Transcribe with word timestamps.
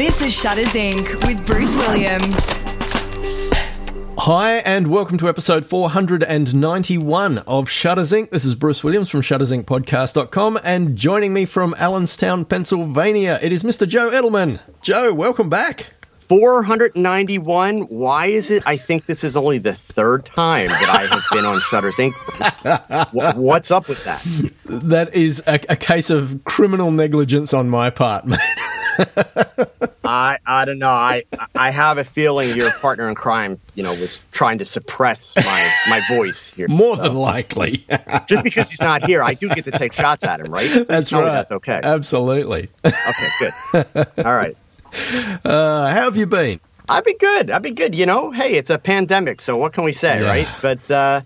This 0.00 0.22
is 0.22 0.32
Shutters 0.32 0.68
Inc. 0.68 1.26
with 1.26 1.44
Bruce 1.44 1.76
Williams. 1.76 2.34
Hi, 4.20 4.54
and 4.64 4.86
welcome 4.86 5.18
to 5.18 5.28
episode 5.28 5.66
491 5.66 7.38
of 7.40 7.68
Shutters 7.68 8.10
Inc. 8.10 8.30
This 8.30 8.46
is 8.46 8.54
Bruce 8.54 8.82
Williams 8.82 9.10
from 9.10 9.20
shuttersincpodcast.com, 9.20 10.58
and 10.64 10.96
joining 10.96 11.34
me 11.34 11.44
from 11.44 11.74
Allentown, 11.76 12.46
Pennsylvania, 12.46 13.38
it 13.42 13.52
is 13.52 13.62
Mr. 13.62 13.86
Joe 13.86 14.08
Edelman. 14.08 14.60
Joe, 14.80 15.12
welcome 15.12 15.50
back. 15.50 15.88
491. 16.16 17.82
Why 17.82 18.28
is 18.28 18.50
it? 18.50 18.62
I 18.64 18.78
think 18.78 19.04
this 19.04 19.22
is 19.22 19.36
only 19.36 19.58
the 19.58 19.74
third 19.74 20.24
time 20.34 20.68
that 20.68 20.88
I 20.88 21.14
have 21.14 21.22
been 21.30 21.44
on 21.44 21.60
Shutters 21.60 21.96
Inc. 21.96 22.14
What's 23.36 23.70
up 23.70 23.86
with 23.86 24.02
that? 24.04 24.24
That 24.64 25.14
is 25.14 25.42
a, 25.46 25.60
a 25.68 25.76
case 25.76 26.08
of 26.08 26.42
criminal 26.44 26.90
negligence 26.90 27.52
on 27.52 27.68
my 27.68 27.90
part, 27.90 28.24
mate. 28.26 28.38
I 30.04 30.38
I 30.46 30.64
don't 30.64 30.78
know. 30.78 30.88
I 30.88 31.24
I 31.54 31.70
have 31.70 31.98
a 31.98 32.04
feeling 32.04 32.56
your 32.56 32.70
partner 32.72 33.08
in 33.08 33.14
crime, 33.14 33.60
you 33.74 33.82
know, 33.82 33.94
was 33.94 34.22
trying 34.32 34.58
to 34.58 34.64
suppress 34.64 35.34
my 35.36 35.72
my 35.88 36.00
voice 36.08 36.50
here. 36.54 36.68
More 36.68 36.96
than 36.96 37.14
likely. 37.14 37.86
Just 38.26 38.44
because 38.44 38.70
he's 38.70 38.80
not 38.80 39.04
here, 39.06 39.22
I 39.22 39.34
do 39.34 39.48
get 39.48 39.64
to 39.66 39.70
take 39.72 39.92
shots 39.92 40.24
at 40.24 40.40
him, 40.40 40.52
right? 40.52 40.84
That's 40.88 41.10
tell 41.10 41.20
right. 41.20 41.30
That's 41.30 41.52
okay. 41.52 41.80
Absolutely. 41.82 42.68
Okay, 42.84 43.28
good. 43.40 43.84
All 44.18 44.34
right. 44.34 44.56
Uh, 45.44 45.86
how 45.94 46.02
have 46.02 46.16
you 46.16 46.26
been? 46.26 46.58
I've 46.88 47.04
been 47.04 47.16
good. 47.16 47.48
I've 47.48 47.62
been 47.62 47.76
good. 47.76 47.94
You 47.94 48.06
know, 48.06 48.32
hey, 48.32 48.54
it's 48.54 48.70
a 48.70 48.78
pandemic, 48.78 49.40
so 49.40 49.56
what 49.56 49.72
can 49.72 49.84
we 49.84 49.92
say, 49.92 50.20
Yeah. 50.20 50.26
right? 50.28 50.48
But 50.60 50.90
uh, 50.90 51.20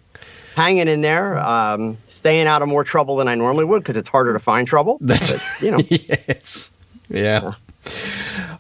hanging 0.55 0.87
in 0.87 1.01
there, 1.01 1.39
um, 1.39 1.97
staying 2.07 2.47
out 2.47 2.61
of 2.61 2.69
more 2.69 2.85
trouble 2.85 3.17
than 3.17 3.27
I 3.29 3.37
normally 3.37 3.65
would 3.65 3.83
because 3.83 3.97
it's 3.97 4.09
harder 4.11 4.35
to 4.35 4.39
find 4.39 4.69
trouble. 4.69 4.99
That's 5.01 5.33
But, 5.33 5.43
you 5.63 5.71
know, 5.71 5.79
yes. 5.89 6.73
Yeah. 7.09 7.41
Yeah, 7.43 7.51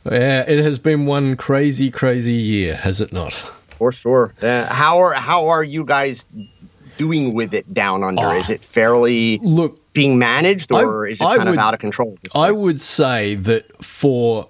it 0.06 0.62
has 0.62 0.78
been 0.78 1.06
one 1.06 1.37
crazy, 1.37 1.91
crazy 1.91 2.33
year, 2.34 2.74
has 2.77 3.01
it 3.01 3.12
not? 3.12 3.34
for 3.78 3.91
sure. 3.91 4.33
Uh, 4.41 4.66
how 4.72 4.98
are 5.00 5.14
how 5.14 5.48
are 5.48 5.64
you 5.64 5.84
guys 5.84 6.27
doing 6.97 7.34
with 7.34 7.53
it 7.53 7.75
down 7.75 8.05
under? 8.05 8.22
Oh. 8.22 8.36
Is 8.36 8.48
it 8.48 8.62
fairly 8.64 9.39
Look, 9.42 9.81
being 9.92 10.16
managed, 10.19 10.72
I- 10.72 10.84
or 10.84 11.06
is 11.08 11.20
it 11.20 11.25
I 11.25 11.36
kind 11.36 11.50
would- 11.50 11.58
of 11.58 11.64
out 11.64 11.75
of 11.75 11.81
control? 11.81 12.16
I 12.34 12.53
would 12.53 12.81
say 12.81 13.34
that 13.34 13.84
for 13.84 14.48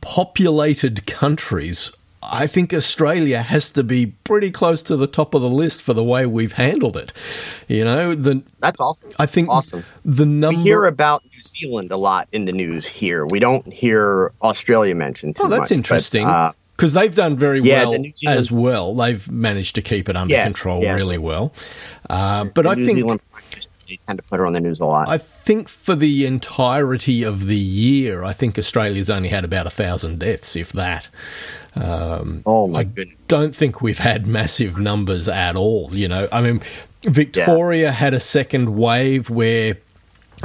populated 0.00 1.06
countries, 1.06 1.92
I 2.22 2.48
think 2.48 2.74
Australia 2.74 3.40
has 3.42 3.70
to 3.70 3.84
be 3.84 4.06
pretty 4.24 4.50
close 4.50 4.82
to 4.84 4.96
the 4.96 5.06
top 5.06 5.32
of 5.34 5.42
the 5.42 5.48
list 5.48 5.80
for 5.80 5.94
the 5.94 6.02
way 6.02 6.26
we've 6.26 6.54
handled 6.54 6.96
it. 6.96 7.12
You 7.68 7.84
know, 7.84 8.14
the 8.16 8.42
That's 8.58 8.80
awesome. 8.80 9.10
I 9.20 9.26
think 9.26 9.48
awesome. 9.48 9.84
the 10.04 10.26
number 10.26 10.58
We 10.58 10.64
hear 10.64 10.84
about 10.86 11.22
Zealand 11.46 11.90
a 11.92 11.96
lot 11.96 12.28
in 12.32 12.44
the 12.44 12.52
news 12.52 12.86
here. 12.86 13.24
We 13.26 13.38
don't 13.40 13.70
hear 13.72 14.32
Australia 14.42 14.94
mentioned. 14.94 15.36
Too 15.36 15.44
Oh, 15.44 15.48
that's 15.48 15.60
much, 15.70 15.72
interesting. 15.72 16.26
uh, 16.26 16.52
because 16.76 16.92
they've 16.92 17.14
done 17.14 17.36
very 17.36 17.60
Yeah, 17.60 17.84
well 17.84 17.92
Zealand- 17.92 18.14
as 18.26 18.52
well. 18.52 18.94
They've 18.94 19.30
managed 19.30 19.76
to 19.76 19.82
keep 19.82 20.08
it 20.10 20.16
under 20.16 20.34
Yeah, 20.34 20.44
control 20.44 20.82
yeah. 20.82 20.94
really 20.94 21.16
well. 21.18 21.54
Uh, 22.10 22.44
but 22.54 22.62
the 22.62 22.68
I 22.70 22.74
New 22.74 22.86
think 22.86 22.98
Zealand 22.98 23.20
they 23.88 23.98
tend 24.06 24.18
to 24.18 24.22
put 24.24 24.40
her 24.40 24.46
on 24.46 24.52
the 24.52 24.58
news 24.60 24.80
a 24.80 24.84
lot. 24.84 25.08
I 25.08 25.16
think 25.16 25.68
for 25.68 25.94
the 25.94 26.26
entirety 26.26 27.22
of 27.22 27.46
the 27.46 27.56
year, 27.56 28.24
I 28.24 28.32
think 28.32 28.58
Australia's 28.58 29.08
only 29.08 29.28
had 29.28 29.44
about 29.44 29.66
a 29.68 29.70
thousand 29.70 30.18
deaths, 30.18 30.56
if 30.56 30.72
that. 30.72 31.08
Um, 31.76 32.42
oh 32.46 32.66
my 32.66 32.80
I 32.80 32.84
goodness. 32.84 33.16
don't 33.28 33.54
think 33.54 33.80
we've 33.80 33.98
had 34.00 34.26
massive 34.26 34.76
numbers 34.78 35.28
at 35.28 35.54
all. 35.56 35.90
You 35.94 36.08
know, 36.08 36.26
I 36.32 36.40
mean, 36.42 36.62
Victoria 37.04 37.92
had 37.92 38.12
a 38.12 38.18
second 38.20 38.76
wave 38.76 39.30
where 39.30 39.76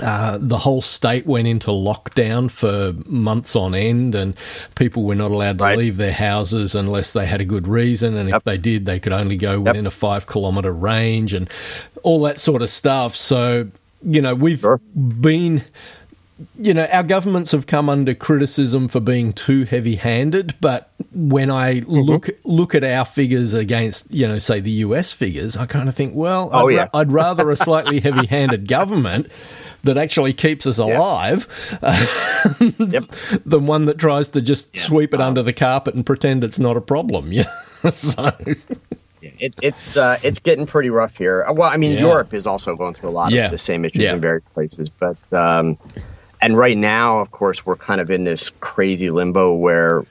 uh, 0.01 0.37
the 0.41 0.57
whole 0.57 0.81
state 0.81 1.25
went 1.25 1.47
into 1.47 1.67
lockdown 1.71 2.49
for 2.49 2.93
months 3.05 3.55
on 3.55 3.73
end, 3.75 4.15
and 4.15 4.35
people 4.75 5.03
were 5.03 5.15
not 5.15 5.31
allowed 5.31 5.57
to 5.59 5.63
Right. 5.63 5.77
leave 5.77 5.97
their 5.97 6.13
houses 6.13 6.75
unless 6.75 7.13
they 7.13 7.25
had 7.25 7.39
a 7.41 7.45
good 7.45 7.67
reason. 7.67 8.15
And 8.17 8.29
if 8.29 8.43
they 8.43 8.57
did, 8.57 8.85
they 8.85 8.99
could 8.99 9.13
only 9.13 9.37
go 9.37 9.59
within 9.59 9.85
a 9.85 9.91
five 9.91 10.27
kilometre 10.27 10.73
range 10.73 11.33
and 11.33 11.49
all 12.03 12.21
that 12.23 12.39
sort 12.39 12.61
of 12.61 12.69
stuff. 12.69 13.15
So, 13.15 13.67
you 14.03 14.21
know, 14.21 14.33
we've 14.35 14.59
Sure. 14.61 14.79
been 14.95 15.63
you 16.59 16.73
know, 16.73 16.85
our 16.91 17.03
governments 17.03 17.51
have 17.51 17.67
come 17.67 17.87
under 17.87 18.15
criticism 18.15 18.87
for 18.87 18.99
being 18.99 19.31
too 19.31 19.63
heavy-handed, 19.63 20.55
but 20.59 20.89
when 21.13 21.51
I 21.51 21.81
Mm-hmm. 21.81 21.91
look 21.93 22.29
look 22.43 22.73
at 22.73 22.83
our 22.83 23.05
figures 23.05 23.53
against, 23.53 24.11
you 24.11 24.27
know, 24.27 24.39
say 24.39 24.59
the 24.59 24.71
US 24.71 25.11
figures, 25.11 25.55
I 25.55 25.67
kind 25.67 25.87
of 25.87 25.93
think, 25.93 26.15
well, 26.15 26.49
Oh, 26.51 26.67
I'd, 26.67 26.73
yeah. 26.73 26.87
I'd 26.95 27.11
rather 27.11 27.51
a 27.51 27.55
slightly 27.55 27.99
heavy-handed 28.07 28.67
government 28.67 29.27
that 29.83 29.97
actually 29.97 30.33
keeps 30.33 30.65
us 30.67 30.77
alive 30.77 31.47
Yep. 32.79 33.03
than 33.45 33.65
one 33.67 33.85
that 33.85 33.97
tries 33.97 34.29
to 34.29 34.41
just 34.41 34.77
sweep 34.77 35.13
it 35.13 35.21
Um, 35.21 35.27
under 35.27 35.43
the 35.43 35.53
carpet 35.53 35.95
and 35.95 36.05
pretend 36.05 36.43
it's 36.43 36.59
not 36.59 36.77
a 36.77 36.81
problem. 36.81 37.31
Yeah. 37.31 37.49
so, 37.91 38.31
It, 39.21 39.55
it's 39.61 39.97
uh, 39.97 40.17
it's 40.23 40.39
getting 40.39 40.65
pretty 40.65 40.89
rough 40.89 41.17
here. 41.17 41.45
Uh, 41.47 41.53
Well, 41.53 41.69
I 41.69 41.77
mean, 41.77 41.93
Yeah. 41.93 42.01
Europe 42.01 42.33
is 42.33 42.45
also 42.47 42.75
going 42.75 42.93
through 42.93 43.09
a 43.09 43.11
lot 43.11 43.31
Yeah. 43.31 43.45
of 43.45 43.51
the 43.51 43.57
same 43.57 43.85
issues 43.85 44.01
Yeah. 44.01 44.13
in 44.13 44.21
various 44.21 44.43
places, 44.53 44.89
but 44.89 45.17
um, 45.33 45.77
and 46.41 46.57
right 46.57 46.77
now, 46.77 47.19
of 47.19 47.31
course, 47.31 47.65
we're 47.65 47.75
kind 47.75 48.01
of 48.01 48.09
in 48.11 48.23
this 48.23 48.51
crazy 48.61 49.09
limbo 49.11 49.53
where 49.53 50.03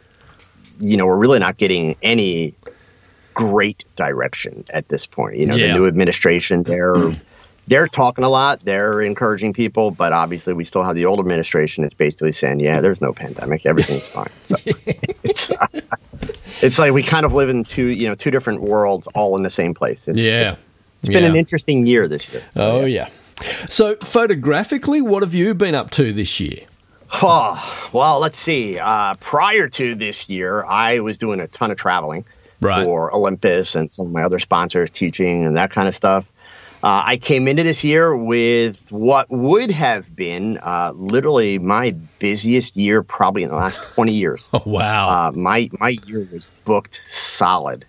you 0.80 0.96
know 0.96 1.06
we're 1.06 1.16
really 1.16 1.38
not 1.40 1.56
getting 1.58 1.94
any 2.02 2.54
great 3.34 3.84
direction 3.96 4.64
at 4.72 4.88
this 4.88 5.06
point. 5.06 5.36
You 5.38 5.46
know, 5.46 5.54
Yeah. 5.56 5.68
the 5.68 5.74
new 5.74 5.86
administration 5.86 6.62
they're 6.64 6.94
they're 7.70 7.86
talking 7.86 8.24
a 8.24 8.28
lot, 8.28 8.60
they're 8.64 9.00
encouraging 9.00 9.54
people, 9.54 9.90
but 9.92 10.12
obviously 10.12 10.52
we 10.52 10.64
still 10.64 10.82
have 10.82 10.94
the 10.96 11.06
old 11.06 11.18
administration 11.20 11.82
that's 11.82 11.94
basically 11.94 12.32
saying, 12.32 12.60
yeah, 12.60 12.80
there's 12.82 13.00
no 13.00 13.12
pandemic, 13.14 13.64
everything's 13.64 14.06
fine. 14.12 14.28
So 14.44 14.56
it's. 15.24 15.50
Uh, 15.50 15.66
it's 16.62 16.78
like 16.78 16.92
we 16.92 17.02
kind 17.02 17.24
of 17.24 17.32
live 17.32 17.48
in 17.48 17.64
two, 17.64 17.86
you 17.86 18.06
know, 18.06 18.14
two 18.14 18.30
different 18.30 18.60
worlds 18.60 19.06
all 19.14 19.34
in 19.36 19.42
the 19.42 19.50
same 19.50 19.72
place. 19.72 20.06
It's, 20.08 20.18
yeah. 20.18 20.56
it's 20.98 21.08
been 21.08 21.22
Yeah. 21.22 21.30
an 21.30 21.36
interesting 21.36 21.86
year 21.86 22.06
this 22.08 22.28
year. 22.30 22.42
Oh, 22.56 22.84
yeah. 22.84 23.08
So, 23.66 23.96
photographically, 24.02 25.00
what 25.00 25.22
have 25.22 25.32
you 25.32 25.54
been 25.54 25.74
up 25.74 25.90
to 25.92 26.12
this 26.12 26.38
year? 26.40 26.58
Oh, 27.22 27.88
well, 27.92 28.18
let's 28.20 28.36
see. 28.36 28.78
Uh, 28.78 29.14
prior 29.14 29.68
to 29.68 29.94
this 29.94 30.28
year, 30.28 30.62
I 30.64 31.00
was 31.00 31.16
doing 31.18 31.40
a 31.40 31.46
ton 31.46 31.70
of 31.70 31.78
traveling 31.78 32.24
Right. 32.60 32.84
for 32.84 33.14
Olympus 33.14 33.74
and 33.74 33.90
some 33.90 34.06
of 34.06 34.12
my 34.12 34.22
other 34.22 34.38
sponsors, 34.38 34.90
teaching 34.90 35.46
and 35.46 35.56
that 35.56 35.70
kind 35.70 35.88
of 35.88 35.94
stuff. 35.94 36.26
Uh, 36.82 37.02
I 37.04 37.16
came 37.18 37.46
into 37.46 37.62
this 37.62 37.84
year 37.84 38.16
with 38.16 38.90
what 38.90 39.30
would 39.30 39.70
have 39.70 40.16
been 40.16 40.58
uh, 40.58 40.92
literally 40.94 41.58
my 41.58 41.90
busiest 42.18 42.76
year, 42.76 43.02
probably 43.02 43.42
in 43.42 43.50
the 43.50 43.56
last 43.56 43.94
20 43.94 44.12
years. 44.12 44.48
Oh, 44.54 44.62
wow. 44.64 45.08
Uh, 45.08 45.32
my 45.32 45.70
my 45.78 45.96
year 46.06 46.26
was 46.32 46.46
booked 46.64 47.00
solid. 47.04 47.84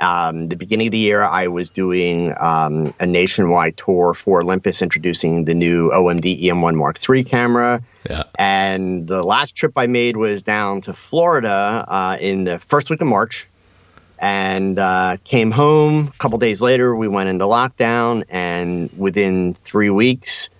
Um, 0.00 0.48
the 0.48 0.56
beginning 0.56 0.86
of 0.88 0.92
the 0.92 0.98
year, 0.98 1.22
I 1.22 1.48
was 1.48 1.68
doing 1.70 2.34
um, 2.40 2.94
a 3.00 3.06
nationwide 3.06 3.76
tour 3.76 4.14
for 4.14 4.40
Olympus, 4.40 4.80
introducing 4.80 5.44
the 5.44 5.52
new 5.52 5.90
OMD 5.90 6.42
EM1 6.42 6.74
Mark 6.74 6.98
III 7.08 7.22
camera. 7.22 7.82
yeah. 8.08 8.22
And 8.38 9.06
the 9.06 9.22
last 9.22 9.56
trip 9.56 9.72
I 9.76 9.86
made 9.88 10.16
was 10.16 10.42
down 10.42 10.80
to 10.82 10.94
Florida 10.94 11.84
uh, 11.86 12.16
in 12.18 12.44
the 12.44 12.58
first 12.60 12.88
week 12.88 13.02
of 13.02 13.08
March, 13.08 13.46
and 14.20 14.78
uh, 14.78 15.16
came 15.24 15.50
home. 15.50 16.08
A 16.08 16.18
couple 16.18 16.38
days 16.38 16.62
later, 16.62 16.94
we 16.94 17.08
went 17.08 17.30
into 17.30 17.46
lockdown, 17.46 18.24
and 18.28 18.90
within 18.92 19.54
three 19.64 19.90
weeks, 19.90 20.50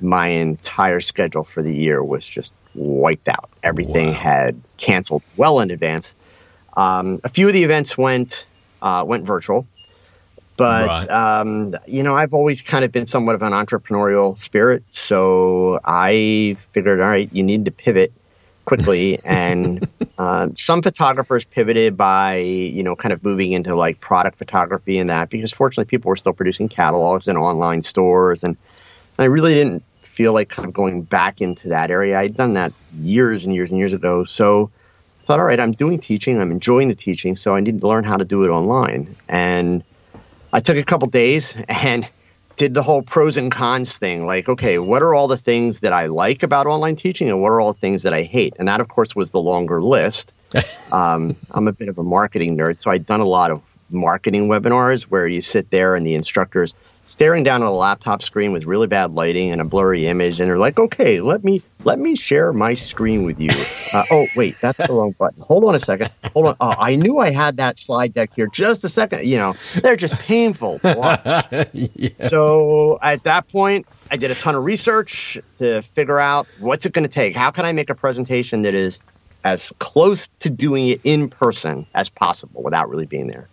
my 0.00 0.28
entire 0.28 1.00
schedule 1.00 1.44
for 1.44 1.62
the 1.62 1.74
year 1.74 2.04
was 2.04 2.26
just 2.26 2.54
wiped 2.74 3.28
out. 3.28 3.50
Everything 3.62 4.12
Wow. 4.12 4.12
had 4.12 4.62
canceled 4.76 5.22
well 5.36 5.60
in 5.60 5.70
advance. 5.70 6.14
Um, 6.76 7.18
a 7.24 7.30
few 7.30 7.46
of 7.46 7.54
the 7.54 7.64
events 7.64 7.96
went 7.96 8.46
uh, 8.82 9.04
went 9.06 9.26
virtual, 9.26 9.68
but 10.56 10.92
Right. 10.92 11.10
um, 11.10 11.74
you 11.86 12.02
know 12.02 12.16
I've 12.16 12.34
always 12.34 12.62
kind 12.62 12.84
of 12.84 12.92
been 12.92 13.06
somewhat 13.06 13.34
of 13.36 13.42
an 13.42 13.52
entrepreneurial 13.52 14.38
spirit, 14.38 14.84
so 14.90 15.78
I 15.84 16.58
figured, 16.72 17.00
all 17.00 17.06
right, 17.06 17.28
you 17.32 17.42
need 17.42 17.64
to 17.66 17.70
pivot 17.70 18.12
quickly, 18.66 19.18
and 19.24 19.88
uh, 20.18 20.48
some 20.56 20.82
photographers 20.82 21.46
pivoted 21.46 21.96
by 21.96 22.36
you 22.36 22.82
know 22.82 22.94
kind 22.94 23.12
of 23.12 23.24
moving 23.24 23.52
into 23.52 23.74
like 23.74 24.00
product 24.00 24.36
photography 24.36 24.98
and 24.98 25.08
that 25.08 25.30
because 25.30 25.52
fortunately 25.52 25.88
people 25.88 26.10
were 26.10 26.16
still 26.16 26.34
producing 26.34 26.68
catalogs 26.68 27.26
and 27.26 27.38
online 27.38 27.80
stores 27.80 28.44
and 28.44 28.56
I 29.18 29.24
really 29.24 29.54
didn't 29.54 29.82
feel 30.00 30.32
like 30.32 30.48
kind 30.48 30.66
of 30.66 30.74
going 30.74 31.02
back 31.02 31.40
into 31.40 31.68
that 31.68 31.90
area. 31.90 32.18
I'd 32.18 32.36
done 32.36 32.54
that 32.54 32.72
years 32.98 33.44
and 33.44 33.54
years 33.54 33.70
and 33.70 33.78
years 33.78 33.92
ago. 33.92 34.24
So 34.24 34.70
I 35.22 35.26
thought, 35.26 35.40
all 35.40 35.46
right, 35.46 35.60
I'm 35.60 35.72
doing 35.72 35.98
teaching. 35.98 36.40
I'm 36.40 36.50
enjoying 36.50 36.88
the 36.88 36.94
teaching. 36.94 37.36
So 37.36 37.54
I 37.54 37.60
need 37.60 37.80
to 37.80 37.86
learn 37.86 38.04
how 38.04 38.16
to 38.16 38.24
do 38.24 38.44
it 38.44 38.48
online. 38.48 39.14
And 39.28 39.82
I 40.52 40.60
took 40.60 40.76
a 40.76 40.84
couple 40.84 41.08
days 41.08 41.54
and 41.68 42.08
did 42.56 42.74
the 42.74 42.82
whole 42.82 43.02
pros 43.02 43.36
and 43.36 43.52
cons 43.52 43.96
thing. 43.96 44.26
Like, 44.26 44.48
okay, 44.48 44.78
what 44.78 45.02
are 45.02 45.14
all 45.14 45.28
the 45.28 45.36
things 45.36 45.80
that 45.80 45.92
I 45.92 46.06
like 46.06 46.42
about 46.42 46.66
online 46.66 46.96
teaching 46.96 47.28
and 47.28 47.40
what 47.40 47.52
are 47.52 47.60
all 47.60 47.72
the 47.72 47.78
things 47.78 48.02
that 48.04 48.14
I 48.14 48.22
hate? 48.22 48.54
And 48.58 48.68
that, 48.68 48.80
of 48.80 48.88
course, 48.88 49.14
was 49.14 49.30
the 49.30 49.40
longer 49.40 49.82
list. 49.82 50.32
um, 50.92 51.36
I'm 51.50 51.68
a 51.68 51.72
bit 51.72 51.88
of 51.88 51.98
a 51.98 52.02
marketing 52.02 52.56
nerd. 52.56 52.78
So 52.78 52.90
I'd 52.90 53.06
done 53.06 53.20
a 53.20 53.26
lot 53.26 53.50
of 53.50 53.62
marketing 53.90 54.48
webinars 54.48 55.02
where 55.04 55.26
you 55.26 55.40
sit 55.40 55.70
there 55.70 55.94
and 55.94 56.06
the 56.06 56.14
instructors 56.14 56.74
staring 57.06 57.44
down 57.44 57.62
at 57.62 57.68
a 57.68 57.70
laptop 57.70 58.22
screen 58.22 58.52
with 58.52 58.64
really 58.64 58.86
bad 58.86 59.14
lighting 59.14 59.52
and 59.52 59.60
a 59.60 59.64
blurry 59.64 60.06
image, 60.06 60.38
and 60.38 60.50
they're 60.50 60.58
like, 60.58 60.78
"Okay, 60.78 61.20
let 61.20 61.42
me 61.42 61.62
let 61.84 61.98
me 61.98 62.14
share 62.14 62.52
my 62.52 62.74
screen 62.74 63.24
with 63.24 63.40
you." 63.40 63.48
Uh, 63.94 64.04
oh, 64.10 64.26
wait, 64.36 64.56
that's 64.60 64.78
the 64.78 64.92
wrong 64.92 65.12
button. 65.12 65.42
Hold 65.42 65.64
on 65.64 65.74
a 65.74 65.78
second. 65.78 66.10
Hold 66.34 66.46
on. 66.48 66.56
Oh, 66.60 66.74
I 66.78 66.96
knew 66.96 67.18
I 67.18 67.30
had 67.30 67.56
that 67.56 67.78
slide 67.78 68.12
deck 68.12 68.30
here. 68.36 68.48
Just 68.48 68.84
a 68.84 68.88
second. 68.88 69.24
You 69.24 69.38
know, 69.38 69.54
they're 69.82 69.96
just 69.96 70.14
painful. 70.14 70.80
yeah. 70.84 72.10
So 72.20 72.98
at 73.00 73.22
that 73.24 73.48
point, 73.48 73.86
I 74.10 74.16
did 74.16 74.30
a 74.30 74.34
ton 74.34 74.54
of 74.54 74.64
research 74.64 75.38
to 75.58 75.82
figure 75.82 76.18
out 76.18 76.46
what's 76.58 76.84
it 76.84 76.92
going 76.92 77.04
to 77.04 77.12
take. 77.12 77.34
How 77.34 77.50
can 77.50 77.64
I 77.64 77.72
make 77.72 77.88
a 77.88 77.94
presentation 77.94 78.62
that 78.62 78.74
is 78.74 79.00
as 79.44 79.72
close 79.78 80.28
to 80.40 80.50
doing 80.50 80.88
it 80.88 81.00
in 81.04 81.30
person 81.30 81.86
as 81.94 82.08
possible 82.08 82.62
without 82.62 82.90
really 82.90 83.06
being 83.06 83.28
there? 83.28 83.48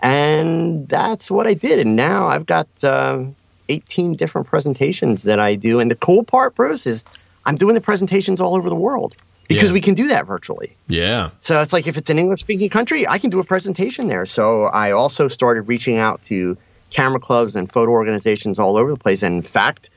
And 0.00 0.88
that's 0.88 1.30
what 1.30 1.46
I 1.46 1.54
did. 1.54 1.78
And 1.78 1.96
now 1.96 2.28
I've 2.28 2.46
got 2.46 2.68
um, 2.84 3.34
18 3.68 4.14
different 4.14 4.46
presentations 4.46 5.24
that 5.24 5.40
I 5.40 5.54
do. 5.54 5.80
And 5.80 5.90
the 5.90 5.96
cool 5.96 6.22
part, 6.24 6.54
Bruce, 6.54 6.86
is 6.86 7.04
I'm 7.44 7.56
doing 7.56 7.74
the 7.74 7.80
presentations 7.80 8.40
all 8.40 8.56
over 8.56 8.68
the 8.68 8.76
world 8.76 9.14
because 9.48 9.70
Yeah. 9.70 9.74
we 9.74 9.80
can 9.80 9.94
do 9.94 10.08
that 10.08 10.26
virtually. 10.26 10.76
Yeah. 10.88 11.30
So 11.40 11.60
it's 11.60 11.72
like 11.72 11.86
if 11.86 11.96
it's 11.96 12.10
an 12.10 12.18
English 12.18 12.40
speaking 12.40 12.68
country, 12.68 13.08
I 13.08 13.18
can 13.18 13.30
do 13.30 13.40
a 13.40 13.44
presentation 13.44 14.06
there. 14.08 14.26
So 14.26 14.64
I 14.64 14.92
also 14.92 15.28
started 15.28 15.62
reaching 15.62 15.96
out 15.96 16.22
to 16.26 16.56
camera 16.90 17.20
clubs 17.20 17.56
and 17.56 17.70
photo 17.70 17.92
organizations 17.92 18.58
all 18.58 18.76
over 18.76 18.90
the 18.90 18.98
place. 18.98 19.22
And 19.22 19.36
in 19.36 19.42
fact, 19.42 19.90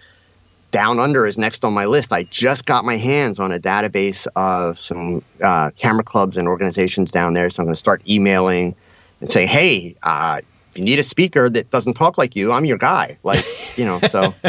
Down 0.72 1.00
Under 1.00 1.28
is 1.28 1.38
next 1.38 1.64
on 1.66 1.74
my 1.74 1.86
list. 1.86 2.12
I 2.14 2.24
just 2.24 2.66
got 2.66 2.86
my 2.86 2.98
hands 2.98 3.40
on 3.40 3.52
a 3.52 3.60
database 3.60 4.26
of 4.36 4.80
some 4.80 5.22
uh, 5.42 5.72
camera 5.78 6.04
clubs 6.04 6.38
and 6.38 6.48
organizations 6.48 7.12
down 7.12 7.34
there. 7.34 7.50
So 7.50 7.62
I'm 7.62 7.68
going 7.68 7.76
to 7.76 7.80
start 7.80 8.02
emailing 8.10 8.76
and 9.22 9.32
say, 9.32 9.46
hey, 9.46 9.96
uh, 10.04 10.42
if 10.72 10.78
you 10.78 10.84
need 10.84 11.00
a 11.00 11.04
speaker 11.04 11.50
that 11.50 11.70
doesn't 11.70 11.94
talk 11.94 12.18
like 12.18 12.36
you, 12.36 12.52
I'm 12.52 12.66
your 12.66 12.78
guy. 12.78 13.18
Like, 13.24 13.46
you 13.78 13.86
know, 13.86 14.00
so. 14.00 14.34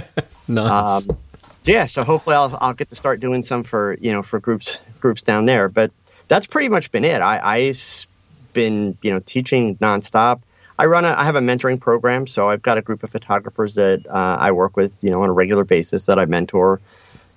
Nice. 0.49 1.09
Um, 1.09 1.17
yeah, 1.65 1.87
so 1.87 2.03
hopefully 2.03 2.35
I'll, 2.35 2.59
I'll 2.61 2.73
get 2.75 2.89
to 2.89 2.97
start 2.97 3.21
doing 3.21 3.43
some 3.43 3.63
for 3.63 3.97
you 4.01 4.13
know 4.13 4.23
for 4.25 4.41
groups 4.41 4.81
groups 5.01 5.23
down 5.23 5.47
there. 5.47 5.69
But 5.69 5.93
that's 6.27 6.49
pretty 6.49 6.69
much 6.69 6.91
been 6.91 7.05
it. 7.05 7.23
I, 7.23 7.39
I've 7.59 8.07
been 8.53 8.99
you 9.03 9.13
know 9.13 9.21
teaching 9.21 9.77
nonstop. 9.77 10.41
I 10.79 10.87
run 10.87 11.05
a 11.05 11.15
I 11.17 11.25
have 11.25 11.37
a 11.37 11.41
mentoring 11.41 11.79
program, 11.81 12.27
so 12.27 12.51
I've 12.51 12.61
got 12.61 12.77
a 12.77 12.83
group 12.83 13.05
of 13.05 13.11
photographers 13.11 13.77
that 13.77 14.05
uh, 14.07 14.13
I 14.41 14.51
work 14.51 14.77
with 14.77 14.93
you 15.01 15.11
know 15.11 15.23
on 15.23 15.29
a 15.29 15.33
regular 15.33 15.65
basis 15.65 16.07
that 16.07 16.19
I 16.19 16.25
mentor, 16.27 16.81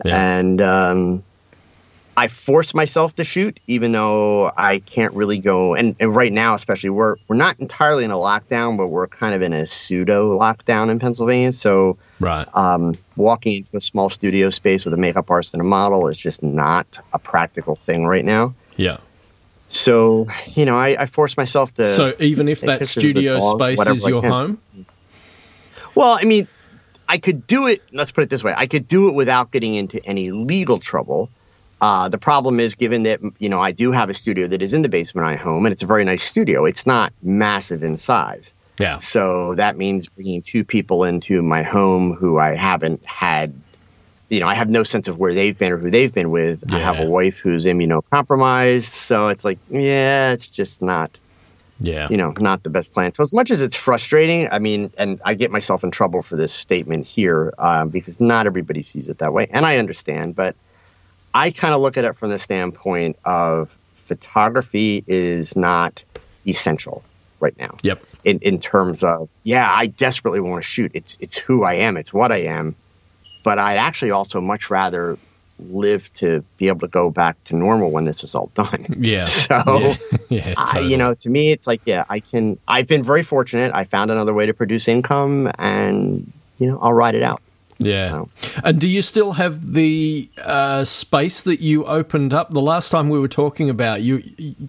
Yeah. 0.03 0.37
and 0.39 0.59
um, 0.61 1.23
I 2.17 2.27
force 2.29 2.73
myself 2.73 3.15
to 3.15 3.23
shoot, 3.23 3.59
even 3.67 3.91
though 3.91 4.51
I 4.55 4.79
can't 4.79 5.13
really 5.13 5.37
go. 5.37 5.73
And, 5.73 5.95
and 5.99 6.15
right 6.15 6.31
now, 6.31 6.53
especially, 6.53 6.91
we're 6.91 7.17
we're 7.27 7.35
not 7.35 7.59
entirely 7.59 8.05
in 8.05 8.11
a 8.11 8.15
lockdown, 8.15 8.77
but 8.77 8.87
we're 8.87 9.07
kind 9.07 9.35
of 9.35 9.41
in 9.41 9.51
a 9.51 9.67
pseudo 9.67 10.37
lockdown 10.37 10.89
in 10.89 10.99
Pennsylvania. 10.99 11.51
So 11.51 11.97
right. 12.19 12.47
um, 12.55 12.97
walking 13.15 13.57
into 13.57 13.75
a 13.75 13.81
small 13.81 14.09
studio 14.09 14.49
space 14.49 14.85
with 14.85 14.93
a 14.93 14.97
makeup 14.97 15.29
artist 15.29 15.53
and 15.53 15.61
a 15.61 15.65
model 15.65 16.07
is 16.07 16.17
just 16.17 16.41
not 16.41 16.99
a 17.11 17.19
practical 17.19 17.75
thing 17.75 18.05
right 18.05 18.25
now. 18.25 18.53
yeah. 18.77 18.97
So, 19.67 20.27
you 20.53 20.63
know, 20.63 20.77
I, 20.77 20.95
I 21.01 21.05
force 21.07 21.35
myself 21.35 21.73
to. 21.75 21.91
So 21.91 22.13
even 22.19 22.47
if 22.47 22.61
that 22.61 22.79
pictures 22.79 22.97
of 22.97 23.01
the 23.03 23.09
studio 23.09 23.39
dog, 23.39 23.59
space 23.59 23.87
is 23.89 24.07
your 24.07 24.21
home, 24.21 24.61
well, 25.95 26.17
I 26.19 26.23
mean, 26.23 26.47
I 27.09 27.17
could 27.17 27.47
do 27.47 27.67
it. 27.67 27.81
Let's 27.91 28.11
put 28.11 28.23
it 28.23 28.29
this 28.29 28.43
way: 28.43 28.53
I 28.55 28.67
could 28.67 28.87
do 28.87 29.09
it 29.09 29.15
without 29.15 29.51
getting 29.51 29.75
into 29.75 30.03
any 30.05 30.31
legal 30.31 30.79
trouble. 30.79 31.29
Uh, 31.81 32.07
the 32.09 32.17
problem 32.17 32.59
is, 32.59 32.73
given 32.75 33.03
that 33.03 33.19
you 33.39 33.49
know 33.49 33.61
I 33.61 33.71
do 33.71 33.91
have 33.91 34.09
a 34.09 34.13
studio 34.13 34.47
that 34.47 34.61
is 34.61 34.73
in 34.73 34.81
the 34.81 34.89
basement 34.89 35.27
of 35.27 35.31
my 35.31 35.35
home, 35.35 35.65
and 35.65 35.73
it's 35.73 35.83
a 35.83 35.87
very 35.87 36.05
nice 36.05 36.23
studio. 36.23 36.65
It's 36.65 36.85
not 36.87 37.11
massive 37.21 37.83
in 37.83 37.97
size. 37.97 38.53
yeah. 38.79 38.97
So 38.97 39.55
that 39.55 39.77
means 39.77 40.07
bringing 40.07 40.41
two 40.41 40.63
people 40.63 41.03
into 41.03 41.41
my 41.41 41.63
home 41.63 42.13
who 42.13 42.37
I 42.39 42.55
haven't 42.55 43.05
had, 43.05 43.53
you 44.29 44.39
know, 44.39 44.47
I 44.47 44.55
have 44.55 44.69
no 44.69 44.83
sense 44.83 45.07
of 45.07 45.17
where 45.17 45.33
they've 45.33 45.57
been 45.57 45.71
or 45.71 45.77
who 45.77 45.91
they've 45.91 46.13
been 46.13 46.31
with. 46.31 46.63
I 46.73 46.79
have 46.79 46.99
a 46.99 47.05
wife 47.05 47.37
who's 47.37 47.65
immunocompromised. 47.65 48.83
So 48.83 49.27
it's 49.27 49.43
like, 49.45 49.59
yeah, 49.69 50.31
it's 50.33 50.47
just 50.47 50.81
not, 50.81 51.19
Yeah. 51.79 52.07
you 52.09 52.17
know, 52.17 52.33
not 52.39 52.63
the 52.63 52.69
best 52.69 52.93
plan. 52.93 53.13
So 53.13 53.23
as 53.23 53.31
much 53.33 53.51
as 53.51 53.61
it's 53.61 53.75
frustrating, 53.75 54.47
I 54.49 54.59
mean, 54.59 54.91
and 54.97 55.19
I 55.25 55.33
get 55.35 55.51
myself 55.51 55.83
in 55.83 55.91
trouble 55.91 56.21
for 56.21 56.35
this 56.35 56.53
statement 56.53 57.05
here 57.05 57.53
um, 57.59 57.89
because 57.89 58.19
not 58.19 58.45
everybody 58.45 58.81
sees 58.83 59.07
it 59.07 59.17
that 59.19 59.33
way. 59.33 59.47
And 59.51 59.65
I 59.65 59.77
understand, 59.77 60.35
but 60.35 60.55
I 61.35 61.51
kind 61.51 61.73
of 61.73 61.81
look 61.81 61.97
at 61.97 62.05
it 62.05 62.15
from 62.15 62.29
the 62.29 62.39
standpoint 62.39 63.17
of 63.25 63.69
photography 64.07 65.03
is 65.05 65.57
not 65.57 66.01
essential 66.47 67.03
right 67.41 67.57
now. 67.59 67.77
Yep. 67.83 68.03
in, 68.23 68.39
in 68.39 68.59
terms 68.59 69.03
of 69.03 69.29
yeah 69.43 69.69
i 69.71 69.87
desperately 69.87 70.39
want 70.39 70.63
to 70.63 70.67
shoot. 70.67 70.91
It's 70.93 71.17
it's 71.19 71.37
who 71.37 71.63
i 71.63 71.73
am. 71.73 71.97
It's 71.97 72.13
what 72.13 72.31
i 72.31 72.43
am. 72.43 72.75
But 73.43 73.59
i'd 73.59 73.77
actually 73.77 74.11
also 74.11 74.39
much 74.39 74.69
rather 74.69 75.17
live 75.59 76.13
to 76.15 76.43
be 76.57 76.67
able 76.69 76.81
to 76.81 76.87
go 76.87 77.09
back 77.09 77.41
to 77.45 77.55
normal 77.55 77.91
when 77.91 78.05
this 78.05 78.23
is 78.23 78.33
all 78.33 78.49
done. 78.55 78.85
Yeah. 78.97 79.23
so 79.25 79.63
yeah. 79.67 79.95
yeah 80.29 80.53
I, 80.57 80.79
you 80.79 80.95
know 80.95 81.13
to 81.15 81.29
me 81.29 81.51
it's 81.51 81.67
like 81.67 81.81
yeah 81.85 82.05
i 82.09 82.21
can 82.21 82.57
i've 82.65 82.87
been 82.87 83.03
very 83.03 83.23
fortunate. 83.23 83.71
I 83.73 83.83
found 83.83 84.09
another 84.09 84.33
way 84.33 84.45
to 84.45 84.53
produce 84.53 84.87
income 84.87 85.51
and 85.59 86.31
you 86.59 86.67
know 86.67 86.79
i'll 86.81 86.93
ride 86.93 87.15
it 87.15 87.23
out 87.23 87.41
Yeah. 87.77 88.09
So- 88.11 88.29
And 88.63 88.79
do 88.79 88.87
you 88.87 89.01
still 89.01 89.33
have 89.33 89.73
the 89.73 90.29
uh, 90.43 90.85
space 90.85 91.41
that 91.41 91.59
you 91.59 91.83
opened 91.85 92.33
up 92.33 92.51
the 92.51 92.61
last 92.61 92.89
time 92.89 93.09
we 93.09 93.19
were 93.19 93.27
talking 93.27 93.69
about 93.69 94.01
you 94.01 94.23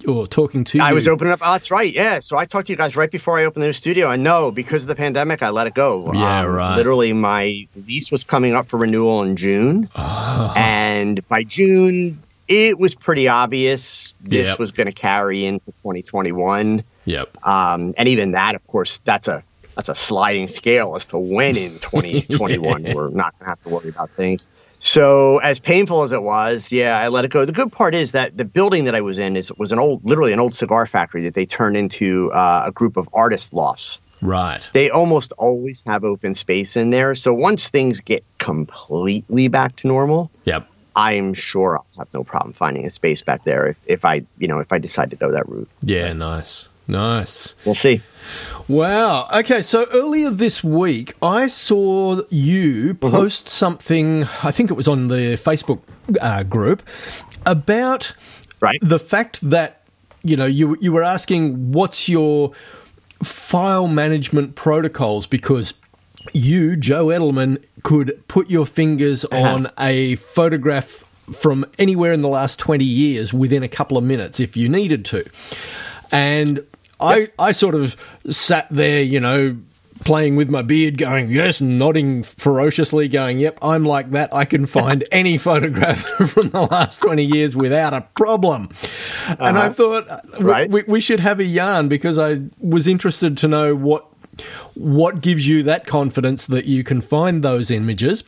or 0.08 0.26
talking 0.26 0.64
to 0.64 0.80
I 0.80 0.88
you? 0.88 0.94
was 0.96 1.06
opening 1.06 1.32
up. 1.32 1.40
Oh, 1.42 1.52
that's 1.52 1.70
right. 1.70 1.92
Yeah. 1.92 2.18
So 2.18 2.36
I 2.36 2.46
talked 2.46 2.66
to 2.66 2.72
you 2.72 2.76
guys 2.76 2.96
right 2.96 3.10
before 3.10 3.38
I 3.38 3.44
opened 3.44 3.62
the 3.62 3.68
new 3.68 3.72
studio. 3.72 4.10
And 4.10 4.24
no, 4.24 4.50
because 4.50 4.82
of 4.82 4.88
the 4.88 4.96
pandemic, 4.96 5.42
I 5.42 5.50
let 5.50 5.66
it 5.66 5.74
go. 5.74 6.08
Um, 6.08 6.14
Yeah, 6.16 6.44
right. 6.44 6.76
Literally, 6.76 7.12
my 7.12 7.66
lease 7.86 8.10
was 8.10 8.24
coming 8.24 8.54
up 8.54 8.66
for 8.66 8.76
renewal 8.78 9.22
in 9.22 9.36
June. 9.36 9.88
Ah. 9.94 10.52
And 10.56 11.26
by 11.28 11.44
June, 11.44 12.22
it 12.48 12.78
was 12.78 12.94
pretty 12.94 13.28
obvious 13.28 14.14
this 14.20 14.48
Yep. 14.48 14.58
was 14.58 14.70
going 14.72 14.86
to 14.86 14.92
carry 14.92 15.44
into 15.46 15.66
2021. 15.82 16.82
Yep. 17.04 17.46
Um, 17.46 17.94
and 17.96 18.08
even 18.08 18.32
that, 18.32 18.54
of 18.56 18.66
course, 18.66 18.98
that's 19.04 19.28
a 19.28 19.42
that's 19.76 19.88
a 19.88 19.94
sliding 19.94 20.49
scale 20.49 20.96
as 20.96 21.06
to 21.06 21.19
when 21.19 21.56
in 21.56 21.78
2021 21.78 22.82
we're 22.94 23.11
not 23.11 23.38
going 23.38 23.44
to 23.44 23.44
have 23.44 23.62
to 23.62 23.69
worry 23.69 23.88
about 23.90 24.11
things. 24.11 24.49
So 24.78 25.38
as 25.38 25.58
painful 25.58 26.02
as 26.02 26.12
it 26.12 26.23
was, 26.23 26.70
yeah, 26.70 26.99
I 26.99 27.08
let 27.08 27.25
it 27.25 27.31
go. 27.31 27.44
The 27.44 27.52
good 27.52 27.73
part 27.73 27.94
is 27.94 28.12
that 28.12 28.37
the 28.37 28.44
building 28.44 28.84
that 28.84 28.94
I 28.94 29.00
was 29.00 29.19
in 29.19 29.37
is 29.37 29.52
was 29.55 29.73
an 29.73 29.78
old, 29.78 30.05
literally 30.05 30.32
an 30.32 30.40
old 30.40 30.55
cigar 30.55 30.87
factory 30.87 31.23
that 31.25 31.34
they 31.34 31.46
turned 31.46 31.76
into 31.76 32.31
uh, 32.32 32.64
a 32.67 32.73
group 32.73 32.96
of 32.96 33.08
artist 33.12 33.55
lofts. 33.55 34.00
Right. 34.23 34.69
They 34.73 34.90
almost 34.90 35.32
always 35.38 35.82
have 35.87 36.05
open 36.05 36.34
space 36.34 36.76
in 36.76 36.90
there. 36.90 37.14
So 37.14 37.32
once 37.34 37.69
things 37.69 38.00
get 38.00 38.25
completely 38.38 39.49
back 39.49 39.76
to 39.76 39.88
normal, 39.88 40.31
Yep. 40.44 40.69
I'm 40.94 41.34
sure 41.34 41.76
I'll 41.76 41.87
have 41.99 42.08
no 42.14 42.25
problem 42.25 42.55
finding 42.55 42.87
a 42.87 42.90
space 42.90 43.20
back 43.20 43.44
there 43.44 43.67
if, 43.67 43.76
if 43.87 44.05
I, 44.06 44.25
you 44.38 44.49
know, 44.49 44.61
if 44.61 44.73
I 44.73 44.78
decide 44.78 45.11
to 45.11 45.16
go 45.16 45.30
that 45.33 45.47
route. 45.49 45.68
Yeah. 45.83 46.12
Nice. 46.14 46.68
Nice. 46.88 47.54
We'll 47.66 47.75
see. 47.75 48.00
Wow. 48.68 49.28
Okay, 49.32 49.62
so 49.62 49.87
earlier 49.94 50.30
this 50.30 50.64
week, 50.64 51.14
I 51.23 51.46
saw 51.46 52.23
you 52.30 52.94
post 52.94 53.49
something, 53.49 54.25
I 54.42 54.50
think 54.50 54.70
it 54.70 54.75
was 54.75 54.88
on 54.88 55.06
the 55.08 55.37
Facebook 55.37 55.82
uh, 56.20 56.42
group, 56.42 56.82
about 57.44 58.12
Right. 58.58 58.80
the 58.82 58.99
fact 58.99 59.40
that, 59.50 59.82
you 60.25 60.37
know, 60.37 60.46
you, 60.46 60.76
you 60.80 60.90
were 60.92 61.04
asking 61.04 61.70
what's 61.73 62.08
your 62.08 62.52
file 63.23 63.87
management 63.87 64.56
protocols 64.56 65.26
because 65.28 65.75
you, 66.32 66.76
Joe 66.76 67.06
Edelman, 67.06 67.64
could 67.85 68.20
put 68.26 68.50
your 68.50 68.66
fingers 68.66 69.25
on 69.26 69.68
a 69.78 70.16
photograph 70.16 71.04
from 71.32 71.64
anywhere 71.78 72.12
in 72.12 72.20
the 72.23 72.28
last 72.28 72.58
20 72.58 72.85
years 72.85 73.32
within 73.32 73.62
a 73.62 73.68
couple 73.68 73.96
of 73.96 74.02
minutes 74.02 74.40
if 74.40 74.56
you 74.56 74.68
needed 74.68 75.04
to. 75.06 75.25
And 76.11 76.64
I, 77.00 77.28
I 77.38 77.52
sort 77.52 77.74
of 77.74 77.96
sat 78.28 78.66
there, 78.70 79.02
you 79.02 79.20
know, 79.20 79.56
playing 80.04 80.36
with 80.36 80.48
my 80.50 80.62
beard, 80.62 80.98
going, 80.98 81.30
yes, 81.30 81.60
nodding 81.60 82.22
ferociously, 82.22 83.08
going, 83.08 83.38
yep, 83.38 83.58
I'm 83.62 83.84
like 83.84 84.10
that. 84.10 84.32
I 84.32 84.44
can 84.44 84.66
find 84.66 85.04
any 85.12 85.38
photograph 85.38 86.00
from 86.30 86.50
the 86.50 86.62
last 86.62 87.00
20 87.00 87.24
years 87.24 87.56
without 87.56 87.92
a 87.94 88.02
problem. 88.14 88.68
And 89.38 89.56
I 89.58 89.70
thought, 89.70 90.08
uh, 90.08 90.20
Right. 90.40 90.70
we, 90.70 90.82
we 90.86 91.00
should 91.00 91.20
have 91.20 91.40
a 91.40 91.44
yarn 91.44 91.88
because 91.88 92.18
I 92.18 92.42
was 92.60 92.86
interested 92.86 93.36
to 93.38 93.48
know 93.48 93.74
what 93.74 94.06
what 94.74 95.22
gives 95.22 95.48
you 95.48 95.62
that 95.62 95.86
confidence 95.86 96.44
that 96.44 96.66
you 96.66 96.84
can 96.84 97.00
find 97.00 97.42
those 97.42 97.70
images 97.70 98.22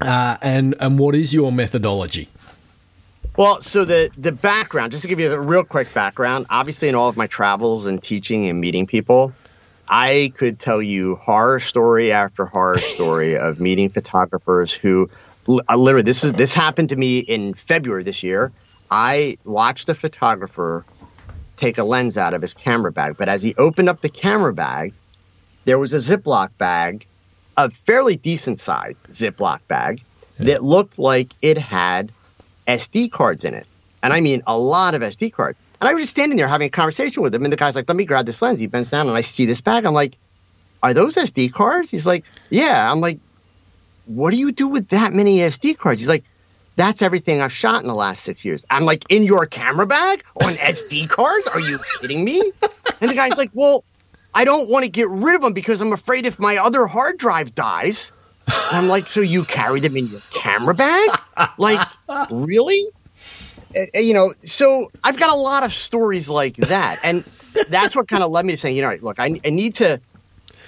uh, 0.00 0.38
and 0.40 0.74
and 0.80 0.98
what 0.98 1.14
is 1.14 1.34
your 1.34 1.52
methodology 1.52 2.30
Well, 3.42 3.60
so 3.60 3.84
the 3.84 4.08
the 4.16 4.30
background, 4.30 4.92
just 4.92 5.02
to 5.02 5.08
give 5.08 5.18
you 5.18 5.32
a 5.32 5.40
real 5.40 5.64
quick 5.64 5.92
background, 5.92 6.46
obviously 6.48 6.88
in 6.88 6.94
all 6.94 7.08
of 7.08 7.16
my 7.16 7.26
travels 7.26 7.86
and 7.86 8.00
teaching 8.00 8.48
and 8.48 8.60
meeting 8.60 8.86
people, 8.86 9.32
I 9.88 10.32
could 10.36 10.60
tell 10.60 10.80
you 10.80 11.16
horror 11.16 11.58
story 11.58 12.12
after 12.12 12.44
horror 12.44 12.78
story 12.94 13.36
of 13.36 13.58
meeting 13.58 13.88
photographers 13.88 14.72
who 14.72 15.10
uh, 15.48 15.76
literally 15.76 16.04
this 16.04 16.22
is 16.22 16.34
this 16.34 16.54
happened 16.54 16.90
to 16.90 16.96
me 16.96 17.18
in 17.18 17.54
February 17.54 18.04
this 18.04 18.22
year. 18.22 18.52
I 18.92 19.38
watched 19.42 19.88
a 19.88 19.94
photographer 19.96 20.84
take 21.56 21.78
a 21.78 21.82
lens 21.82 22.16
out 22.16 22.34
of 22.34 22.42
his 22.42 22.54
camera 22.54 22.92
bag, 22.92 23.16
but 23.16 23.28
as 23.28 23.42
he 23.42 23.56
opened 23.56 23.88
up 23.88 24.02
the 24.02 24.08
camera 24.08 24.54
bag, 24.54 24.94
there 25.64 25.80
was 25.80 25.94
a 25.94 25.98
Ziploc 25.98 26.50
bag 26.58 27.06
a 27.56 27.70
fairly 27.70 28.14
decent 28.14 28.60
sized 28.60 29.02
Ziploc 29.08 29.58
bag 29.66 30.00
that 30.38 30.62
looked 30.62 30.96
like 30.96 31.34
it 31.42 31.58
had 31.58 32.12
SD 32.66 33.10
cards 33.10 33.44
in 33.44 33.54
it. 33.54 33.66
And 34.02 34.12
I 34.12 34.20
mean 34.20 34.42
a 34.46 34.56
lot 34.56 34.94
of 34.94 35.02
SD 35.02 35.32
cards. 35.32 35.58
And 35.80 35.88
I 35.88 35.94
was 35.94 36.02
just 36.02 36.12
standing 36.12 36.36
there 36.36 36.46
having 36.46 36.66
a 36.66 36.70
conversation 36.70 37.24
with 37.24 37.34
him, 37.34 37.42
and 37.42 37.52
the 37.52 37.56
guy's 37.56 37.74
like, 37.74 37.88
"Let 37.88 37.96
me 37.96 38.04
grab 38.04 38.24
this 38.24 38.40
lens." 38.40 38.60
He 38.60 38.68
bends 38.68 38.90
down, 38.90 39.08
and 39.08 39.16
I 39.16 39.20
see 39.20 39.46
this 39.46 39.60
bag. 39.60 39.84
I'm 39.84 39.94
like, 39.94 40.16
"Are 40.80 40.94
those 40.94 41.16
SD 41.16 41.52
cards?" 41.52 41.90
He's 41.90 42.06
like, 42.06 42.24
"Yeah." 42.50 42.90
I'm 42.90 43.00
like, 43.00 43.18
"What 44.06 44.30
do 44.30 44.36
you 44.36 44.52
do 44.52 44.68
with 44.68 44.88
that 44.90 45.12
many 45.12 45.38
SD 45.38 45.76
cards?" 45.76 45.98
He's 45.98 46.08
like, 46.08 46.22
"That's 46.76 47.02
everything 47.02 47.40
I've 47.40 47.52
shot 47.52 47.82
in 47.82 47.88
the 47.88 47.96
last 47.96 48.22
six 48.22 48.44
years." 48.44 48.64
I'm 48.70 48.84
like, 48.84 49.04
"In 49.08 49.24
your 49.24 49.44
camera 49.46 49.86
bag 49.86 50.22
on 50.40 50.54
SD 50.76 51.08
cards? 51.08 51.48
Are 51.48 51.58
you 51.58 51.80
kidding 52.00 52.24
me?" 52.24 52.52
And 53.00 53.10
the 53.10 53.16
guy's 53.16 53.36
like, 53.36 53.50
"Well, 53.52 53.82
I 54.32 54.44
don't 54.44 54.68
want 54.68 54.84
to 54.84 54.88
get 54.88 55.08
rid 55.08 55.34
of 55.34 55.42
them 55.42 55.52
because 55.52 55.80
I'm 55.80 55.92
afraid 55.92 56.26
if 56.26 56.38
my 56.38 56.58
other 56.58 56.86
hard 56.86 57.18
drive 57.18 57.56
dies." 57.56 58.12
And 58.46 58.76
I'm 58.76 58.88
like, 58.88 59.06
"So 59.06 59.20
you 59.20 59.44
carry 59.44 59.80
them 59.80 59.96
in 59.96 60.08
your 60.08 60.20
camera 60.32 60.74
bag? 60.74 61.10
Like, 61.58 61.86
really?" 62.30 62.88
uh, 63.76 63.98
you 63.98 64.14
know, 64.14 64.34
so 64.44 64.90
I've 65.04 65.18
got 65.18 65.30
a 65.30 65.34
lot 65.34 65.62
of 65.64 65.72
stories 65.72 66.28
like 66.28 66.56
that, 66.56 66.98
and 67.02 67.24
that's 67.68 67.96
what 67.96 68.08
kind 68.08 68.22
of 68.22 68.30
led 68.30 68.44
me 68.44 68.52
to 68.52 68.56
saying, 68.56 68.76
you 68.76 68.82
know, 68.82 68.96
look, 69.00 69.18
I, 69.18 69.38
I 69.44 69.50
need 69.50 69.76
to, 69.76 70.00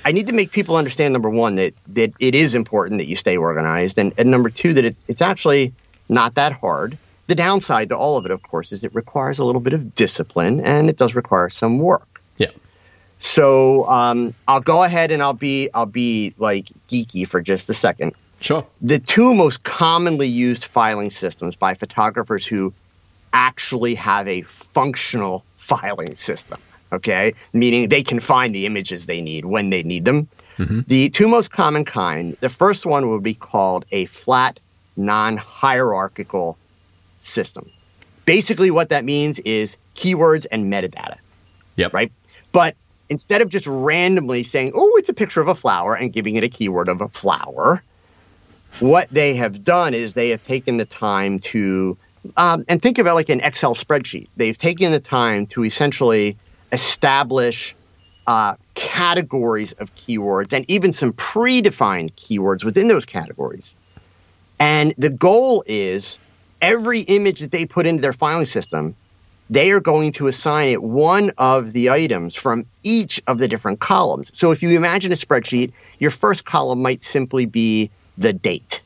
I 0.05 0.13
need 0.13 0.27
to 0.29 0.33
make 0.33 0.53
people 0.53 0.77
understand 0.77 1.13
number 1.13 1.31
one 1.31 1.57
that 1.57 1.75
that 1.89 2.13
it 2.19 2.35
is 2.35 2.55
important 2.55 2.99
that 2.99 3.07
you 3.07 3.17
stay 3.17 3.37
organized, 3.37 3.99
and, 3.99 4.13
and 4.19 4.31
number 4.31 4.51
two 4.51 4.75
that 4.75 4.85
it's 4.85 5.05
it's 5.09 5.23
actually 5.23 5.73
not 6.09 6.35
that 6.35 6.53
hard. 6.53 6.99
The 7.27 7.35
downside 7.35 7.89
to 7.89 7.97
all 7.97 8.19
of 8.19 8.27
it, 8.27 8.31
of 8.31 8.43
course, 8.43 8.71
is 8.71 8.85
it 8.85 8.95
requires 8.95 9.39
a 9.39 9.45
little 9.45 9.61
bit 9.61 9.73
of 9.73 9.95
discipline, 9.95 10.61
and 10.61 10.91
it 10.91 10.97
does 10.97 11.15
require 11.15 11.49
some 11.49 11.79
work. 11.79 12.14
So 13.25 13.89
um, 13.89 14.35
I'll 14.47 14.61
go 14.61 14.85
ahead 14.85 15.11
and 15.11 15.23
I'll 15.23 15.33
be 15.33 15.71
I'll 15.73 15.87
be 15.87 16.35
like 16.37 16.69
geeky 16.91 17.27
for 17.27 17.41
just 17.41 17.71
a 17.71 17.75
second. 17.75 18.13
Sure. 18.43 18.67
The 18.83 18.99
two 18.99 19.35
most 19.35 19.63
commonly 19.63 20.29
used 20.29 20.67
filing 20.67 21.09
systems 21.09 21.57
by 21.57 21.73
photographers 21.73 22.47
who 22.47 22.75
actually 23.33 23.95
have 23.95 24.29
a 24.29 24.43
functional 24.43 25.43
filing 25.57 26.17
system. 26.17 26.61
Okay, 26.93 27.33
meaning 27.55 27.89
they 27.89 28.03
can 28.03 28.21
find 28.21 28.55
the 28.55 28.67
images 28.67 29.07
they 29.07 29.23
need 29.23 29.47
when 29.47 29.71
they 29.71 29.83
need 29.83 30.05
them. 30.05 30.29
Mm-hmm. 30.59 30.81
The 30.87 31.09
two 31.09 31.27
most 31.27 31.51
common 31.51 31.87
kind. 31.87 32.37
The 32.41 32.51
first 32.51 32.85
one 32.85 33.09
would 33.09 33.23
be 33.23 33.35
called 33.35 33.87
a 33.91 34.05
flat, 34.05 34.61
non-hierarchical 34.99 36.59
system. 37.21 37.71
Basically, 38.27 38.71
what 38.71 38.91
that 38.91 39.07
means 39.07 39.39
is 39.41 39.79
keywords 39.97 40.47
and 40.53 40.71
metadata. 40.71 41.17
Yep. 41.77 41.95
Right. 41.95 42.13
But 42.53 42.77
instead 43.15 43.41
of 43.41 43.49
just 43.49 43.67
randomly 43.67 44.43
saying, 44.43 44.73
"Oh, 44.75 44.93
it's 44.97 45.09
a 45.09 45.15
picture 45.15 45.41
of 45.41 45.49
a 45.49 45.55
flower," 45.55 45.95
and 45.95 46.13
giving 46.13 46.35
it 46.37 46.43
a 46.43 46.49
keyword 46.49 46.89
of 46.89 47.01
a 47.01 47.09
flower, 47.09 47.83
what 48.81 49.09
they 49.11 49.35
have 49.35 49.63
done 49.63 49.95
is 49.95 50.15
they 50.15 50.31
have 50.31 50.45
taken 50.45 50.77
the 50.77 50.85
time 50.85 51.39
to 51.41 51.97
um, 52.37 52.65
and 52.69 52.83
think 52.83 52.99
of 52.99 53.07
it 53.07 53.13
like 53.13 53.29
an 53.29 53.41
Excel 53.41 53.75
spreadsheet. 53.75 54.29
They've 54.37 54.57
taken 54.57 54.91
the 54.93 55.01
time 55.01 55.47
to 55.49 55.65
essentially 55.65 56.37
establish 56.73 57.75
uh, 58.27 58.57
categories 58.75 59.73
of 59.75 59.95
keywords 59.95 60.53
and 60.53 60.65
even 60.69 60.93
some 60.93 61.13
predefined 61.13 62.13
keywords 62.15 62.65
within 62.65 62.89
those 62.89 63.05
categories. 63.05 63.75
And 64.59 64.95
the 64.97 65.11
goal 65.11 65.63
is 65.67 66.19
every 66.63 67.01
image 67.01 67.41
that 67.41 67.51
they 67.51 67.67
put 67.67 67.87
into 67.87 68.01
their 68.01 68.15
filing 68.15 68.47
system, 68.47 68.97
they 69.51 69.71
are 69.73 69.81
going 69.81 70.13
to 70.13 70.27
assign 70.27 70.69
it 70.69 70.83
one 70.83 71.33
of 71.39 71.73
the 71.73 71.91
items 71.91 72.35
from 72.35 72.65
each 72.83 73.21
of 73.27 73.39
the 73.39 73.49
different 73.49 73.81
columns. 73.81 74.31
So 74.37 74.51
if 74.53 74.63
you 74.63 74.71
imagine 74.71 75.13
a 75.13 75.17
spreadsheet, 75.17 75.73
your 75.99 76.11
first 76.11 76.45
column 76.45 76.81
might 76.83 77.03
simply 77.03 77.47
be 77.47 77.91
the 78.17 78.33
date 78.33 78.81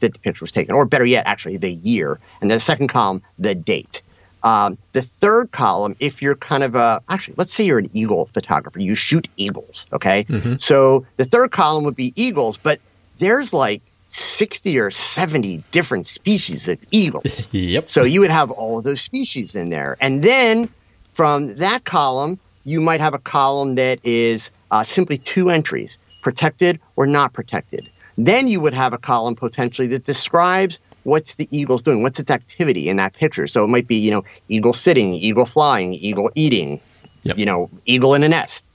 that 0.00 0.12
the 0.12 0.18
picture 0.18 0.44
was 0.44 0.52
taken, 0.52 0.74
or 0.74 0.84
better 0.84 1.04
yet, 1.04 1.26
actually 1.26 1.56
the 1.56 1.72
year. 1.72 2.18
And 2.40 2.50
then 2.50 2.56
the 2.56 2.60
second 2.60 2.88
column, 2.88 3.22
the 3.38 3.54
date. 3.54 4.02
Um, 4.42 4.76
the 4.92 5.00
third 5.00 5.52
column, 5.52 5.96
if 6.00 6.20
you're 6.20 6.36
kind 6.36 6.62
of 6.62 6.74
a, 6.74 7.02
actually, 7.08 7.34
let's 7.38 7.54
say 7.54 7.64
you're 7.64 7.78
an 7.78 7.90
eagle 7.94 8.28
photographer, 8.34 8.78
you 8.78 8.94
shoot 8.94 9.26
eagles, 9.38 9.86
okay? 9.92 10.24
Mm-hmm. 10.24 10.56
So 10.58 11.06
the 11.16 11.24
third 11.24 11.50
column 11.50 11.84
would 11.84 11.96
be 11.96 12.12
eagles, 12.14 12.58
but 12.58 12.78
there's 13.18 13.54
like 13.54 13.80
60 14.14 14.78
or 14.78 14.90
70 14.90 15.62
different 15.70 16.06
species 16.06 16.68
of 16.68 16.78
eagles. 16.90 17.48
Yep. 17.52 17.88
So 17.88 18.04
you 18.04 18.20
would 18.20 18.30
have 18.30 18.50
all 18.50 18.78
of 18.78 18.84
those 18.84 19.00
species 19.00 19.54
in 19.54 19.70
there. 19.70 19.96
And 20.00 20.22
then 20.22 20.68
from 21.12 21.56
that 21.56 21.84
column, 21.84 22.38
you 22.64 22.80
might 22.80 23.00
have 23.00 23.14
a 23.14 23.18
column 23.18 23.74
that 23.76 23.98
is 24.02 24.50
uh, 24.70 24.82
simply 24.82 25.18
two 25.18 25.50
entries 25.50 25.98
protected 26.22 26.80
or 26.96 27.06
not 27.06 27.32
protected. 27.32 27.88
Then 28.16 28.48
you 28.48 28.60
would 28.60 28.74
have 28.74 28.92
a 28.92 28.98
column 28.98 29.34
potentially 29.36 29.88
that 29.88 30.04
describes 30.04 30.78
what's 31.02 31.34
the 31.34 31.48
eagle's 31.56 31.82
doing, 31.82 32.02
what's 32.02 32.18
its 32.18 32.30
activity 32.30 32.88
in 32.88 32.96
that 32.96 33.12
picture. 33.14 33.46
So 33.46 33.64
it 33.64 33.68
might 33.68 33.86
be, 33.86 33.96
you 33.96 34.10
know, 34.10 34.24
eagle 34.48 34.72
sitting, 34.72 35.14
eagle 35.14 35.46
flying, 35.46 35.94
eagle 35.94 36.30
eating, 36.34 36.80
Yep. 37.24 37.38
you 37.38 37.46
know, 37.46 37.70
eagle 37.86 38.14
in 38.14 38.22
a 38.22 38.28
nest. 38.28 38.66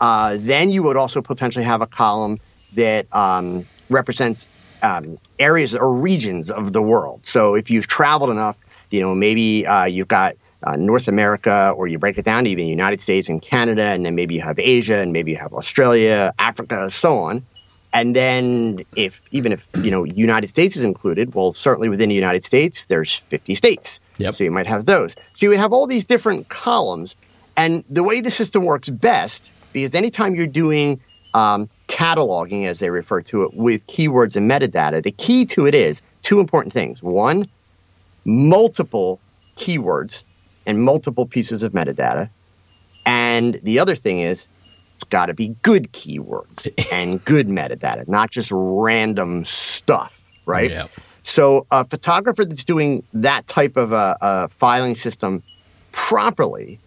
Uh, 0.00 0.36
then 0.40 0.70
you 0.70 0.82
would 0.82 0.96
also 0.96 1.22
potentially 1.22 1.64
have 1.64 1.80
a 1.80 1.86
column 1.86 2.38
that 2.74 3.06
um, 3.14 3.66
represents 3.88 4.46
um, 4.82 5.18
areas 5.38 5.74
or 5.74 5.92
regions 5.92 6.50
of 6.50 6.72
the 6.72 6.82
world. 6.82 7.24
So 7.24 7.54
if 7.54 7.70
you've 7.70 7.86
traveled 7.86 8.30
enough, 8.30 8.56
you 8.90 9.00
know, 9.00 9.14
maybe 9.14 9.66
uh, 9.66 9.84
you've 9.84 10.08
got 10.08 10.36
uh, 10.62 10.76
North 10.76 11.08
America, 11.08 11.72
or 11.76 11.86
you 11.86 11.98
break 11.98 12.16
it 12.16 12.24
down 12.24 12.44
to 12.44 12.50
even 12.50 12.66
United 12.66 13.00
States 13.00 13.28
and 13.28 13.40
Canada, 13.40 13.82
and 13.82 14.04
then 14.04 14.14
maybe 14.14 14.34
you 14.34 14.40
have 14.40 14.58
Asia, 14.58 14.96
and 14.96 15.12
maybe 15.12 15.32
you 15.32 15.36
have 15.36 15.52
Australia, 15.52 16.32
Africa, 16.38 16.88
so 16.90 17.18
on. 17.18 17.44
And 17.92 18.16
then 18.16 18.84
if 18.96 19.22
even 19.30 19.52
if 19.52 19.68
you 19.76 19.90
know 19.90 20.04
United 20.04 20.48
States 20.48 20.76
is 20.76 20.82
included, 20.82 21.34
well, 21.34 21.52
certainly 21.52 21.88
within 21.88 22.08
the 22.08 22.14
United 22.14 22.44
States, 22.44 22.86
there's 22.86 23.14
50 23.14 23.54
states. 23.54 24.00
Yep. 24.18 24.34
So 24.34 24.44
you 24.44 24.50
might 24.50 24.66
have 24.66 24.86
those. 24.86 25.14
So 25.32 25.46
you 25.46 25.50
would 25.50 25.60
have 25.60 25.72
all 25.72 25.86
these 25.86 26.04
different 26.04 26.48
columns. 26.48 27.14
And 27.56 27.84
the 27.88 28.02
way 28.02 28.20
the 28.20 28.32
system 28.32 28.64
works 28.64 28.88
best, 28.88 29.52
because 29.72 29.94
anytime 29.94 30.34
you're 30.34 30.48
doing 30.48 31.00
um, 31.34 31.68
cataloging, 31.88 32.66
as 32.66 32.78
they 32.78 32.90
refer 32.90 33.20
to 33.22 33.42
it, 33.42 33.54
with 33.54 33.86
keywords 33.86 34.36
and 34.36 34.50
metadata, 34.50 35.02
the 35.02 35.10
key 35.10 35.44
to 35.46 35.66
it 35.66 35.74
is 35.74 36.02
two 36.22 36.40
important 36.40 36.72
things. 36.72 37.02
One, 37.02 37.46
multiple 38.24 39.20
keywords 39.56 40.24
and 40.66 40.82
multiple 40.82 41.26
pieces 41.26 41.62
of 41.62 41.72
metadata. 41.72 42.30
And 43.04 43.60
the 43.62 43.78
other 43.78 43.96
thing 43.96 44.20
is, 44.20 44.48
it's 44.94 45.04
got 45.04 45.26
to 45.26 45.34
be 45.34 45.48
good 45.62 45.92
keywords 45.92 46.68
and 46.92 47.22
good 47.24 47.48
metadata, 47.48 48.08
not 48.08 48.30
just 48.30 48.50
random 48.54 49.44
stuff, 49.44 50.22
right? 50.46 50.70
Yep. 50.70 50.90
So 51.24 51.66
a 51.70 51.84
photographer 51.84 52.44
that's 52.44 52.64
doing 52.64 53.02
that 53.14 53.46
type 53.46 53.76
of 53.76 53.92
a, 53.92 54.16
a 54.20 54.48
filing 54.48 54.94
system 54.94 55.42
properly 55.92 56.78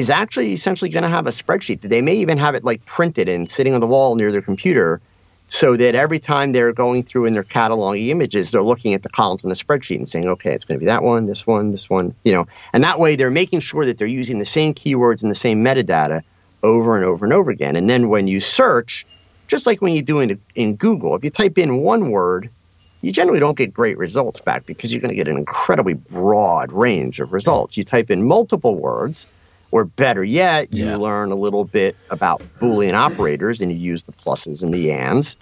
is 0.00 0.08
actually 0.08 0.50
essentially 0.54 0.88
going 0.88 1.02
to 1.02 1.10
have 1.10 1.26
a 1.26 1.30
spreadsheet 1.30 1.82
they 1.82 2.00
may 2.00 2.14
even 2.14 2.38
have 2.38 2.54
it 2.54 2.64
like 2.64 2.82
printed 2.86 3.28
and 3.28 3.50
sitting 3.50 3.74
on 3.74 3.80
the 3.80 3.86
wall 3.86 4.14
near 4.14 4.32
their 4.32 4.40
computer 4.40 4.98
so 5.46 5.76
that 5.76 5.94
every 5.94 6.18
time 6.18 6.52
they're 6.52 6.72
going 6.72 7.02
through 7.02 7.26
and 7.26 7.34
they're 7.34 7.44
cataloging 7.44 8.08
images, 8.08 8.50
they're 8.50 8.62
looking 8.62 8.94
at 8.94 9.02
the 9.02 9.10
columns 9.10 9.44
in 9.44 9.50
the 9.50 9.56
spreadsheet 9.56 9.96
and 9.96 10.08
saying, 10.08 10.26
okay, 10.26 10.54
it's 10.54 10.64
going 10.64 10.78
to 10.78 10.80
be 10.80 10.86
that 10.86 11.02
one, 11.02 11.26
this 11.26 11.46
one, 11.46 11.70
this 11.70 11.90
one, 11.90 12.14
you 12.24 12.32
know, 12.32 12.46
and 12.72 12.82
that 12.82 12.98
way 12.98 13.14
they're 13.14 13.32
making 13.32 13.60
sure 13.60 13.84
that 13.84 13.98
they're 13.98 14.06
using 14.06 14.38
the 14.38 14.44
same 14.46 14.72
keywords 14.72 15.22
and 15.22 15.30
the 15.30 15.34
same 15.34 15.62
metadata 15.62 16.22
over 16.62 16.96
and 16.96 17.04
over 17.04 17.26
and 17.26 17.34
over 17.34 17.50
again. 17.50 17.76
And 17.76 17.90
then 17.90 18.08
when 18.08 18.26
you 18.26 18.40
search, 18.40 19.04
just 19.48 19.66
like 19.66 19.82
when 19.82 19.92
you 19.92 20.02
do 20.02 20.20
in, 20.20 20.40
in 20.54 20.76
Google, 20.76 21.14
if 21.14 21.24
you 21.24 21.30
type 21.30 21.58
in 21.58 21.78
one 21.78 22.10
word, 22.10 22.48
you 23.02 23.10
generally 23.10 23.40
don't 23.40 23.58
get 23.58 23.74
great 23.74 23.98
results 23.98 24.40
back 24.40 24.64
because 24.66 24.92
you're 24.92 25.00
going 25.00 25.10
to 25.10 25.16
get 25.16 25.28
an 25.28 25.36
incredibly 25.36 25.94
broad 25.94 26.72
range 26.72 27.18
of 27.18 27.32
results. 27.32 27.76
You 27.76 27.82
type 27.82 28.10
in 28.10 28.22
multiple 28.22 28.76
words, 28.76 29.26
or 29.72 29.84
better 29.84 30.24
yet, 30.24 30.72
you 30.72 30.86
Yeah. 30.86 30.96
learn 30.96 31.32
a 31.32 31.36
little 31.36 31.64
bit 31.64 31.98
about 32.10 32.42
Boolean 32.60 32.94
operators 32.94 33.60
and 33.60 33.70
you 33.72 33.78
use 33.78 34.04
the 34.04 34.12
pluses 34.12 34.62
and 34.64 34.74
the 34.74 34.92
ands, 34.92 35.36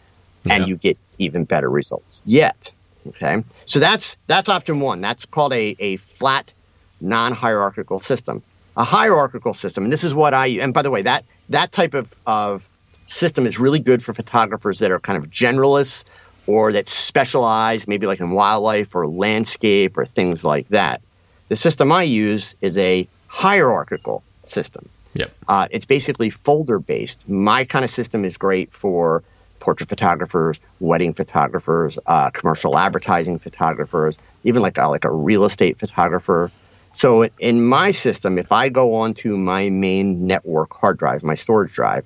and 0.49 0.63
Yeah. 0.63 0.67
you 0.67 0.77
get 0.77 0.99
even 1.19 1.45
better 1.45 1.71
results 1.71 2.23
yet. 2.25 2.73
Okay, 3.09 3.43
so 3.67 3.79
that's 3.81 4.19
that's 4.29 4.49
option 4.49 4.81
one. 4.81 5.01
That's 5.01 5.25
called 5.27 5.53
a, 5.55 5.75
a 5.79 5.97
flat, 5.97 6.55
non-hierarchical 7.01 7.99
system. 7.99 8.45
A 8.77 8.85
hierarchical 8.85 9.55
system, 9.55 9.85
and 9.85 9.93
this 9.93 10.05
is 10.05 10.15
what 10.15 10.35
I. 10.35 10.47
And 10.49 10.73
by 10.75 10.83
the 10.83 10.91
way, 10.91 11.03
that 11.03 11.25
that 11.49 11.73
type 11.73 11.95
of 11.95 12.13
of 12.27 12.69
system 13.09 13.47
is 13.47 13.59
really 13.59 13.81
good 13.81 14.05
for 14.05 14.15
photographers 14.15 14.79
that 14.81 14.93
are 14.93 15.01
kind 15.01 15.23
of 15.23 15.31
generalists 15.31 16.05
or 16.47 16.73
that 16.73 16.89
specialize, 16.89 17.89
maybe 17.89 18.07
like 18.07 18.21
in 18.21 18.31
wildlife 18.31 18.95
or 18.95 19.09
landscape 19.09 19.97
or 19.99 20.07
things 20.07 20.45
like 20.45 20.69
that. 20.69 21.01
The 21.49 21.57
system 21.57 21.91
I 21.93 22.05
use 22.05 22.55
is 22.61 22.79
a 22.79 23.09
hierarchical 23.29 24.23
system. 24.45 24.89
Yep. 25.15 25.33
Uh, 25.47 25.69
it's 25.71 25.87
basically 25.87 26.31
folder 26.31 26.79
based. 26.79 27.29
My 27.29 27.65
kind 27.65 27.85
of 27.85 27.91
system 27.91 28.25
is 28.25 28.37
great 28.37 28.73
for 28.73 29.23
portrait 29.61 29.89
photographers, 29.89 30.61
wedding 30.81 31.13
photographers, 31.13 31.99
uh, 32.07 32.31
commercial 32.31 32.79
advertising 32.79 33.39
photographers, 33.39 34.19
even 34.45 34.63
like 34.63 34.79
a, 34.79 34.87
like 34.87 35.05
a 35.05 35.11
real 35.11 35.45
estate 35.45 35.79
photographer. 35.79 36.51
So 36.93 37.29
in 37.39 37.65
my 37.65 37.91
system, 37.91 38.39
if 38.39 38.51
I 38.53 38.69
go 38.69 38.95
onto 38.97 39.37
my 39.37 39.71
main 39.71 40.27
network 40.27 40.73
hard 40.73 40.99
drive, 40.99 41.23
my 41.23 41.35
storage 41.35 41.73
drive, 41.73 42.05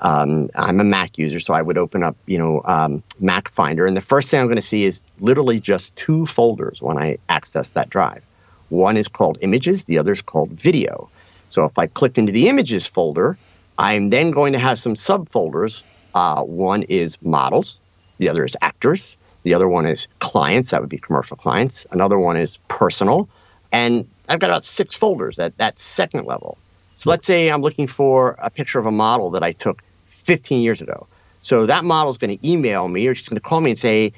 um, 0.00 0.50
I'm 0.54 0.80
a 0.80 0.84
Mac 0.84 1.18
user, 1.18 1.40
so 1.40 1.54
I 1.54 1.62
would 1.62 1.78
open 1.78 2.02
up, 2.02 2.16
you 2.26 2.36
know, 2.36 2.62
um, 2.64 3.02
Mac 3.20 3.48
Finder, 3.48 3.86
and 3.86 3.96
the 3.96 4.00
first 4.00 4.30
thing 4.30 4.40
I'm 4.40 4.46
going 4.46 4.56
to 4.56 4.62
see 4.62 4.84
is 4.84 5.02
literally 5.20 5.60
just 5.60 5.94
two 5.96 6.26
folders 6.26 6.82
when 6.82 6.98
I 6.98 7.18
access 7.28 7.70
that 7.70 7.90
drive. 7.90 8.22
One 8.68 8.96
is 8.96 9.08
called 9.08 9.38
Images, 9.40 9.84
the 9.84 9.98
other 9.98 10.12
is 10.12 10.22
called 10.22 10.50
Video. 10.50 11.08
So 11.48 11.64
if 11.64 11.78
I 11.78 11.86
clicked 11.86 12.18
into 12.18 12.32
the 12.32 12.48
Images 12.48 12.86
folder, 12.86 13.38
I'm 13.78 14.10
then 14.10 14.30
going 14.30 14.52
to 14.52 14.58
have 14.58 14.78
some 14.78 14.94
subfolders. 14.94 15.82
Uh, 16.14 16.42
one 16.42 16.84
is 16.84 17.20
Models, 17.22 17.80
the 18.18 18.28
other 18.28 18.44
is 18.44 18.56
Actors, 18.62 19.16
the 19.42 19.54
other 19.54 19.68
one 19.68 19.86
is 19.86 20.08
Clients, 20.20 20.70
that 20.70 20.80
would 20.80 20.90
be 20.90 20.98
commercial 20.98 21.36
clients. 21.36 21.86
Another 21.90 22.18
one 22.18 22.36
is 22.36 22.56
Personal, 22.68 23.28
and 23.72 24.08
I've 24.28 24.40
got 24.40 24.50
about 24.50 24.64
six 24.64 24.94
folders 24.94 25.38
at 25.38 25.56
that 25.58 25.78
second 25.78 26.26
level. 26.26 26.56
So 26.96 27.10
let's 27.10 27.26
say 27.26 27.50
I'm 27.50 27.62
looking 27.62 27.86
for 27.86 28.36
a 28.38 28.50
picture 28.50 28.78
of 28.78 28.86
a 28.86 28.92
model 28.92 29.30
that 29.30 29.42
I 29.42 29.52
took 29.52 29.82
15 30.06 30.62
years 30.62 30.80
ago. 30.80 31.06
So 31.42 31.66
that 31.66 31.84
model 31.84 32.10
is 32.10 32.16
going 32.16 32.38
to 32.38 32.48
email 32.48 32.88
me 32.88 33.06
or 33.06 33.14
she's 33.14 33.28
going 33.28 33.36
to 33.36 33.46
call 33.46 33.60
me 33.60 33.70
and 33.70 33.78
say, 33.78 34.12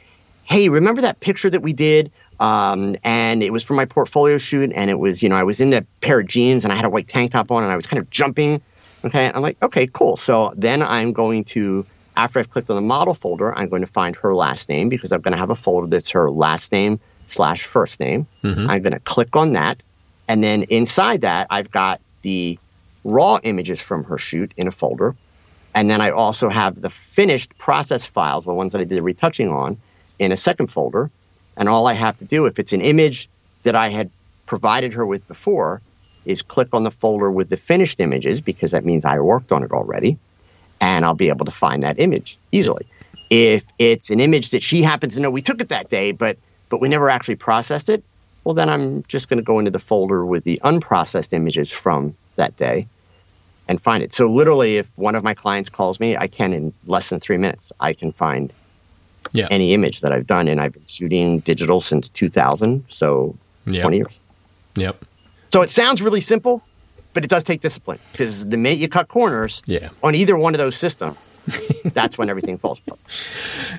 Hey, 0.44 0.68
remember 0.68 1.00
that 1.02 1.18
picture 1.18 1.50
that 1.50 1.62
we 1.62 1.72
did? 1.72 2.12
Um, 2.40 2.96
and 3.02 3.42
it 3.42 3.52
was 3.52 3.62
for 3.62 3.74
my 3.74 3.84
portfolio 3.84 4.38
shoot. 4.38 4.72
And 4.74 4.90
it 4.90 4.98
was, 4.98 5.22
you 5.22 5.28
know, 5.28 5.36
I 5.36 5.44
was 5.44 5.60
in 5.60 5.72
a 5.72 5.82
pair 6.00 6.20
of 6.20 6.26
jeans 6.26 6.64
and 6.64 6.72
I 6.72 6.76
had 6.76 6.84
a 6.84 6.90
white 6.90 7.08
tank 7.08 7.32
top 7.32 7.50
on 7.50 7.62
and 7.62 7.72
I 7.72 7.76
was 7.76 7.86
kind 7.86 8.00
of 8.00 8.10
jumping. 8.10 8.60
Okay. 9.04 9.30
I'm 9.32 9.42
like, 9.42 9.56
okay, 9.62 9.86
cool. 9.86 10.16
So 10.16 10.52
then 10.56 10.82
I'm 10.82 11.12
going 11.12 11.44
to, 11.44 11.86
after 12.16 12.38
I've 12.38 12.50
clicked 12.50 12.70
on 12.70 12.76
the 12.76 12.82
model 12.82 13.14
folder, 13.14 13.54
I'm 13.56 13.68
going 13.68 13.82
to 13.82 13.86
find 13.86 14.16
her 14.16 14.34
last 14.34 14.68
name 14.68 14.88
because 14.88 15.12
I'm 15.12 15.20
going 15.20 15.32
to 15.32 15.38
have 15.38 15.50
a 15.50 15.56
folder 15.56 15.86
that's 15.86 16.10
her 16.10 16.30
last 16.30 16.72
name 16.72 16.98
slash 17.26 17.64
first 17.64 18.00
name. 18.00 18.26
Mm-hmm. 18.42 18.70
I'm 18.70 18.82
going 18.82 18.92
to 18.92 19.00
click 19.00 19.36
on 19.36 19.52
that. 19.52 19.82
And 20.28 20.42
then 20.42 20.64
inside 20.64 21.20
that, 21.20 21.46
I've 21.50 21.70
got 21.70 22.00
the 22.22 22.58
raw 23.04 23.38
images 23.44 23.80
from 23.80 24.02
her 24.04 24.18
shoot 24.18 24.52
in 24.56 24.66
a 24.66 24.72
folder. 24.72 25.14
And 25.74 25.90
then 25.90 26.00
I 26.00 26.10
also 26.10 26.48
have 26.48 26.80
the 26.80 26.90
finished 26.90 27.56
process 27.58 28.06
files, 28.06 28.46
the 28.46 28.54
ones 28.54 28.72
that 28.72 28.80
I 28.80 28.84
did 28.84 28.96
the 28.96 29.02
retouching 29.02 29.50
on, 29.50 29.76
in 30.18 30.32
a 30.32 30.36
second 30.36 30.68
folder. 30.68 31.10
And 31.56 31.68
all 31.68 31.86
I 31.86 31.94
have 31.94 32.16
to 32.18 32.24
do, 32.24 32.46
if 32.46 32.58
it's 32.58 32.72
an 32.72 32.80
image 32.80 33.28
that 33.62 33.74
I 33.74 33.88
had 33.88 34.10
provided 34.46 34.92
her 34.92 35.06
with 35.06 35.26
before, 35.28 35.80
is 36.24 36.42
click 36.42 36.68
on 36.72 36.82
the 36.82 36.90
folder 36.90 37.30
with 37.30 37.48
the 37.48 37.56
finished 37.56 38.00
images 38.00 38.40
because 38.40 38.72
that 38.72 38.84
means 38.84 39.04
I 39.04 39.18
worked 39.20 39.52
on 39.52 39.62
it 39.62 39.72
already. 39.72 40.18
And 40.80 41.04
I'll 41.04 41.14
be 41.14 41.28
able 41.28 41.46
to 41.46 41.52
find 41.52 41.82
that 41.82 41.98
image 41.98 42.36
easily. 42.52 42.84
If 43.30 43.64
it's 43.78 44.10
an 44.10 44.20
image 44.20 44.50
that 44.50 44.62
she 44.62 44.82
happens 44.82 45.14
to 45.14 45.20
know 45.20 45.30
we 45.30 45.42
took 45.42 45.60
it 45.60 45.68
that 45.70 45.88
day, 45.88 46.12
but 46.12 46.36
but 46.68 46.80
we 46.80 46.88
never 46.88 47.08
actually 47.08 47.36
processed 47.36 47.88
it, 47.88 48.02
well 48.44 48.54
then 48.54 48.68
I'm 48.68 49.04
just 49.04 49.28
going 49.28 49.38
to 49.38 49.42
go 49.42 49.58
into 49.58 49.70
the 49.70 49.78
folder 49.78 50.26
with 50.26 50.44
the 50.44 50.60
unprocessed 50.64 51.32
images 51.32 51.70
from 51.70 52.14
that 52.36 52.56
day 52.56 52.86
and 53.68 53.80
find 53.80 54.02
it. 54.02 54.12
So 54.12 54.30
literally, 54.30 54.76
if 54.76 54.88
one 54.96 55.14
of 55.14 55.24
my 55.24 55.34
clients 55.34 55.68
calls 55.68 55.98
me, 55.98 56.16
I 56.16 56.26
can 56.26 56.52
in 56.52 56.72
less 56.86 57.08
than 57.08 57.20
three 57.20 57.38
minutes, 57.38 57.72
I 57.80 57.92
can 57.92 58.12
find 58.12 58.52
yeah. 59.32 59.48
any 59.50 59.72
image 59.72 60.00
that 60.00 60.12
I've 60.12 60.26
done, 60.26 60.48
and 60.48 60.60
I've 60.60 60.72
been 60.72 60.86
shooting 60.86 61.40
digital 61.40 61.80
since 61.80 62.08
2000, 62.08 62.84
so 62.88 63.36
yep. 63.66 63.82
20 63.82 63.96
years. 63.96 64.18
Yep. 64.76 65.04
So 65.52 65.62
it 65.62 65.70
sounds 65.70 66.02
really 66.02 66.20
simple, 66.20 66.62
but 67.14 67.24
it 67.24 67.30
does 67.30 67.44
take 67.44 67.62
discipline 67.62 67.98
because 68.12 68.46
the 68.46 68.56
minute 68.56 68.78
you 68.78 68.88
cut 68.88 69.08
corners 69.08 69.62
yeah. 69.66 69.88
on 70.02 70.14
either 70.14 70.36
one 70.36 70.54
of 70.54 70.58
those 70.58 70.76
systems, 70.76 71.16
that's 71.84 72.18
when 72.18 72.28
everything 72.28 72.58
falls 72.58 72.80
apart. 72.80 73.00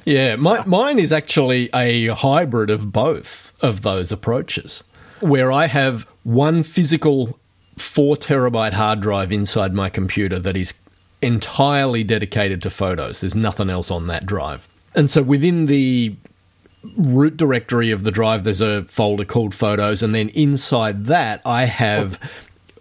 Yeah, 0.06 0.38
my, 0.38 0.64
mine 0.66 1.00
is 1.00 1.12
actually 1.12 1.70
a 1.74 2.08
hybrid 2.08 2.70
of 2.70 2.94
both 2.94 3.52
of 3.62 3.82
those 3.82 4.12
approaches, 4.12 4.84
where 5.20 5.52
I 5.52 5.66
have 5.66 6.08
one 6.24 6.64
physical 6.64 7.38
four 7.78 8.16
terabyte 8.16 8.74
hard 8.74 9.02
drive 9.02 9.32
inside 9.32 9.74
my 9.74 9.90
computer 9.90 10.40
that 10.40 10.56
is 10.56 10.74
entirely 11.22 12.04
dedicated 12.04 12.62
to 12.62 12.70
photos. 12.70 13.22
There's 13.22 13.36
nothing 13.36 13.70
else 13.70 13.92
on 13.92 14.08
that 14.08 14.26
drive. 14.26 14.68
And 14.98 15.12
so 15.12 15.22
within 15.22 15.68
the 15.68 16.16
root 16.98 17.38
directory 17.38 17.92
of 17.92 18.04
the 18.04 18.12
drive, 18.12 18.44
there's 18.44 18.62
a 18.62 18.84
folder 18.86 19.26
called 19.26 19.54
photos. 19.54 20.02
And 20.02 20.14
then 20.14 20.30
inside 20.30 21.06
that, 21.06 21.42
I 21.46 21.66
have 21.66 22.20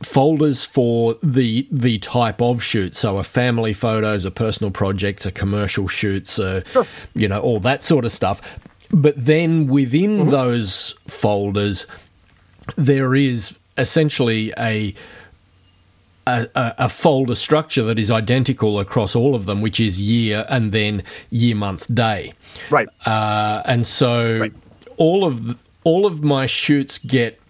folders 0.03 0.65
for 0.65 1.17
the 1.23 1.67
the 1.71 1.99
type 2.01 2.43
of 2.43 2.63
shoot 2.63 2.95
so 2.95 3.17
a 3.17 3.25
family 3.25 3.73
photos 3.73 4.27
a 4.27 4.31
personal 4.31 4.71
projects 4.71 5.25
a 5.25 5.33
commercial 5.33 5.89
shoots 5.89 6.35
sure. 6.35 6.63
you 7.15 7.27
know 7.27 7.41
all 7.41 7.59
that 7.59 7.83
sort 7.83 8.05
of 8.05 8.13
stuff 8.13 8.59
but 8.91 9.15
then 9.17 9.67
within 9.67 10.19
mm-hmm. 10.19 10.31
those 10.31 10.95
folders 11.09 11.87
there 12.77 13.15
is 13.15 13.57
essentially 13.79 14.53
a 14.59 14.95
a, 16.27 16.49
a, 16.57 16.89
folder 16.89 17.37
structure 17.37 17.83
that 17.85 17.99
is 17.99 18.11
identical 18.11 18.81
across 18.81 19.15
all 19.15 19.35
of 19.35 19.47
them, 19.47 19.61
which 19.61 19.79
is 19.79 20.01
year 20.01 20.45
and 20.49 20.73
then 20.73 21.05
year, 21.31 21.55
month, 21.55 21.93
day. 21.95 22.33
Right. 22.69 22.89
Uh, 23.05 23.63
and 23.65 23.87
so 23.87 24.41
right. 24.41 24.53
all 24.97 25.25
of 25.25 25.47
the, 25.47 25.57
all 25.85 26.05
of 26.05 26.25
my 26.25 26.47
shoots 26.47 26.99
get 26.99 27.41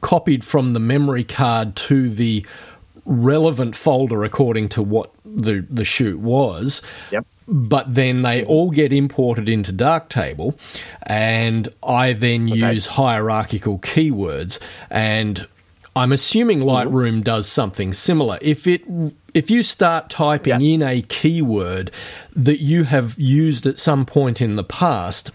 copied 0.00 0.44
from 0.44 0.72
the 0.72 0.80
memory 0.80 1.24
card 1.24 1.76
to 1.76 2.08
the 2.08 2.46
relevant 3.04 3.74
folder 3.74 4.22
according 4.22 4.68
to 4.68 4.82
what 4.82 5.10
the 5.24 5.66
the 5.68 5.84
shoot 5.84 6.18
was. 6.18 6.82
Yep. 7.10 7.26
But 7.50 7.94
then 7.94 8.22
they 8.22 8.44
all 8.44 8.70
get 8.70 8.92
imported 8.92 9.48
into 9.48 9.72
Darktable, 9.72 10.58
and 11.04 11.68
I 11.82 12.12
then 12.12 12.50
okay. 12.50 12.74
use 12.74 12.86
hierarchical 12.86 13.78
keywords 13.78 14.58
and 14.90 15.46
I'm 15.96 16.12
assuming 16.12 16.60
mm-hmm. 16.60 16.68
Lightroom 16.68 17.24
does 17.24 17.48
something 17.48 17.92
similar. 17.92 18.38
If 18.40 18.66
it 18.66 18.82
if 19.34 19.50
you 19.50 19.62
start 19.62 20.10
typing 20.10 20.60
yes. 20.60 20.62
in 20.62 20.82
a 20.82 21.02
keyword 21.02 21.90
that 22.34 22.60
you 22.60 22.84
have 22.84 23.18
used 23.18 23.66
at 23.66 23.78
some 23.78 24.06
point 24.06 24.40
in 24.40 24.56
the 24.56 24.64
past, 24.64 25.30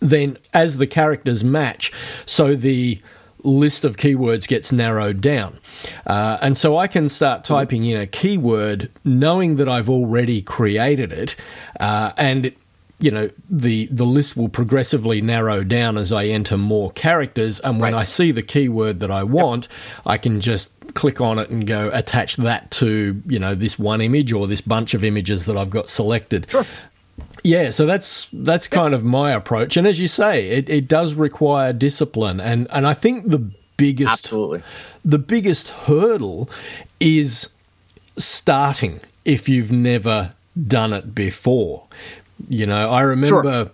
then 0.00 0.38
as 0.52 0.78
the 0.78 0.86
characters 0.86 1.42
match, 1.42 1.92
so 2.24 2.54
the 2.54 3.00
list 3.42 3.84
of 3.84 3.96
keywords 3.96 4.48
gets 4.48 4.72
narrowed 4.72 5.20
down. 5.20 5.58
Uh, 6.06 6.36
and 6.42 6.58
so 6.58 6.76
I 6.76 6.88
can 6.88 7.08
start 7.08 7.42
mm-hmm. 7.42 7.54
typing 7.54 7.84
in 7.84 8.00
a 8.00 8.06
keyword 8.06 8.90
knowing 9.04 9.56
that 9.56 9.68
I've 9.68 9.88
already 9.88 10.42
created 10.42 11.12
it, 11.12 11.36
uh, 11.78 12.12
and 12.16 12.46
it, 12.46 12.58
you 12.98 13.10
know 13.10 13.30
the 13.50 13.86
the 13.86 14.06
list 14.06 14.36
will 14.36 14.48
progressively 14.48 15.20
narrow 15.20 15.62
down 15.62 15.98
as 15.98 16.12
I 16.12 16.26
enter 16.26 16.56
more 16.56 16.90
characters 16.92 17.60
and 17.60 17.80
when 17.80 17.92
right. 17.92 18.00
I 18.00 18.04
see 18.04 18.30
the 18.30 18.42
keyword 18.42 19.00
that 19.00 19.10
I 19.10 19.22
want 19.22 19.68
yep. 19.70 20.02
I 20.06 20.18
can 20.18 20.40
just 20.40 20.72
click 20.94 21.20
on 21.20 21.38
it 21.38 21.50
and 21.50 21.66
go 21.66 21.90
attach 21.92 22.36
that 22.36 22.70
to 22.72 23.22
you 23.26 23.38
know 23.38 23.54
this 23.54 23.78
one 23.78 24.00
image 24.00 24.32
or 24.32 24.46
this 24.46 24.60
bunch 24.60 24.94
of 24.94 25.04
images 25.04 25.46
that 25.46 25.56
I've 25.56 25.70
got 25.70 25.90
selected 25.90 26.46
sure. 26.48 26.64
yeah 27.44 27.70
so 27.70 27.84
that's 27.84 28.28
that's 28.32 28.66
kind 28.66 28.94
of 28.94 29.04
my 29.04 29.32
approach 29.32 29.76
and 29.76 29.86
as 29.86 30.00
you 30.00 30.08
say 30.08 30.48
it, 30.48 30.68
it 30.70 30.88
does 30.88 31.14
require 31.14 31.72
discipline 31.72 32.40
and 32.40 32.66
and 32.72 32.86
I 32.86 32.94
think 32.94 33.28
the 33.28 33.50
biggest 33.76 34.24
Absolutely. 34.24 34.62
the 35.04 35.18
biggest 35.18 35.68
hurdle 35.68 36.48
is 36.98 37.50
starting 38.16 39.00
if 39.26 39.50
you've 39.50 39.72
never 39.72 40.32
done 40.66 40.94
it 40.94 41.14
before 41.14 41.86
you 42.48 42.66
know, 42.66 42.90
I 42.90 43.02
remember. 43.02 43.42
Sure. 43.42 43.70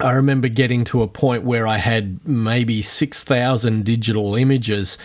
I 0.00 0.14
remember 0.14 0.48
getting 0.48 0.82
to 0.86 1.02
a 1.02 1.06
point 1.06 1.44
where 1.44 1.68
I 1.68 1.76
had 1.76 2.26
maybe 2.26 2.82
6,000 2.82 3.84
digital 3.84 4.34
images 4.34 4.98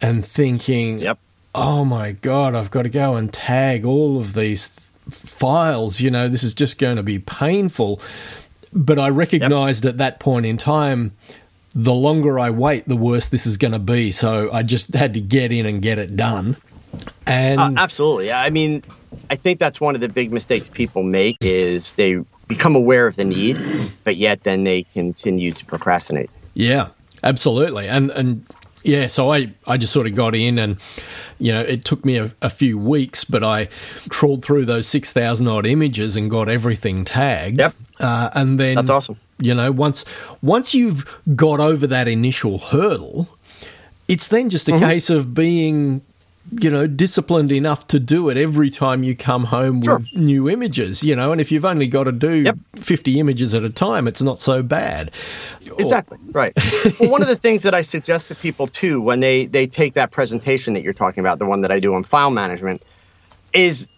and 0.00 0.24
thinking, 0.24 0.98
yep. 0.98 1.18
oh 1.56 1.84
my 1.84 2.12
God, 2.12 2.54
I've 2.54 2.70
got 2.70 2.82
to 2.82 2.88
go 2.88 3.16
and 3.16 3.32
tag 3.32 3.84
all 3.84 4.20
of 4.20 4.34
these 4.34 4.68
files. 5.10 6.00
You 6.00 6.12
know, 6.12 6.28
this 6.28 6.44
is 6.44 6.52
just 6.52 6.78
going 6.78 6.98
to 6.98 7.02
be 7.02 7.18
painful. 7.18 8.00
But 8.72 9.00
I 9.00 9.08
recognized 9.08 9.84
yep. 9.84 9.94
at 9.94 9.98
that 9.98 10.20
point 10.20 10.46
in 10.46 10.56
time, 10.56 11.16
the 11.74 11.94
longer 11.94 12.38
I 12.38 12.50
wait, 12.50 12.86
the 12.86 12.96
worse 12.96 13.28
this 13.28 13.46
is 13.46 13.56
going 13.56 13.72
to 13.72 13.78
be. 13.78 14.12
So 14.12 14.50
I 14.52 14.62
just 14.62 14.94
had 14.94 15.14
to 15.14 15.20
get 15.20 15.52
in 15.52 15.66
and 15.66 15.82
get 15.82 15.98
it 15.98 16.16
done. 16.16 16.56
And 17.26 17.60
uh, 17.60 17.72
absolutely, 17.76 18.32
I 18.32 18.50
mean, 18.50 18.82
I 19.30 19.36
think 19.36 19.58
that's 19.58 19.80
one 19.80 19.94
of 19.94 20.00
the 20.00 20.08
big 20.08 20.32
mistakes 20.32 20.68
people 20.68 21.02
make 21.02 21.36
is 21.40 21.92
they 21.94 22.22
become 22.48 22.74
aware 22.74 23.06
of 23.06 23.16
the 23.16 23.24
need, 23.24 23.58
but 24.04 24.16
yet 24.16 24.42
then 24.42 24.64
they 24.64 24.82
continue 24.94 25.52
to 25.52 25.64
procrastinate. 25.64 26.30
Yeah, 26.54 26.88
absolutely, 27.22 27.88
and 27.88 28.10
and 28.10 28.44
yeah, 28.82 29.06
so 29.06 29.30
I, 29.30 29.52
I 29.66 29.76
just 29.76 29.92
sort 29.92 30.06
of 30.06 30.14
got 30.14 30.34
in 30.34 30.58
and, 30.58 30.78
you 31.38 31.52
know, 31.52 31.60
it 31.60 31.84
took 31.84 32.04
me 32.04 32.16
a, 32.16 32.32
a 32.40 32.50
few 32.50 32.78
weeks, 32.78 33.24
but 33.24 33.42
I 33.44 33.68
trawled 34.08 34.44
through 34.44 34.64
those 34.66 34.86
6,000 34.86 35.46
odd 35.46 35.66
images 35.66 36.16
and 36.16 36.30
got 36.30 36.48
everything 36.48 37.04
tagged. 37.04 37.58
Yep. 37.58 37.74
Uh, 38.00 38.30
and 38.34 38.58
then. 38.58 38.76
That's 38.76 38.90
awesome. 38.90 39.18
You 39.40 39.54
know, 39.54 39.70
once 39.70 40.04
once 40.42 40.74
you've 40.74 41.22
got 41.36 41.60
over 41.60 41.86
that 41.86 42.08
initial 42.08 42.58
hurdle, 42.58 43.28
it's 44.08 44.26
then 44.26 44.50
just 44.50 44.68
a 44.68 44.72
mm-hmm. 44.72 44.84
case 44.84 45.10
of 45.10 45.32
being 45.32 46.02
you 46.50 46.70
know, 46.70 46.86
disciplined 46.86 47.52
enough 47.52 47.86
to 47.88 48.00
do 48.00 48.28
it 48.28 48.36
every 48.36 48.70
time 48.70 49.02
you 49.02 49.14
come 49.14 49.44
home 49.44 49.82
sure. 49.82 49.98
with 49.98 50.16
new 50.16 50.48
images, 50.48 51.02
you 51.02 51.14
know, 51.14 51.32
and 51.32 51.40
if 51.40 51.52
you've 51.52 51.64
only 51.64 51.86
got 51.86 52.04
to 52.04 52.12
do 52.12 52.42
yep. 52.42 52.56
50 52.76 53.20
images 53.20 53.54
at 53.54 53.64
a 53.64 53.70
time, 53.70 54.08
it's 54.08 54.22
not 54.22 54.40
so 54.40 54.62
bad. 54.62 55.10
Exactly, 55.78 56.18
right. 56.32 56.52
well, 57.00 57.10
one 57.10 57.22
of 57.22 57.28
the 57.28 57.36
things 57.36 57.62
that 57.64 57.74
I 57.74 57.82
suggest 57.82 58.28
to 58.28 58.34
people 58.34 58.66
too 58.66 59.00
when 59.00 59.20
they 59.20 59.46
they 59.46 59.66
take 59.66 59.94
that 59.94 60.10
presentation 60.10 60.74
that 60.74 60.82
you're 60.82 60.92
talking 60.92 61.20
about, 61.20 61.38
the 61.38 61.46
one 61.46 61.60
that 61.62 61.70
I 61.70 61.80
do 61.80 61.94
on 61.94 62.04
file 62.04 62.30
management, 62.30 62.82
is 63.52 63.88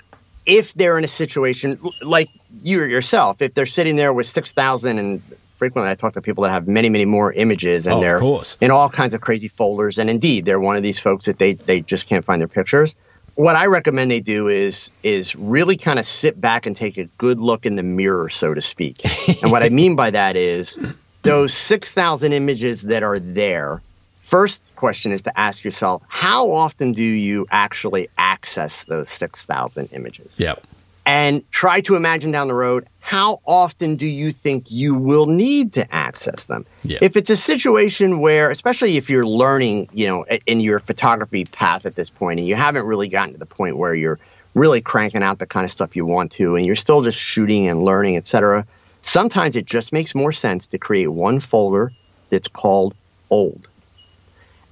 if 0.47 0.75
they're 0.75 0.99
in 0.99 1.05
a 1.05 1.09
situation 1.09 1.79
like 2.03 2.31
you 2.63 2.81
or 2.81 2.87
yourself, 2.87 3.41
if 3.41 3.55
they're 3.55 3.67
sitting 3.67 3.97
there 3.97 4.13
with 4.13 4.27
6,000 4.27 4.99
and 4.99 5.23
frequently 5.61 5.91
I 5.91 5.95
talk 5.95 6.15
to 6.15 6.23
people 6.23 6.43
that 6.45 6.51
have 6.51 6.67
many, 6.67 6.89
many 6.89 7.05
more 7.05 7.35
images 7.35 7.87
and 7.87 7.97
Oh, 7.97 8.01
they're 8.01 8.19
in 8.63 8.71
all 8.71 8.89
kinds 8.89 9.13
of 9.13 9.21
crazy 9.21 9.47
folders. 9.47 9.99
And 9.99 10.09
indeed, 10.09 10.47
they're 10.47 10.59
one 10.59 10.75
of 10.75 10.83
these 10.83 10.99
folks 10.99 11.27
that 11.27 11.39
they, 11.39 11.53
they 11.53 11.83
just 11.83 12.07
can't 12.07 12.25
find 12.25 12.41
their 12.41 12.49
pictures. 12.49 12.97
What 13.35 13.57
I 13.57 13.67
recommend 13.67 14.11
they 14.11 14.21
do 14.21 14.49
is 14.49 14.91
is 15.03 15.37
really 15.37 15.77
kind 15.77 15.99
of 15.99 16.07
sit 16.07 16.41
back 16.41 16.65
and 16.65 16.75
take 16.75 16.97
a 16.97 17.05
good 17.19 17.39
look 17.39 17.67
in 17.67 17.77
the 17.77 17.83
mirror, 17.83 18.31
so 18.31 18.55
to 18.55 18.63
speak. 18.63 19.05
and 19.43 19.53
what 19.53 19.63
I 19.63 19.69
mean 19.69 19.97
by 19.97 20.11
that 20.11 20.35
is 20.35 20.79
those 21.23 21.53
6,000 21.53 22.33
images 22.33 22.83
that 22.85 23.03
are 23.03 23.19
there. 23.19 23.83
First 24.23 24.63
question 24.77 25.13
is 25.13 25.23
to 25.23 25.39
ask 25.39 25.63
yourself, 25.63 26.03
how 26.09 26.51
often 26.51 26.93
do 26.93 27.03
you 27.03 27.47
actually 27.51 28.09
access 28.17 28.87
those 28.87 29.11
6,000 29.11 29.91
images? 29.93 30.41
Yep. 30.41 30.67
And 31.07 31.49
try 31.51 31.81
to 31.83 31.97
imagine 31.97 32.31
down 32.31 32.49
the 32.49 32.55
road 32.55 32.87
how 33.01 33.41
often 33.47 33.97
do 33.97 34.07
you 34.07 34.31
think 34.31 34.71
you 34.71 34.95
will 34.95 35.27
need 35.27 35.73
to 35.73 35.95
access 35.95 36.45
them? 36.45 36.65
Yeah. 36.83 36.99
if 37.01 37.17
it's 37.17 37.31
a 37.31 37.37
situation 37.37 38.21
where 38.21 38.51
especially 38.51 38.97
if 38.97 39.11
you're 39.11 39.27
learning 39.27 39.89
you 39.93 40.07
know 40.07 40.25
in 40.47 40.61
your 40.61 40.79
photography 40.79 41.45
path 41.45 41.87
at 41.87 41.95
this 41.95 42.11
point 42.11 42.39
and 42.39 42.49
you 42.49 42.55
haven't 42.55 42.85
really 42.85 43.09
gotten 43.09 43.33
to 43.33 43.39
the 43.39 43.47
point 43.47 43.77
where 43.77 43.95
you're 43.95 44.19
really 44.55 44.81
cranking 44.81 45.23
out 45.23 45.39
the 45.39 45.47
kind 45.47 45.65
of 45.65 45.71
stuff 45.71 45.97
you 45.97 46.05
want 46.05 46.33
to 46.33 46.57
and 46.57 46.67
you're 46.67 46.77
still 46.77 47.03
just 47.03 47.19
shooting 47.19 47.69
and 47.69 47.83
learning 47.83 48.17
etc 48.17 48.67
sometimes 49.03 49.57
it 49.57 49.65
just 49.65 49.93
makes 49.93 50.15
more 50.15 50.33
sense 50.33 50.67
to 50.69 50.79
create 50.79 51.09
one 51.09 51.41
folder 51.41 51.93
that's 52.29 52.49
called 52.49 52.95
old. 53.31 53.69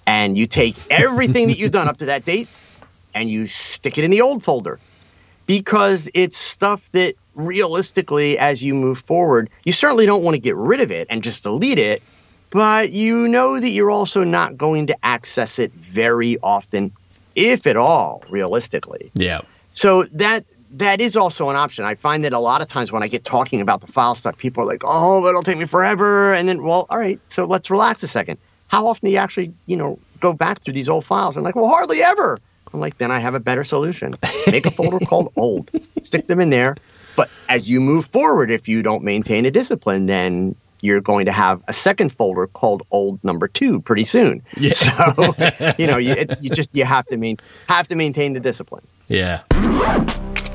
And 0.07 0.39
you 0.39 0.47
take 0.47 0.77
everything 0.91 1.49
that 1.49 1.59
you've 1.59 1.73
done 1.73 1.89
up 1.89 1.99
to 1.99 2.07
that 2.07 2.25
date 2.25 2.49
and 3.15 3.29
you 3.29 3.47
stick 3.47 3.99
it 3.99 4.05
in 4.05 4.11
the 4.11 4.23
old 4.23 4.43
folder 4.43 4.79
because 5.49 6.11
it's 6.13 6.37
stuff 6.37 6.93
that 6.93 7.15
realistically, 7.35 8.39
as 8.39 8.63
you 8.63 8.75
move 8.75 8.99
forward, 9.01 9.49
you 9.65 9.73
certainly 9.73 10.05
don't 10.05 10.23
want 10.23 10.35
to 10.35 10.41
get 10.41 10.55
rid 10.55 10.81
of 10.81 10.93
it 10.93 11.07
and 11.11 11.23
just 11.23 11.43
delete 11.43 11.79
it, 11.79 12.03
but 12.51 12.93
you 12.93 13.27
know 13.27 13.59
that 13.59 13.71
you're 13.71 13.91
also 13.91 14.25
not 14.25 14.59
going 14.59 14.87
to 14.89 14.97
access 15.03 15.59
it 15.59 15.73
very 15.73 16.37
often, 16.43 16.93
if 17.35 17.67
at 17.67 17.79
all, 17.79 18.23
realistically. 18.29 19.11
Yeah. 19.15 19.41
So 19.71 20.05
that 20.13 20.45
that 20.73 21.01
is 21.01 21.17
also 21.17 21.49
an 21.49 21.57
option. 21.57 21.87
I 21.87 21.95
find 21.95 22.25
that 22.25 22.35
a 22.35 22.39
lot 22.39 22.61
of 22.61 22.69
times 22.69 22.93
when 22.93 23.03
I 23.03 23.09
get 23.09 23.25
talking 23.25 23.63
about 23.63 23.81
the 23.81 23.87
file 23.87 24.15
stuff, 24.15 24.37
people 24.37 24.65
are 24.65 24.67
like, 24.67 24.83
"Oh, 24.85 25.27
it'll 25.27 25.43
take 25.43 25.57
me 25.57 25.65
forever," 25.65 26.35
and 26.35 26.47
then, 26.47 26.63
well, 26.63 26.87
all 26.91 26.99
right, 26.99 27.19
so 27.25 27.47
let's 27.47 27.71
relax 27.71 28.03
a 28.03 28.09
second. 28.09 28.39
How 28.67 28.87
often 28.87 29.07
do 29.07 29.13
you 29.13 29.17
actually, 29.17 29.55
you 29.65 29.79
know, 29.79 29.99
go 30.21 30.35
back 30.35 30.63
through 30.63 30.75
these 30.75 30.91
old 30.91 31.07
files? 31.07 31.39
I'm 31.39 31.43
like, 31.43 31.57
well, 31.57 31.69
hardly 31.69 32.03
ever. 32.03 32.39
I'm 32.73 32.81
like, 32.81 32.99
then 32.99 33.11
I 33.11 33.19
have 33.19 33.35
a 33.35 33.41
better 33.41 33.65
solution. 33.65 34.17
Make 34.51 34.67
a 34.67 34.71
folder 34.71 34.99
called 34.99 35.33
old, 35.37 35.71
stick 36.03 36.27
them 36.27 36.41
in 36.41 36.51
there. 36.51 36.77
But 37.17 37.31
as 37.49 37.69
you 37.69 37.81
move 37.81 38.07
forward, 38.07 38.51
if 38.51 38.69
you 38.69 38.83
don't 38.83 39.03
maintain 39.03 39.45
a 39.45 39.51
discipline, 39.51 40.07
then 40.07 40.55
you're 40.81 41.01
going 41.01 41.27
to 41.27 41.33
have 41.33 41.63
a 41.67 41.73
second 41.73 42.13
folder 42.13 42.47
called 42.47 42.85
old 42.91 43.23
number 43.25 43.49
two 43.49 43.81
pretty 43.81 44.05
soon. 44.05 44.43
Yeah. 44.57 44.75
So, 44.75 45.35
you 45.79 45.87
know, 45.87 45.97
you, 45.97 46.15
you 46.41 46.51
just 46.51 46.75
you 46.75 46.85
have 46.85 47.07
to 47.07 47.17
mean 47.17 47.39
have 47.69 47.89
to 47.89 47.97
maintain 47.97 48.33
the 48.33 48.41
discipline. 48.41 48.87
Yeah. 49.09 49.43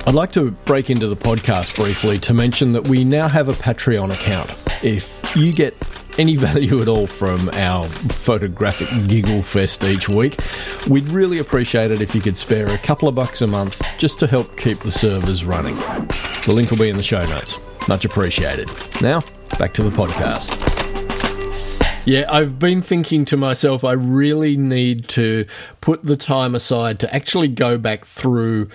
I'd 0.06 0.14
like 0.14 0.32
to 0.34 0.52
break 0.52 0.90
into 0.90 1.08
the 1.08 1.16
podcast 1.16 1.76
briefly 1.76 2.18
to 2.20 2.34
mention 2.34 2.74
that 2.74 2.88
we 2.88 3.04
now 3.04 3.28
have 3.28 3.50
a 3.50 3.54
Patreon 3.54 4.14
account. 4.14 4.50
If 4.84 5.36
you 5.36 5.54
get 5.54 5.76
any 6.18 6.36
value 6.36 6.82
at 6.82 6.88
all 6.88 7.08
from 7.08 7.50
our 7.54 7.86
photographic 7.86 8.88
giggle 9.08 9.42
fest 9.42 9.84
each 9.84 10.08
week, 10.08 10.38
we'd 10.90 11.08
really 11.10 11.40
appreciate 11.40 11.92
it 11.92 12.02
if 12.02 12.14
you 12.14 12.22
could 12.22 12.38
spare 12.38 12.68
a 12.68 12.78
couple 12.78 13.08
of 13.08 13.16
bucks 13.16 13.42
a 13.42 13.48
month 13.48 13.82
just 13.98 14.20
to 14.20 14.28
help 14.28 14.56
keep 14.58 14.78
the 14.80 14.92
servers 14.92 15.44
running. 15.46 15.76
The 15.76 16.52
link 16.54 16.70
will 16.72 16.78
be 16.78 16.90
in 16.90 16.98
the 16.98 17.04
show 17.04 17.26
notes. 17.26 17.60
Much 17.88 18.06
appreciated. 18.06 18.70
Now, 19.02 19.22
back 19.58 19.74
to 19.76 19.84
the 19.84 19.90
podcast. 19.90 20.60
Yeah, 22.06 22.26
I've 22.30 22.60
been 22.60 22.82
thinking 22.82 23.24
to 23.26 23.38
myself, 23.38 23.84
I 23.84 23.94
really 23.94 24.58
need 24.58 25.08
to 25.10 25.46
put 25.80 26.04
the 26.04 26.18
time 26.18 26.54
aside 26.54 27.00
to 27.00 27.14
actually 27.16 27.48
go 27.48 27.78
back 27.78 28.06
through 28.06 28.70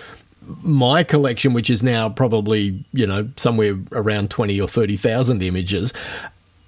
my 0.63 1.03
collection, 1.03 1.53
which 1.53 1.69
is 1.69 1.83
now 1.83 2.09
probably, 2.09 2.83
you 2.91 3.05
know, 3.05 3.29
somewhere 3.37 3.77
around 3.91 4.31
20 4.31 4.59
or 4.59 4.67
30,000 4.67 5.43
images, 5.43 5.93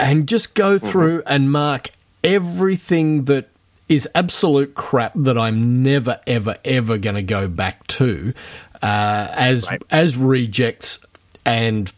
and 0.01 0.27
just 0.27 0.55
go 0.55 0.77
through 0.79 1.23
and 1.25 1.51
mark 1.51 1.91
everything 2.23 3.25
that 3.25 3.47
is 3.87 4.07
absolute 4.15 4.73
crap 4.73 5.11
that 5.15 5.37
I'm 5.37 5.83
never, 5.83 6.19
ever, 6.25 6.57
ever 6.65 6.97
going 6.97 7.15
to 7.15 7.23
go 7.23 7.47
back 7.47 7.85
to 7.87 8.33
uh, 8.81 9.27
as 9.35 9.67
Right. 9.69 9.81
as 9.91 10.17
rejects 10.17 11.05
and 11.45 11.91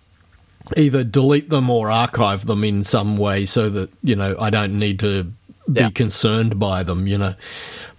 either 0.78 1.04
delete 1.04 1.50
them 1.50 1.70
or 1.70 1.90
archive 1.92 2.46
them 2.46 2.64
in 2.64 2.84
some 2.84 3.16
way 3.18 3.46
so 3.46 3.70
that 3.70 3.90
you 4.02 4.16
know 4.16 4.36
I 4.40 4.50
don't 4.50 4.78
need 4.80 5.00
to 5.00 5.24
be 5.72 5.82
Yeah. 5.82 5.90
concerned 5.92 6.60
by 6.60 6.84
them. 6.84 7.06
You 7.08 7.18
know, 7.20 7.36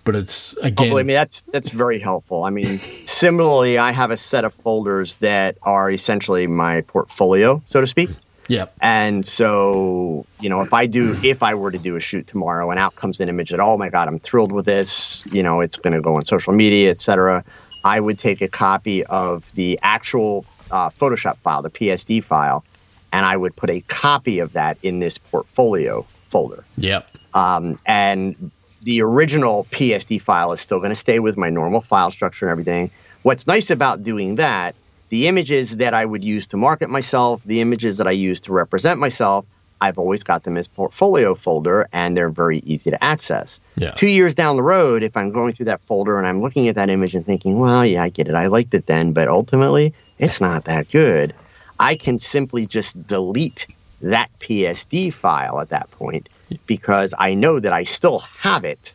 but 0.04 0.16
it's 0.16 0.54
Oh, 0.62 0.66
again. 0.66 0.90
believe 0.90 1.06
me, 1.06 1.14
that's 1.14 1.42
that's 1.52 1.70
very 1.70 1.98
helpful. 1.98 2.42
I 2.44 2.50
mean, 2.50 2.80
similarly, 3.04 3.78
I 3.78 3.92
have 3.92 4.10
a 4.10 4.16
set 4.16 4.44
of 4.44 4.52
folders 4.54 5.14
that 5.16 5.56
are 5.62 5.90
essentially 5.90 6.46
my 6.46 6.80
portfolio, 6.82 7.62
so 7.66 7.80
to 7.80 7.86
speak. 7.86 8.10
Yep. 8.48 8.74
And 8.80 9.26
so, 9.26 10.26
you 10.40 10.48
know, 10.48 10.60
if 10.60 10.72
I 10.72 10.86
do, 10.86 11.18
if 11.22 11.42
I 11.42 11.54
were 11.54 11.70
to 11.70 11.78
do 11.78 11.96
a 11.96 12.00
shoot 12.00 12.26
tomorrow 12.26 12.70
and 12.70 12.78
out 12.78 12.94
comes 12.94 13.20
an 13.20 13.28
image 13.28 13.50
that, 13.50 13.60
oh 13.60 13.78
my 13.78 13.88
God, 13.88 14.08
I'm 14.08 14.18
thrilled 14.18 14.52
with 14.52 14.66
this, 14.66 15.24
you 15.30 15.42
know, 15.42 15.60
it's 15.60 15.76
going 15.76 15.94
to 15.94 16.00
go 16.00 16.16
on 16.16 16.24
social 16.24 16.52
media, 16.52 16.90
et 16.90 17.00
cetera, 17.00 17.44
I 17.84 18.00
would 18.00 18.18
take 18.18 18.40
a 18.40 18.48
copy 18.48 19.04
of 19.04 19.50
the 19.54 19.78
actual 19.82 20.44
uh, 20.70 20.90
Photoshop 20.90 21.36
file, 21.38 21.62
the 21.62 21.70
PSD 21.70 22.22
file, 22.22 22.64
and 23.12 23.24
I 23.24 23.36
would 23.36 23.54
put 23.54 23.70
a 23.70 23.80
copy 23.82 24.38
of 24.40 24.52
that 24.54 24.78
in 24.82 24.98
this 24.98 25.18
portfolio 25.18 26.06
folder. 26.30 26.64
Yep. 26.78 27.08
Um, 27.34 27.78
and 27.86 28.50
the 28.82 29.02
original 29.02 29.66
PSD 29.70 30.20
file 30.20 30.52
is 30.52 30.60
still 30.60 30.78
going 30.78 30.90
to 30.90 30.96
stay 30.96 31.18
with 31.18 31.36
my 31.36 31.48
normal 31.48 31.80
file 31.80 32.10
structure 32.10 32.46
and 32.46 32.52
everything. 32.52 32.90
What's 33.22 33.46
nice 33.46 33.70
about 33.70 34.02
doing 34.02 34.34
that, 34.36 34.74
the 35.10 35.28
images 35.28 35.76
that 35.78 35.94
I 35.94 36.04
would 36.04 36.24
use 36.24 36.46
to 36.48 36.56
market 36.56 36.90
myself, 36.90 37.42
the 37.44 37.60
images 37.60 37.98
that 37.98 38.06
I 38.06 38.12
use 38.12 38.40
to 38.42 38.52
represent 38.52 38.98
myself, 38.98 39.44
I've 39.80 39.98
always 39.98 40.22
got 40.22 40.44
them 40.44 40.56
as 40.56 40.66
portfolio 40.66 41.34
folder 41.34 41.88
and 41.92 42.16
they're 42.16 42.30
very 42.30 42.60
easy 42.60 42.90
to 42.90 43.04
access. 43.04 43.60
Yeah. 43.76 43.90
Two 43.90 44.08
years 44.08 44.34
down 44.34 44.56
the 44.56 44.62
road, 44.62 45.02
if 45.02 45.16
I'm 45.16 45.30
going 45.30 45.52
through 45.52 45.66
that 45.66 45.80
folder 45.82 46.16
and 46.18 46.26
I'm 46.26 46.40
looking 46.40 46.68
at 46.68 46.76
that 46.76 46.88
image 46.88 47.14
and 47.14 47.24
thinking, 47.26 47.58
well, 47.58 47.84
yeah, 47.84 48.02
I 48.02 48.08
get 48.08 48.28
it. 48.28 48.34
I 48.34 48.46
liked 48.46 48.72
it 48.74 48.86
then, 48.86 49.12
but 49.12 49.28
ultimately 49.28 49.92
it's 50.18 50.40
not 50.40 50.64
that 50.64 50.90
good. 50.90 51.34
I 51.78 51.96
can 51.96 52.18
simply 52.18 52.66
just 52.66 53.06
delete 53.06 53.66
that 54.00 54.30
PSD 54.40 55.12
file 55.12 55.60
at 55.60 55.70
that 55.70 55.90
point 55.90 56.28
because 56.66 57.12
I 57.18 57.34
know 57.34 57.58
that 57.60 57.72
I 57.72 57.82
still 57.82 58.20
have 58.20 58.64
it 58.64 58.92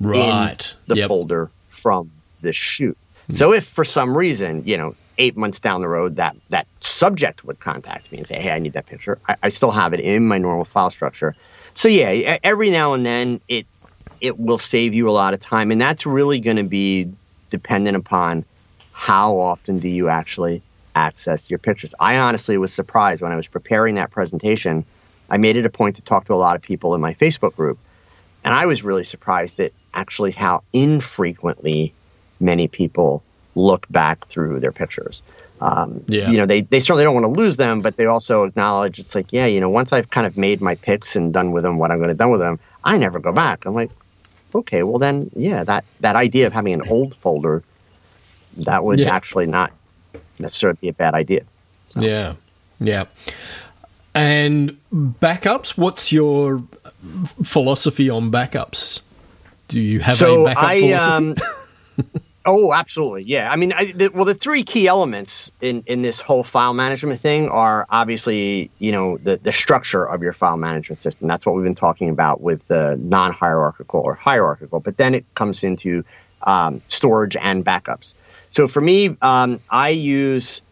Right. 0.00 0.74
in 0.74 0.78
the 0.86 0.96
yep. 0.96 1.08
folder 1.08 1.50
from 1.68 2.10
the 2.40 2.52
shoot. 2.52 2.96
So 3.30 3.48
hmm. 3.48 3.54
if 3.54 3.66
for 3.66 3.84
some 3.84 4.16
reason, 4.16 4.62
you 4.66 4.76
know, 4.76 4.94
eight 5.18 5.36
months 5.36 5.60
down 5.60 5.80
the 5.80 5.88
road, 5.88 6.16
that 6.16 6.36
that 6.50 6.66
subject 6.80 7.44
would 7.44 7.60
contact 7.60 8.10
me 8.10 8.18
and 8.18 8.26
say, 8.26 8.40
"Hey, 8.40 8.50
I 8.50 8.58
need 8.58 8.72
that 8.72 8.86
picture," 8.86 9.18
I, 9.28 9.36
I 9.44 9.48
still 9.48 9.70
have 9.70 9.92
it 9.92 10.00
in 10.00 10.26
my 10.26 10.38
normal 10.38 10.64
file 10.64 10.90
structure. 10.90 11.34
So 11.74 11.88
yeah, 11.88 12.38
every 12.42 12.70
now 12.70 12.94
and 12.94 13.04
then 13.04 13.40
it 13.48 13.66
it 14.20 14.38
will 14.38 14.58
save 14.58 14.94
you 14.94 15.08
a 15.08 15.12
lot 15.12 15.34
of 15.34 15.40
time, 15.40 15.70
and 15.70 15.80
that's 15.80 16.06
really 16.06 16.40
going 16.40 16.56
to 16.56 16.64
be 16.64 17.10
dependent 17.50 17.96
upon 17.96 18.44
how 18.92 19.38
often 19.38 19.78
do 19.78 19.88
you 19.88 20.08
actually 20.08 20.62
access 20.96 21.48
your 21.48 21.58
pictures. 21.58 21.94
I 22.00 22.18
honestly 22.18 22.58
was 22.58 22.72
surprised 22.72 23.22
when 23.22 23.30
I 23.30 23.36
was 23.36 23.46
preparing 23.46 23.94
that 23.94 24.10
presentation. 24.10 24.84
I 25.30 25.36
made 25.36 25.56
it 25.56 25.64
a 25.64 25.70
point 25.70 25.96
to 25.96 26.02
talk 26.02 26.24
to 26.24 26.34
a 26.34 26.36
lot 26.36 26.56
of 26.56 26.62
people 26.62 26.94
in 26.94 27.00
my 27.00 27.14
Facebook 27.14 27.54
group, 27.54 27.78
and 28.42 28.54
I 28.54 28.66
was 28.66 28.82
really 28.82 29.04
surprised 29.04 29.60
at 29.60 29.72
actually 29.94 30.32
how 30.32 30.62
infrequently 30.72 31.94
many 32.40 32.68
people 32.68 33.22
look 33.54 33.86
back 33.90 34.26
through 34.28 34.60
their 34.60 34.72
pictures. 34.72 35.22
Um, 35.60 36.04
Yeah. 36.06 36.30
You 36.30 36.36
know, 36.36 36.46
they, 36.46 36.60
they 36.60 36.78
certainly 36.80 37.02
don't 37.04 37.14
want 37.14 37.26
to 37.26 37.32
lose 37.32 37.56
them, 37.56 37.80
but 37.80 37.96
they 37.96 38.06
also 38.06 38.44
acknowledge 38.44 38.98
it's 39.00 39.14
like, 39.14 39.32
yeah, 39.32 39.46
you 39.46 39.60
know, 39.60 39.68
once 39.68 39.92
I've 39.92 40.10
kind 40.10 40.26
of 40.26 40.36
made 40.36 40.60
my 40.60 40.76
picks 40.76 41.16
and 41.16 41.32
done 41.32 41.50
with 41.52 41.64
them 41.64 41.78
what 41.78 41.90
I'm 41.90 41.98
going 41.98 42.08
to 42.10 42.14
done 42.14 42.30
with 42.30 42.40
them, 42.40 42.60
I 42.84 42.96
never 42.98 43.18
go 43.18 43.32
back. 43.32 43.64
I'm 43.66 43.74
like, 43.74 43.90
okay, 44.54 44.84
well 44.84 44.98
then, 44.98 45.30
yeah, 45.34 45.64
that, 45.64 45.84
that 46.00 46.14
idea 46.14 46.46
of 46.46 46.52
having 46.52 46.74
an 46.74 46.82
old 46.88 47.14
folder, 47.16 47.62
that 48.58 48.84
would 48.84 49.00
Yeah. 49.00 49.12
actually 49.14 49.46
not 49.46 49.72
necessarily 50.38 50.78
be 50.80 50.88
a 50.88 50.92
bad 50.92 51.14
idea. 51.14 51.42
Yeah. 51.96 52.34
Yeah. 52.78 53.04
And 54.14 54.78
backups, 54.94 55.76
what's 55.76 56.12
your 56.12 56.62
philosophy 57.44 58.08
on 58.08 58.30
backups? 58.30 59.00
Do 59.68 59.80
you 59.80 60.00
have 60.00 60.16
so 60.16 60.42
a 60.42 60.44
backup 60.46 60.64
I, 60.64 60.80
philosophy? 60.80 61.42
um, 61.42 61.48
oh, 62.48 62.72
absolutely, 62.72 63.24
yeah. 63.24 63.52
I 63.52 63.56
mean, 63.56 63.72
I, 63.72 63.92
the, 63.92 64.08
well, 64.08 64.24
the 64.24 64.34
three 64.34 64.62
key 64.62 64.86
elements 64.86 65.52
in 65.60 65.84
in 65.86 66.02
this 66.02 66.20
whole 66.20 66.42
file 66.42 66.74
management 66.74 67.20
thing 67.20 67.48
are 67.48 67.86
obviously, 67.90 68.70
you 68.78 68.92
know, 68.92 69.18
the 69.18 69.36
the 69.36 69.52
structure 69.52 70.04
of 70.04 70.22
your 70.22 70.32
file 70.32 70.56
management 70.56 71.02
system. 71.02 71.28
That's 71.28 71.44
what 71.44 71.54
we've 71.54 71.64
been 71.64 71.74
talking 71.74 72.08
about 72.08 72.40
with 72.40 72.66
the 72.66 72.98
non-hierarchical 73.00 74.00
or 74.00 74.14
hierarchical. 74.14 74.80
But 74.80 74.96
then 74.96 75.14
it 75.14 75.24
comes 75.34 75.62
into 75.62 76.04
um, 76.42 76.80
storage 76.88 77.36
and 77.36 77.64
backups. 77.64 78.14
So 78.50 78.66
for 78.66 78.80
me, 78.80 79.16
um, 79.20 79.60
I 79.68 79.90
use 79.90 80.62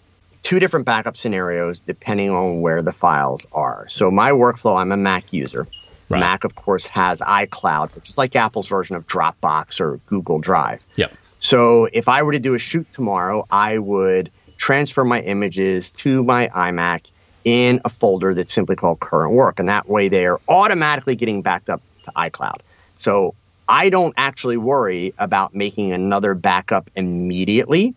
two 0.42 0.58
different 0.58 0.86
backup 0.86 1.16
scenarios 1.16 1.80
depending 1.80 2.30
on 2.30 2.60
where 2.60 2.80
the 2.80 2.92
files 2.92 3.46
are. 3.52 3.86
So 3.88 4.10
my 4.10 4.30
workflow, 4.30 4.78
I'm 4.78 4.92
a 4.92 4.96
Mac 4.96 5.32
user. 5.32 5.66
Right. 6.08 6.20
Mac, 6.20 6.44
of 6.44 6.54
course, 6.54 6.86
has 6.86 7.20
iCloud, 7.20 7.92
which 7.96 8.08
is 8.08 8.16
like 8.16 8.36
Apple's 8.36 8.68
version 8.68 8.94
of 8.94 9.06
Dropbox 9.08 9.80
or 9.80 9.96
Google 10.06 10.38
Drive. 10.38 10.80
Yep. 10.94 11.16
So 11.46 11.88
if 11.92 12.08
I 12.08 12.24
were 12.24 12.32
to 12.32 12.40
do 12.40 12.54
a 12.54 12.58
shoot 12.58 12.90
tomorrow, 12.90 13.46
I 13.48 13.78
would 13.78 14.32
transfer 14.56 15.04
my 15.04 15.20
images 15.20 15.92
to 15.92 16.24
my 16.24 16.48
iMac 16.48 17.02
in 17.44 17.80
a 17.84 17.88
folder 17.88 18.34
that's 18.34 18.52
simply 18.52 18.74
called 18.74 18.98
current 18.98 19.32
work. 19.32 19.60
And 19.60 19.68
that 19.68 19.88
way 19.88 20.08
they 20.08 20.26
are 20.26 20.40
automatically 20.48 21.14
getting 21.14 21.42
backed 21.42 21.70
up 21.70 21.80
to 22.02 22.10
iCloud. 22.16 22.62
So 22.96 23.36
I 23.68 23.90
don't 23.90 24.12
actually 24.16 24.56
worry 24.56 25.14
about 25.18 25.54
making 25.54 25.92
another 25.92 26.34
backup 26.34 26.90
immediately. 26.96 27.94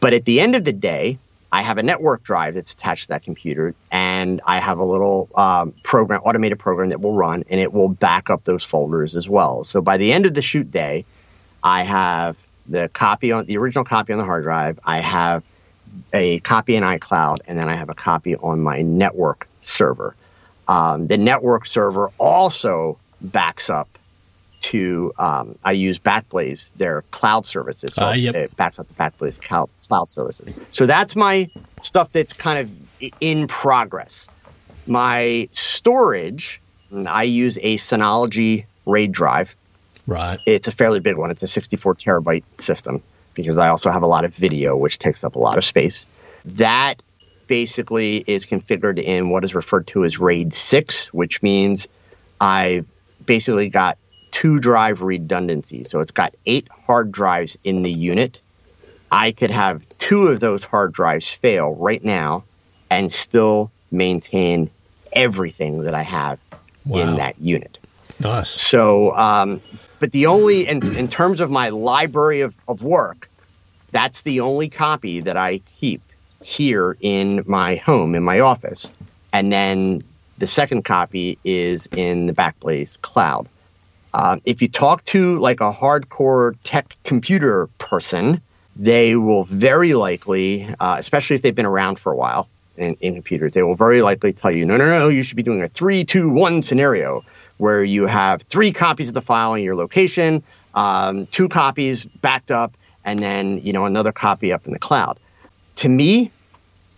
But 0.00 0.12
at 0.12 0.26
the 0.26 0.40
end 0.40 0.54
of 0.54 0.64
the 0.64 0.74
day, 0.74 1.18
I 1.50 1.62
have 1.62 1.78
a 1.78 1.82
network 1.82 2.22
drive 2.22 2.56
that's 2.56 2.74
attached 2.74 3.04
to 3.04 3.08
that 3.08 3.22
computer, 3.22 3.74
and 3.90 4.42
I 4.46 4.58
have 4.58 4.78
a 4.78 4.84
little 4.84 5.30
um, 5.34 5.72
program, 5.82 6.20
automated 6.24 6.58
program 6.58 6.90
that 6.90 7.00
will 7.00 7.14
run, 7.14 7.44
and 7.48 7.58
it 7.58 7.72
will 7.72 7.88
back 7.88 8.28
up 8.28 8.44
those 8.44 8.64
folders 8.64 9.16
as 9.16 9.26
well. 9.26 9.64
So 9.64 9.80
by 9.80 9.96
the 9.96 10.12
end 10.12 10.26
of 10.26 10.34
the 10.34 10.42
shoot 10.42 10.70
day, 10.70 11.06
I 11.62 11.84
have 11.84 12.36
the 12.66 12.88
copy 12.92 13.32
on 13.32 13.46
the 13.46 13.56
original 13.58 13.84
copy 13.84 14.12
on 14.12 14.18
the 14.18 14.24
hard 14.24 14.44
drive. 14.44 14.78
I 14.84 15.00
have 15.00 15.42
a 16.12 16.40
copy 16.40 16.76
in 16.76 16.82
iCloud, 16.82 17.38
and 17.46 17.58
then 17.58 17.68
I 17.68 17.76
have 17.76 17.90
a 17.90 17.94
copy 17.94 18.36
on 18.36 18.60
my 18.60 18.82
network 18.82 19.48
server. 19.60 20.14
Um, 20.68 21.06
the 21.06 21.18
network 21.18 21.66
server 21.66 22.10
also 22.18 22.98
backs 23.20 23.68
up 23.68 23.88
to 24.62 25.12
um, 25.18 25.58
I 25.64 25.72
use 25.72 25.98
Backblaze, 25.98 26.68
their 26.76 27.02
cloud 27.10 27.44
services. 27.44 27.94
So 27.94 28.06
uh, 28.06 28.12
yep. 28.12 28.34
it 28.34 28.56
backs 28.56 28.78
up 28.78 28.88
to 28.88 28.94
Backblaze 28.94 29.40
cloud, 29.40 29.70
cloud 29.88 30.08
services. 30.08 30.54
So 30.70 30.86
that's 30.86 31.16
my 31.16 31.50
stuff 31.82 32.12
that's 32.12 32.32
kind 32.32 32.58
of 32.60 33.10
in 33.20 33.48
progress. 33.48 34.28
My 34.86 35.48
storage, 35.52 36.60
I 37.06 37.24
use 37.24 37.58
a 37.58 37.76
Synology 37.76 38.64
RAID 38.86 39.12
drive. 39.12 39.54
Right. 40.06 40.38
It's 40.46 40.68
a 40.68 40.72
fairly 40.72 41.00
big 41.00 41.16
one. 41.16 41.30
It's 41.30 41.42
a 41.42 41.46
64 41.46 41.94
terabyte 41.96 42.44
system 42.60 43.02
because 43.34 43.58
I 43.58 43.68
also 43.68 43.90
have 43.90 44.02
a 44.02 44.06
lot 44.06 44.24
of 44.24 44.34
video, 44.34 44.76
which 44.76 44.98
takes 44.98 45.24
up 45.24 45.36
a 45.36 45.38
lot 45.38 45.56
of 45.56 45.64
space. 45.64 46.04
That 46.44 47.02
basically 47.46 48.24
is 48.26 48.44
configured 48.44 49.02
in 49.02 49.30
what 49.30 49.44
is 49.44 49.54
referred 49.54 49.86
to 49.88 50.04
as 50.04 50.18
RAID 50.18 50.52
6, 50.52 51.12
which 51.14 51.42
means 51.42 51.86
I've 52.40 52.86
basically 53.26 53.68
got 53.68 53.96
two 54.32 54.58
drive 54.58 55.02
redundancy. 55.02 55.84
So 55.84 56.00
it's 56.00 56.10
got 56.10 56.34
eight 56.46 56.68
hard 56.86 57.12
drives 57.12 57.56
in 57.64 57.82
the 57.82 57.92
unit. 57.92 58.40
I 59.10 59.32
could 59.32 59.50
have 59.50 59.86
two 59.98 60.26
of 60.28 60.40
those 60.40 60.64
hard 60.64 60.92
drives 60.92 61.30
fail 61.30 61.74
right 61.74 62.02
now 62.02 62.44
and 62.90 63.12
still 63.12 63.70
maintain 63.90 64.70
everything 65.12 65.82
that 65.82 65.94
I 65.94 66.02
have 66.02 66.38
Wow. 66.86 66.98
in 67.00 67.16
that 67.16 67.38
unit. 67.40 67.78
Nice. 68.18 68.48
So, 68.50 69.14
um, 69.14 69.60
but 70.02 70.10
the 70.10 70.26
only, 70.26 70.66
in, 70.66 70.96
in 70.96 71.06
terms 71.06 71.38
of 71.38 71.48
my 71.48 71.68
library 71.68 72.40
of, 72.40 72.56
of 72.66 72.82
work, 72.82 73.30
that's 73.92 74.22
the 74.22 74.40
only 74.40 74.68
copy 74.68 75.20
that 75.20 75.36
I 75.36 75.60
keep 75.78 76.02
here 76.42 76.96
in 77.00 77.44
my 77.46 77.76
home, 77.76 78.16
in 78.16 78.24
my 78.24 78.40
office. 78.40 78.90
And 79.32 79.52
then 79.52 80.02
the 80.38 80.48
second 80.48 80.84
copy 80.84 81.38
is 81.44 81.88
in 81.96 82.26
the 82.26 82.32
Backblaze 82.32 83.00
cloud. 83.00 83.48
Um, 84.12 84.42
if 84.44 84.60
you 84.60 84.66
talk 84.66 85.04
to 85.04 85.38
like 85.38 85.60
a 85.60 85.70
hardcore 85.70 86.56
tech 86.64 86.96
computer 87.04 87.68
person, 87.78 88.42
they 88.74 89.14
will 89.14 89.44
very 89.44 89.94
likely, 89.94 90.68
uh, 90.80 90.96
especially 90.98 91.36
if 91.36 91.42
they've 91.42 91.54
been 91.54 91.64
around 91.64 92.00
for 92.00 92.10
a 92.10 92.16
while 92.16 92.48
in, 92.76 92.96
in 93.00 93.14
computers, 93.14 93.52
they 93.52 93.62
will 93.62 93.76
very 93.76 94.02
likely 94.02 94.32
tell 94.32 94.50
you, 94.50 94.64
no, 94.64 94.76
no, 94.76 94.88
no, 94.88 95.08
you 95.08 95.22
should 95.22 95.36
be 95.36 95.44
doing 95.44 95.62
a 95.62 95.68
three, 95.68 96.04
two, 96.04 96.28
one 96.28 96.60
scenario 96.60 97.22
where 97.62 97.84
you 97.84 98.08
have 98.08 98.42
three 98.42 98.72
copies 98.72 99.06
of 99.06 99.14
the 99.14 99.22
file 99.22 99.54
in 99.54 99.62
your 99.62 99.76
location, 99.76 100.42
um, 100.74 101.26
two 101.26 101.48
copies 101.48 102.04
backed 102.04 102.50
up, 102.50 102.76
and 103.04 103.20
then 103.20 103.58
you 103.58 103.72
know 103.72 103.86
another 103.86 104.10
copy 104.10 104.52
up 104.52 104.66
in 104.66 104.72
the 104.72 104.80
cloud. 104.80 105.20
To 105.76 105.88
me, 105.88 106.32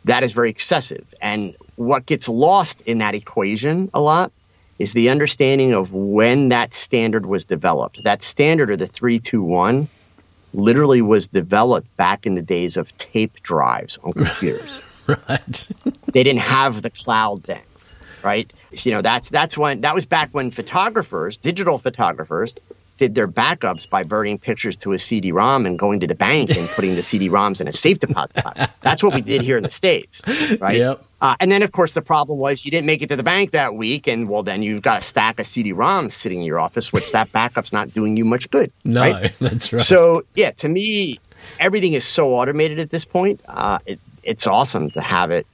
that 0.07 0.25
is 0.25 0.33
very 0.33 0.49
excessive. 0.49 1.05
And 1.21 1.55
what 1.77 2.07
gets 2.07 2.31
lost 2.31 2.81
in 2.87 2.97
that 2.99 3.15
equation 3.15 3.91
a 3.93 4.01
lot 4.01 4.33
is 4.79 4.95
the 4.95 5.11
understanding 5.11 5.75
of 5.75 5.93
when 5.93 6.49
that 6.49 6.73
standard 6.73 7.27
was 7.27 7.45
developed. 7.45 8.03
That 8.03 8.23
standard 8.23 8.71
or 8.71 8.77
the 8.77 8.87
321 8.87 9.87
literally 10.55 11.03
was 11.03 11.29
developed 11.29 11.95
back 11.99 12.25
in 12.25 12.37
the 12.37 12.43
days 12.43 12.79
of 12.79 12.97
tape 12.97 13.35
drives 13.43 13.99
on 14.03 14.13
computers. 14.15 14.81
Right. 15.07 15.69
they 16.07 16.23
didn't 16.23 16.41
have 16.41 16.81
the 16.81 16.89
cloud 16.89 17.43
then, 17.43 17.61
right? 18.23 18.51
You 18.83 18.93
know, 18.93 19.03
that's 19.03 19.29
that's 19.29 19.57
when 19.57 19.83
that 19.83 19.95
was 19.95 20.07
back 20.07 20.31
when 20.33 20.51
photographers, 20.51 21.37
digital 21.37 21.79
photographers, 21.79 22.55
did 22.97 23.15
their 23.15 23.27
backups 23.27 23.89
by 23.89 24.05
burning 24.05 24.39
pictures 24.39 24.77
to 24.77 24.93
a 24.93 24.99
CD-ROM 24.99 25.67
and 25.67 25.79
going 25.79 26.01
to 26.01 26.07
the 26.07 26.15
bank 26.15 26.57
and 26.57 26.69
putting 26.69 26.95
the 26.95 27.03
CD-ROMs 27.11 27.61
in 27.61 27.67
a 27.67 27.73
safe 27.73 27.99
deposit 27.99 28.43
box. 28.43 28.61
That's 28.83 29.03
what 29.03 29.15
we 29.15 29.21
did 29.21 29.43
here 29.43 29.57
in 29.57 29.65
the 29.65 29.71
states, 29.71 30.23
right? 30.61 30.79
Yep. 30.79 31.05
Uh, 31.21 31.37
and 31.41 31.51
then, 31.51 31.63
of 31.63 31.73
course, 31.73 31.95
the 31.95 32.03
problem 32.03 32.39
was 32.39 32.65
you 32.65 32.71
didn't 32.71 32.87
make 32.87 33.03
it 33.03 33.09
to 33.09 33.17
the 33.17 33.23
bank 33.23 33.53
that 33.53 33.75
week, 33.75 34.07
and 34.07 34.29
well, 34.29 34.43
then 34.43 34.63
you've 34.63 34.83
got 34.83 34.99
a 34.99 35.01
stack 35.01 35.41
of 35.41 35.47
CD-ROMs 35.47 36.13
sitting 36.13 36.41
in 36.41 36.45
your 36.45 36.61
office, 36.61 36.93
which 36.93 37.11
that 37.13 37.33
backup's 37.33 37.73
not 37.73 37.93
doing 37.93 38.17
you 38.17 38.25
much 38.25 38.51
good. 38.51 38.71
No, 38.85 39.01
right? 39.01 39.33
that's 39.41 39.73
right. 39.73 39.83
So, 39.83 40.25
yeah, 40.35 40.53
to 40.53 40.69
me, 40.69 41.19
everything 41.59 41.95
is 41.95 42.05
so 42.05 42.35
automated 42.35 42.79
at 42.79 42.91
this 42.91 43.05
point. 43.05 43.41
Uh, 43.49 43.79
it, 43.87 43.99
it's 44.23 44.47
awesome 44.47 44.91
to 44.93 45.01
have 45.01 45.31
it, 45.31 45.47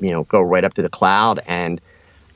you 0.00 0.10
know, 0.10 0.24
go 0.24 0.42
right 0.42 0.64
up 0.64 0.74
to 0.74 0.82
the 0.82 0.88
cloud. 0.88 1.40
And 1.46 1.80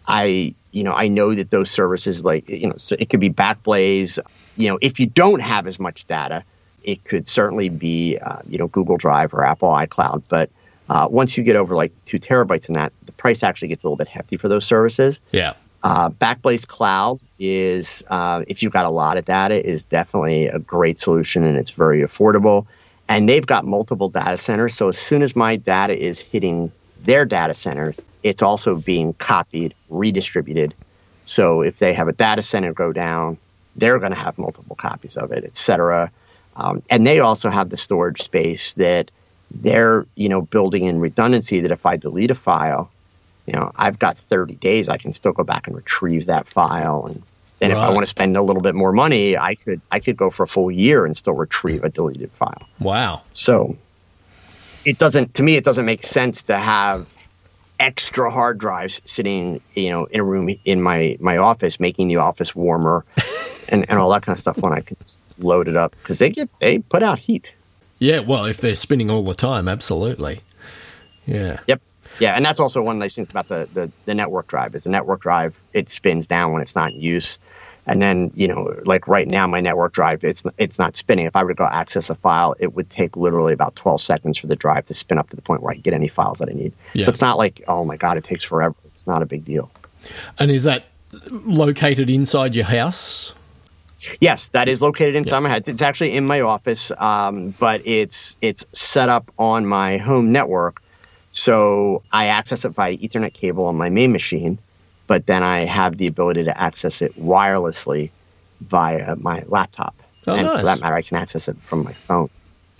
I, 0.08 0.54
you 0.72 0.82
know, 0.82 0.94
I 0.94 1.08
know 1.08 1.34
that 1.34 1.50
those 1.50 1.70
services, 1.70 2.24
like, 2.24 2.48
you 2.48 2.68
know, 2.68 2.76
so 2.78 2.96
it 2.98 3.10
could 3.10 3.20
be 3.20 3.30
Backblaze. 3.30 4.18
You 4.56 4.68
know, 4.68 4.78
if 4.80 4.98
you 4.98 5.06
don't 5.06 5.40
have 5.40 5.66
as 5.66 5.78
much 5.78 6.06
data, 6.06 6.42
it 6.82 7.04
could 7.04 7.28
certainly 7.28 7.68
be, 7.68 8.16
uh, 8.16 8.38
you 8.48 8.58
know, 8.58 8.68
Google 8.68 8.96
Drive 8.96 9.34
or 9.34 9.44
Apple 9.44 9.68
iCloud. 9.68 10.22
But 10.28 10.50
uh, 10.88 11.06
once 11.10 11.36
you 11.36 11.44
get 11.44 11.56
over 11.56 11.76
like 11.76 11.92
two 12.06 12.18
terabytes 12.18 12.68
in 12.68 12.74
that, 12.74 12.92
the 13.04 13.12
price 13.12 13.42
actually 13.42 13.68
gets 13.68 13.84
a 13.84 13.86
little 13.86 13.96
bit 13.96 14.08
hefty 14.08 14.36
for 14.36 14.48
those 14.48 14.64
services. 14.64 15.20
yeah. 15.30 15.52
Uh, 15.80 16.10
Backblaze 16.10 16.66
Cloud 16.66 17.20
is, 17.38 18.02
uh, 18.08 18.42
if 18.48 18.64
you've 18.64 18.72
got 18.72 18.84
a 18.84 18.90
lot 18.90 19.16
of 19.16 19.24
data, 19.24 19.64
is 19.64 19.84
definitely 19.84 20.48
a 20.48 20.58
great 20.58 20.98
solution 20.98 21.44
and 21.44 21.56
it's 21.56 21.70
very 21.70 22.02
affordable. 22.02 22.66
And 23.08 23.28
they've 23.28 23.46
got 23.46 23.64
multiple 23.64 24.08
data 24.08 24.36
centers. 24.38 24.74
So 24.74 24.88
as 24.88 24.98
soon 24.98 25.22
as 25.22 25.36
my 25.36 25.54
data 25.54 25.96
is 25.96 26.20
hitting 26.20 26.72
their 27.04 27.24
data 27.24 27.54
centers, 27.54 28.00
it's 28.22 28.42
also 28.42 28.76
being 28.76 29.12
copied, 29.14 29.74
redistributed. 29.88 30.74
So 31.26 31.62
if 31.62 31.78
they 31.78 31.94
have 31.94 32.08
a 32.08 32.12
data 32.12 32.42
center 32.42 32.72
go 32.72 32.92
down, 32.92 33.38
they're 33.76 33.98
going 33.98 34.12
to 34.12 34.18
have 34.18 34.38
multiple 34.38 34.76
copies 34.76 35.16
of 35.16 35.32
it, 35.32 35.44
et 35.44 35.56
cetera. 35.56 36.10
Um, 36.56 36.82
and 36.90 37.06
they 37.06 37.20
also 37.20 37.50
have 37.50 37.70
the 37.70 37.76
storage 37.76 38.22
space 38.22 38.74
that 38.74 39.10
they're, 39.50 40.06
you 40.14 40.28
know, 40.28 40.42
building 40.42 40.84
in 40.84 40.98
redundancy 40.98 41.60
that 41.60 41.70
if 41.70 41.86
I 41.86 41.96
delete 41.96 42.30
a 42.30 42.34
file, 42.34 42.90
you 43.46 43.52
know, 43.52 43.72
I've 43.76 43.98
got 43.98 44.18
30 44.18 44.54
days. 44.54 44.88
I 44.88 44.98
can 44.98 45.12
still 45.12 45.32
go 45.32 45.44
back 45.44 45.68
and 45.68 45.76
retrieve 45.76 46.26
that 46.26 46.46
file. 46.46 47.06
And 47.06 47.22
then 47.60 47.70
if 47.70 47.78
I 47.78 47.88
want 47.88 48.02
to 48.02 48.06
spend 48.06 48.36
a 48.36 48.42
little 48.42 48.62
bit 48.62 48.74
more 48.74 48.92
money, 48.92 49.36
I 49.36 49.54
could 49.54 49.80
I 49.90 50.00
could 50.00 50.16
go 50.16 50.30
for 50.30 50.42
a 50.42 50.48
full 50.48 50.70
year 50.70 51.06
and 51.06 51.16
still 51.16 51.32
retrieve 51.32 51.82
a 51.82 51.88
deleted 51.88 52.30
file. 52.30 52.68
Wow. 52.78 53.22
So 53.32 53.76
it 54.84 54.98
doesn't 54.98 55.34
to 55.34 55.42
me 55.42 55.56
it 55.56 55.64
doesn't 55.64 55.84
make 55.84 56.02
sense 56.02 56.42
to 56.44 56.56
have 56.56 57.14
extra 57.80 58.30
hard 58.30 58.58
drives 58.58 59.00
sitting, 59.04 59.60
you 59.74 59.90
know, 59.90 60.04
in 60.06 60.20
a 60.20 60.24
room 60.24 60.50
in 60.64 60.82
my 60.82 61.16
my 61.20 61.36
office 61.36 61.78
making 61.78 62.08
the 62.08 62.16
office 62.16 62.54
warmer 62.54 63.04
and, 63.68 63.88
and 63.88 63.98
all 63.98 64.10
that 64.10 64.22
kind 64.22 64.36
of 64.36 64.40
stuff 64.40 64.58
when 64.58 64.72
I 64.72 64.80
can 64.80 64.96
load 65.38 65.68
it 65.68 65.76
up 65.76 65.92
because 65.92 66.18
they 66.18 66.30
get 66.30 66.48
they 66.60 66.78
put 66.80 67.02
out 67.02 67.18
heat. 67.18 67.52
Yeah, 67.98 68.20
well, 68.20 68.44
if 68.44 68.58
they're 68.58 68.76
spinning 68.76 69.10
all 69.10 69.24
the 69.24 69.34
time, 69.34 69.66
absolutely. 69.66 70.40
Yeah. 71.26 71.58
Yep. 71.66 71.82
Yeah, 72.20 72.34
and 72.34 72.44
that's 72.44 72.60
also 72.60 72.80
one 72.82 72.96
of 72.96 72.98
the 73.00 73.04
nice 73.04 73.16
things 73.16 73.30
about 73.30 73.48
the, 73.48 73.68
the, 73.72 73.90
the 74.04 74.14
network 74.14 74.46
drive 74.46 74.74
is 74.74 74.84
the 74.84 74.90
network 74.90 75.20
drive 75.20 75.54
it 75.72 75.88
spins 75.88 76.26
down 76.26 76.52
when 76.52 76.62
it's 76.62 76.74
not 76.74 76.92
in 76.92 77.00
use. 77.00 77.38
And 77.88 78.02
then, 78.02 78.30
you 78.34 78.46
know, 78.46 78.74
like 78.84 79.08
right 79.08 79.26
now 79.26 79.46
my 79.46 79.60
network 79.60 79.92
drive 79.92 80.22
it's 80.22 80.44
it's 80.58 80.78
not 80.78 80.96
spinning. 80.96 81.26
If 81.26 81.34
I 81.34 81.42
were 81.42 81.50
to 81.50 81.54
go 81.54 81.64
access 81.64 82.10
a 82.10 82.14
file, 82.14 82.54
it 82.58 82.74
would 82.74 82.90
take 82.90 83.16
literally 83.16 83.52
about 83.52 83.76
12 83.76 84.00
seconds 84.00 84.38
for 84.38 84.46
the 84.46 84.56
drive 84.56 84.86
to 84.86 84.94
spin 84.94 85.18
up 85.18 85.30
to 85.30 85.36
the 85.36 85.42
point 85.42 85.62
where 85.62 85.70
I 85.70 85.74
can 85.74 85.82
get 85.82 85.94
any 85.94 86.08
files 86.08 86.38
that 86.38 86.48
I 86.48 86.52
need. 86.52 86.72
Yeah. 86.92 87.04
So 87.04 87.10
it's 87.10 87.22
not 87.22 87.38
like, 87.38 87.62
oh 87.66 87.84
my 87.84 87.96
god, 87.96 88.18
it 88.18 88.24
takes 88.24 88.44
forever. 88.44 88.74
It's 88.86 89.06
not 89.06 89.22
a 89.22 89.26
big 89.26 89.44
deal. 89.44 89.70
And 90.38 90.50
is 90.50 90.64
that 90.64 90.86
located 91.30 92.10
inside 92.10 92.54
your 92.54 92.66
house? 92.66 93.32
Yes, 94.20 94.48
that 94.50 94.68
is 94.68 94.80
located 94.80 95.16
inside 95.16 95.40
my 95.40 95.48
head. 95.48 95.68
It's 95.68 95.82
actually 95.82 96.14
in 96.14 96.26
my 96.26 96.40
office, 96.40 96.92
um, 96.98 97.54
but 97.58 97.82
it's 97.84 98.36
it's 98.40 98.64
set 98.72 99.08
up 99.08 99.30
on 99.38 99.66
my 99.66 99.96
home 99.96 100.30
network. 100.30 100.82
So 101.32 102.02
I 102.12 102.26
access 102.26 102.64
it 102.64 102.70
via 102.70 102.96
Ethernet 102.96 103.32
cable 103.32 103.66
on 103.66 103.76
my 103.76 103.90
main 103.90 104.12
machine, 104.12 104.58
but 105.08 105.26
then 105.26 105.42
I 105.42 105.64
have 105.64 105.96
the 105.96 106.06
ability 106.06 106.44
to 106.44 106.56
access 106.56 107.02
it 107.02 107.18
wirelessly 107.18 108.10
via 108.60 109.16
my 109.16 109.42
laptop. 109.48 109.96
Oh, 110.28 110.36
and 110.36 110.46
nice. 110.46 110.60
for 110.60 110.64
that 110.66 110.80
matter, 110.80 110.94
I 110.94 111.02
can 111.02 111.16
access 111.16 111.48
it 111.48 111.56
from 111.62 111.82
my 111.82 111.94
phone. 111.94 112.30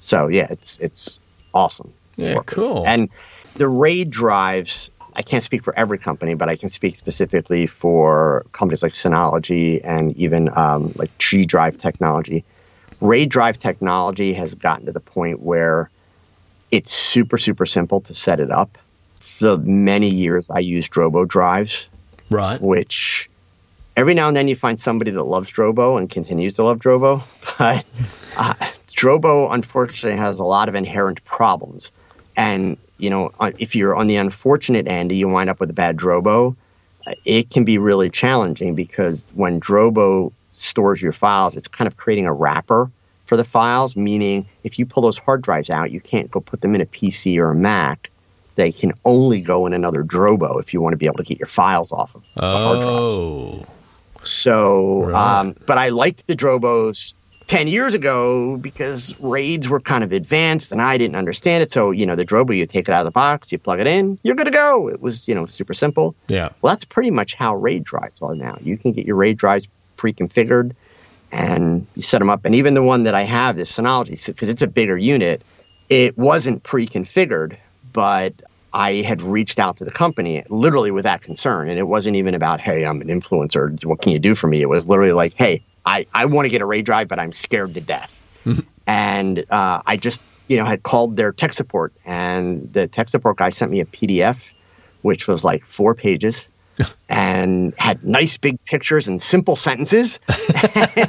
So 0.01 0.29
yeah, 0.29 0.47
it's 0.51 0.79
it's 0.81 1.19
awesome. 1.53 1.93
Yeah, 2.17 2.41
cool. 2.47 2.85
And 2.87 3.09
the 3.55 3.69
RAID 3.69 4.11
drives, 4.11 4.91
I 5.15 5.23
can't 5.23 5.43
speak 5.43 5.65
for 5.65 5.77
every 5.77 5.99
company, 5.99 6.35
but 6.35 6.49
I 6.49 6.57
can 6.57 6.69
speak 6.69 6.97
specifically 6.97 7.67
for 7.67 8.45
companies 8.53 8.83
like 8.83 8.93
Synology 8.93 9.81
and 9.83 10.15
even 10.17 10.57
um, 10.57 10.93
like 10.97 11.17
G 11.19 11.45
Drive 11.45 11.79
Technology. 11.79 12.45
RAID 13.01 13.29
drive 13.31 13.59
technology 13.59 14.33
has 14.35 14.55
gotten 14.55 14.87
to 14.87 14.93
the 14.93 15.01
point 15.01 15.41
where 15.41 15.89
it's 16.71 16.93
super 16.93 17.39
super 17.39 17.65
simple 17.65 18.03
to 18.03 18.15
set 18.15 18.39
it 18.39 18.51
up. 18.51 18.77
The 19.39 19.57
many 19.57 20.11
years, 20.11 20.51
I 20.51 20.59
used 20.59 20.93
Drobo 20.93 21.27
drives 21.27 21.89
Right. 22.31 22.61
which 22.61 23.29
every 23.97 24.15
now 24.15 24.29
and 24.29 24.37
then 24.37 24.49
you 24.49 24.57
find 24.57 24.79
somebody 24.79 25.11
that 25.13 25.23
loves 25.25 25.51
Drobo 25.53 25.99
and 25.99 26.09
continues 26.09 26.55
to 26.55 26.63
love 26.65 26.79
Drobo, 26.79 27.23
but 27.59 27.85
uh, 28.37 28.55
Drobo 28.89 29.53
unfortunately 29.53 30.19
has 30.19 30.39
a 30.41 30.45
lot 30.45 30.69
of 30.69 30.75
inherent 30.75 31.25
problems. 31.25 31.91
And 32.37 32.77
you 32.99 33.11
know, 33.11 33.33
uh, 33.41 33.53
if 33.59 33.75
you're 33.77 33.95
on 33.97 34.07
the 34.09 34.17
unfortunate 34.17 34.87
end, 34.89 35.13
you 35.13 35.29
wind 35.29 35.49
up 35.51 35.61
with 35.61 35.71
a 35.71 35.75
bad 35.75 35.97
Drobo. 35.97 36.55
uh, 37.07 37.13
It 37.25 37.51
can 37.51 37.65
be 37.65 37.79
really 37.79 38.11
challenging 38.11 38.75
because 38.75 39.25
when 39.35 39.61
Drobo 39.61 40.33
stores 40.53 41.01
your 41.01 41.13
files, 41.13 41.57
it's 41.57 41.69
kind 41.69 41.87
of 41.87 41.97
creating 41.97 42.27
a 42.27 42.33
wrapper 42.33 42.91
for 43.27 43.37
the 43.37 43.45
files. 43.45 43.95
Meaning, 43.97 44.47
if 44.65 44.79
you 44.79 44.87
pull 44.87 45.03
those 45.05 45.17
hard 45.19 45.43
drives 45.43 45.71
out, 45.71 45.91
you 45.93 46.01
can't 46.01 46.31
go 46.31 46.41
put 46.41 46.61
them 46.61 46.75
in 46.75 46.81
a 46.81 46.87
PC 46.87 47.39
or 47.39 47.51
a 47.51 47.55
Mac. 47.55 48.11
They 48.59 48.73
can 48.73 48.93
only 49.05 49.41
go 49.41 49.67
in 49.67 49.73
another 49.73 50.03
Drobo 50.03 50.59
if 50.59 50.75
you 50.75 50.81
want 50.81 50.93
to 50.93 50.97
be 50.97 51.07
able 51.07 51.19
to 51.19 51.23
get 51.23 51.39
your 51.39 51.47
files 51.47 51.93
off 51.93 52.13
of 52.17 52.23
the 52.35 52.41
hard 52.43 52.81
drives. 52.81 52.99
Oh. 52.99 53.67
So, 54.23 55.05
Right. 55.05 55.39
um, 55.41 55.55
but 55.65 55.79
I 55.79 55.91
liked 55.91 56.27
the 56.27 56.35
Drobos 56.35 57.15
10 57.47 57.69
years 57.69 57.95
ago 57.95 58.57
because 58.57 59.15
raids 59.21 59.69
were 59.69 59.79
kind 59.79 60.03
of 60.03 60.11
advanced 60.11 60.73
and 60.73 60.83
I 60.83 60.99
didn't 60.99 61.15
understand 61.15 61.63
it. 61.63 61.71
So, 61.71 61.93
you 61.93 62.05
know, 62.05 62.17
the 62.17 62.27
Drobo, 62.27 62.55
you 62.57 62.67
take 62.67 62.89
it 62.89 62.93
out 62.93 63.03
of 63.03 63.05
the 63.05 63.13
box, 63.13 63.53
you 63.53 63.59
plug 63.59 63.79
it 63.79 63.87
in, 63.87 64.19
you're 64.25 64.35
good 64.35 64.47
to 64.47 64.51
go. 64.51 64.89
It 64.89 65.01
was, 65.01 65.29
you 65.29 65.37
know, 65.37 65.47
super 65.47 65.73
simple. 65.73 66.17
Yeah. 66.27 66.49
Well, 66.61 66.73
that's 66.73 66.85
pretty 66.85 67.13
much 67.13 67.35
how 67.35 67.55
RAID 67.55 67.85
drives 67.85 68.21
are 68.23 68.35
now. 68.35 68.59
You 68.61 68.77
can 68.77 68.91
get 68.91 69.07
your 69.07 69.15
RAID 69.15 69.39
drives 69.39 69.69
pre-configured 69.97 70.73
and 71.31 71.87
you 71.95 72.03
set 72.03 72.19
them 72.19 72.29
up. 72.29 72.45
And 72.45 72.57
even 72.57 72.75
the 72.75 72.83
one 72.83 73.05
that 73.05 73.15
I 73.15 73.23
have, 73.23 73.55
this 73.55 73.71
Synology, 73.71 74.27
because 74.27 74.49
it's 74.49 74.63
a 74.63 74.67
bigger 74.69 74.99
unit, 74.99 75.43
it 75.89 76.19
wasn't 76.19 76.65
pre-configured, 76.65 77.57
but 77.99 78.33
I 78.73 79.03
had 79.03 79.21
reached 79.21 79.59
out 79.59 79.79
to 79.79 79.85
the 79.85 79.91
company 79.91 80.45
literally 80.51 80.93
with 80.93 81.03
that 81.03 81.21
concern. 81.21 81.69
And 81.69 81.81
it 81.81 81.89
wasn't 81.89 82.15
even 82.15 82.33
about, 82.33 82.61
hey, 82.61 82.87
I'm 82.87 83.01
an 83.01 83.09
influencer. 83.09 83.85
What 83.85 84.03
can 84.03 84.13
you 84.13 84.21
do 84.21 84.37
for 84.37 84.47
me? 84.47 84.63
It 84.63 84.69
was 84.69 84.87
literally 84.87 85.11
like, 85.11 85.35
hey, 85.37 85.65
I, 85.85 86.07
I 86.15 86.27
want 86.27 86.47
to 86.47 86.49
get 86.49 86.63
a 86.63 86.65
RAID 86.65 86.85
drive, 86.85 87.09
but 87.09 87.19
I'm 87.19 87.33
scared 87.33 87.75
to 87.75 87.81
death. 87.81 88.17
and 88.87 89.41
uh, 89.51 89.83
I 89.85 89.97
just, 89.97 90.23
you 90.47 90.57
know, 90.57 90.65
had 90.65 90.85
called 90.85 91.17
their 91.17 91.33
tech 91.33 91.53
support, 91.53 91.93
and 92.05 92.73
the 92.73 92.87
tech 92.87 93.09
support 93.09 93.39
guy 93.39 93.49
sent 93.49 93.73
me 93.73 93.81
a 93.81 93.85
PDF, 93.85 94.39
which 95.03 95.27
was 95.27 95.45
like 95.45 95.65
four 95.65 95.93
pages. 95.93 96.49
And 97.09 97.75
had 97.79 98.05
nice 98.05 98.37
big 98.37 98.63
pictures 98.65 99.09
and 99.09 99.21
simple 99.21 99.57
sentences. 99.57 100.19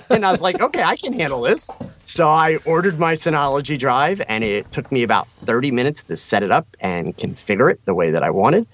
and 0.09 0.25
I 0.25 0.31
was 0.31 0.41
like, 0.41 0.61
okay, 0.61 0.83
I 0.83 0.95
can 0.95 1.13
handle 1.13 1.41
this. 1.41 1.69
So 2.05 2.27
I 2.27 2.57
ordered 2.65 2.99
my 2.99 3.13
Synology 3.13 3.77
drive, 3.77 4.21
and 4.27 4.43
it 4.43 4.71
took 4.71 4.91
me 4.91 5.03
about 5.03 5.27
30 5.45 5.71
minutes 5.71 6.03
to 6.03 6.17
set 6.17 6.43
it 6.43 6.51
up 6.51 6.67
and 6.79 7.15
configure 7.15 7.71
it 7.71 7.83
the 7.85 7.93
way 7.93 8.11
that 8.11 8.23
I 8.23 8.31
wanted. 8.31 8.67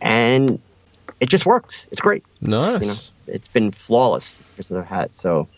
And 0.00 0.60
it 1.20 1.28
just 1.28 1.46
works. 1.46 1.86
It's 1.90 2.00
great. 2.00 2.24
Nice. 2.40 2.80
You 2.80 2.86
know, 2.86 3.34
it's 3.34 3.48
been 3.48 3.70
flawless 3.70 4.40
because 4.50 4.70
I've. 4.82 5.14
So, 5.14 5.48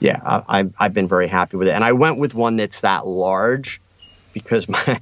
yeah, 0.00 0.20
I, 0.24 0.68
I've 0.78 0.92
been 0.92 1.08
very 1.08 1.28
happy 1.28 1.56
with 1.56 1.68
it. 1.68 1.72
And 1.72 1.84
I 1.84 1.92
went 1.92 2.18
with 2.18 2.34
one 2.34 2.56
that's 2.56 2.82
that 2.82 3.06
large 3.06 3.80
because 4.32 4.68
my. 4.68 5.00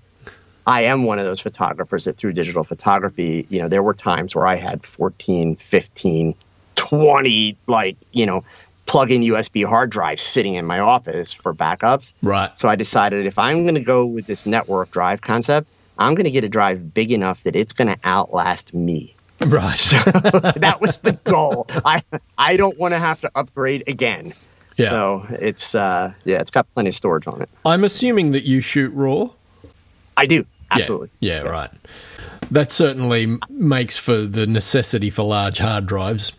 I 0.66 0.83
am 0.83 1.05
one 1.05 1.18
of 1.18 1.24
those 1.24 1.40
photographers 1.40 2.05
that 2.05 2.16
through 2.16 2.33
digital 2.33 2.64
photography, 2.64 3.46
you 3.50 3.61
know, 3.61 3.68
there 3.68 3.83
were 3.83 3.94
times 3.94 4.35
where 4.35 4.46
I 4.46 4.57
had 4.57 4.85
14, 4.85 5.57
15, 5.57 6.35
20, 6.77 7.57
like, 7.66 7.96
you 8.12 8.27
know, 8.27 8.44
plug 8.87 9.11
in 9.11 9.22
USB 9.22 9.64
hard 9.64 9.90
drives 9.90 10.22
sitting 10.22 10.55
in 10.55 10.64
my 10.64 10.79
office 10.79 11.33
for 11.33 11.55
backups. 11.55 12.12
Right. 12.22 12.57
So 12.59 12.68
I 12.68 12.77
decided 12.77 13.27
if 13.27 13.38
I'm 13.38 13.64
going 13.64 13.74
to 13.74 13.81
go 13.81 14.07
with 14.07 14.27
this 14.27 14.46
network 14.46 14.90
drive 14.90 15.20
concept, 15.20 15.68
I'm 15.98 16.14
going 16.14 16.24
to 16.24 16.31
get 16.31 16.44
a 16.44 16.48
drive 16.48 16.94
big 16.94 17.12
enough 17.12 17.42
that 17.44 17.57
it's 17.57 17.72
going 17.72 17.88
to 17.88 17.98
outlast 18.05 18.74
me. 18.74 19.14
Right. 19.44 19.79
that 19.79 20.79
was 20.81 20.98
the 20.98 21.12
goal. 21.24 21.66
I 21.85 22.03
I 22.38 22.57
don't 22.57 22.79
want 22.79 22.94
to 22.94 22.98
have 22.98 23.20
to 23.22 23.31
upgrade 23.35 23.85
again. 23.88 24.33
Yeah. 24.77 24.90
So 24.90 25.27
it's 25.31 25.74
uh 25.74 26.12
yeah, 26.24 26.40
it's 26.40 26.50
got 26.50 26.72
plenty 26.74 26.90
of 26.90 26.94
storage 26.94 27.27
on 27.27 27.42
it. 27.42 27.48
I'm 27.64 27.85
assuming 27.85 28.33
that 28.33 28.44
you 28.44 28.61
shoot 28.61 28.92
raw. 28.94 29.31
I 30.16 30.27
do. 30.27 30.46
Absolutely. 30.75 31.11
Yeah, 31.21 31.45
yeah 31.45 31.51
right. 31.51 31.71
That 32.51 32.73
certainly 32.73 33.39
makes 33.49 33.97
for 33.97 34.19
the 34.19 34.47
necessity 34.47 35.11
for 35.11 35.23
large 35.23 35.59
hard 35.59 35.87
drives. 35.87 36.33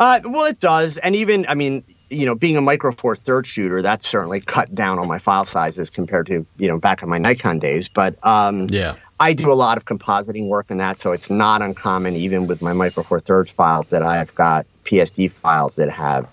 Uh, 0.00 0.20
well, 0.24 0.44
it 0.44 0.60
does, 0.60 0.98
and 0.98 1.16
even 1.16 1.46
I 1.48 1.54
mean, 1.54 1.84
you 2.10 2.26
know, 2.26 2.34
being 2.34 2.56
a 2.56 2.60
Micro 2.60 2.92
Four 2.92 3.16
Third 3.16 3.46
shooter, 3.46 3.82
that's 3.82 4.08
certainly 4.08 4.40
cut 4.40 4.74
down 4.74 4.98
on 4.98 5.08
my 5.08 5.18
file 5.18 5.44
sizes 5.44 5.90
compared 5.90 6.26
to 6.26 6.46
you 6.56 6.68
know 6.68 6.78
back 6.78 7.02
in 7.02 7.08
my 7.08 7.18
Nikon 7.18 7.58
days. 7.58 7.88
But 7.88 8.24
um, 8.24 8.68
Yeah. 8.70 8.94
I 9.20 9.32
do 9.32 9.50
a 9.50 9.54
lot 9.54 9.76
of 9.76 9.84
compositing 9.84 10.46
work 10.46 10.70
in 10.70 10.76
that, 10.76 11.00
so 11.00 11.10
it's 11.10 11.28
not 11.28 11.60
uncommon, 11.60 12.14
even 12.14 12.46
with 12.46 12.62
my 12.62 12.72
Micro 12.72 13.02
Four 13.02 13.18
Thirds 13.18 13.50
files, 13.50 13.90
that 13.90 14.04
I've 14.04 14.32
got 14.36 14.64
PSD 14.84 15.32
files 15.32 15.74
that 15.76 15.90
have 15.90 16.28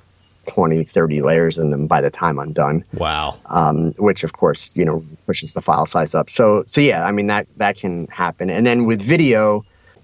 20, 0.48 0.84
30 0.84 1.22
layers 1.22 1.58
in 1.58 1.72
them 1.72 1.88
by 1.88 2.02
the 2.02 2.10
time 2.10 2.40
I'm 2.40 2.54
done. 2.54 2.84
Wow. 2.94 3.38
um, 3.48 3.92
which 3.98 4.24
of 4.24 4.34
course 4.34 4.72
you 4.74 4.86
know 4.86 5.04
pushes 5.28 5.54
the 5.54 5.62
file 5.62 5.86
size 5.86 6.16
up. 6.16 6.30
So 6.30 6.64
so 6.68 6.82
yeah, 6.82 7.06
I 7.06 7.12
mean 7.12 7.28
that 7.28 7.48
that 7.58 7.78
can 7.78 8.08
happen. 8.08 8.50
And 8.50 8.66
then 8.66 8.86
with 8.86 9.02
video, 9.02 9.64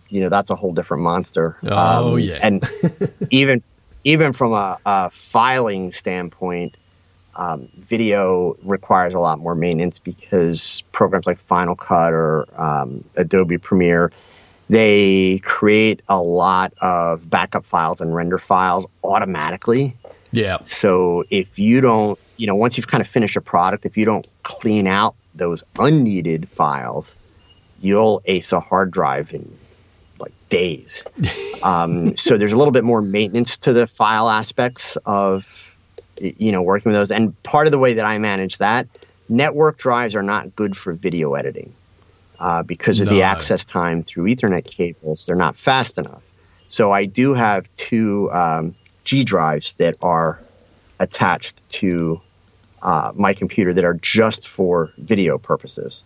you 0.10 0.20
know 0.20 0.30
that's 0.30 0.50
a 0.50 0.56
whole 0.56 0.74
different 0.74 1.04
monster. 1.04 1.58
Oh, 1.64 2.14
Um, 2.14 2.20
yeah. 2.20 2.40
and 2.42 2.64
even 3.30 3.64
even 4.04 4.34
from 4.34 4.54
a, 4.54 4.78
a 4.86 5.10
filing 5.12 5.92
standpoint, 5.92 6.76
um, 7.36 7.70
video 7.78 8.58
requires 8.64 9.14
a 9.14 9.20
lot 9.20 9.40
more 9.40 9.56
maintenance 9.56 10.00
because 10.00 10.84
programs 10.92 11.26
like 11.28 11.40
Final 11.40 11.76
Cut 11.76 12.14
or 12.14 12.48
um, 12.62 13.04
Adobe 13.16 13.58
Premiere. 13.58 14.12
They 14.70 15.40
create 15.44 16.02
a 16.08 16.22
lot 16.22 16.74
of 16.82 17.30
backup 17.30 17.66
files 17.66 18.00
and 18.00 18.16
render 18.16 18.38
files 18.38 18.88
automatically. 19.04 19.96
Yeah. 20.32 20.60
So 20.64 21.24
if 21.30 21.60
you 21.60 21.82
don't, 21.82 22.18
you 22.38 22.48
know, 22.48 22.56
once 22.56 22.78
you've 22.78 22.88
kind 22.88 23.02
of 23.02 23.08
finished 23.08 23.36
a 23.36 23.42
product, 23.42 23.86
if 23.86 23.98
you 23.98 24.06
don't 24.06 24.26
clean 24.44 24.88
out 24.88 25.16
those 25.36 25.64
unneeded 25.78 26.50
files, 26.50 27.16
you'll 27.82 28.22
ace 28.26 28.52
a 28.52 28.60
hard 28.60 28.92
drive 28.92 29.34
in 29.34 29.58
like 30.20 30.34
days. 30.50 31.04
um, 31.64 32.16
so 32.16 32.38
there's 32.38 32.54
a 32.54 32.58
little 32.58 32.72
bit 32.72 32.84
more 32.84 33.02
maintenance 33.02 33.58
to 33.60 33.74
the 33.74 33.88
file 33.88 34.30
aspects 34.30 34.98
of, 35.06 35.76
you 36.20 36.52
know, 36.52 36.62
working 36.62 36.92
with 36.92 37.00
those. 37.00 37.12
And 37.12 37.42
part 37.44 37.68
of 37.68 37.72
the 37.72 37.80
way 37.80 37.94
that 37.94 38.06
I 38.06 38.18
manage 38.18 38.58
that, 38.60 38.88
network 39.30 39.78
drives 39.78 40.16
are 40.16 40.24
not 40.24 40.56
good 40.56 40.78
for 40.78 40.94
video 40.94 41.34
editing 41.34 41.74
uh, 42.40 42.64
because 42.64 43.00
of 43.00 43.10
the 43.10 43.22
access 43.22 43.66
time 43.66 44.04
through 44.04 44.26
Ethernet 44.26 44.66
cables. 44.66 45.26
They're 45.26 45.36
not 45.36 45.56
fast 45.56 45.98
enough. 45.98 46.24
So 46.70 46.92
I 46.92 47.06
do 47.06 47.34
have 47.34 47.70
two 47.76 48.32
um, 48.32 48.76
G 49.12 49.26
drives 49.26 49.74
that 49.74 49.98
are 50.02 50.40
attached 50.98 51.60
to 51.82 52.22
uh, 52.82 53.12
my 53.14 53.34
computer 53.34 53.74
that 53.74 53.84
are 53.84 53.96
just 53.96 54.48
for 54.48 54.90
video 54.98 55.38
purposes. 55.38 56.02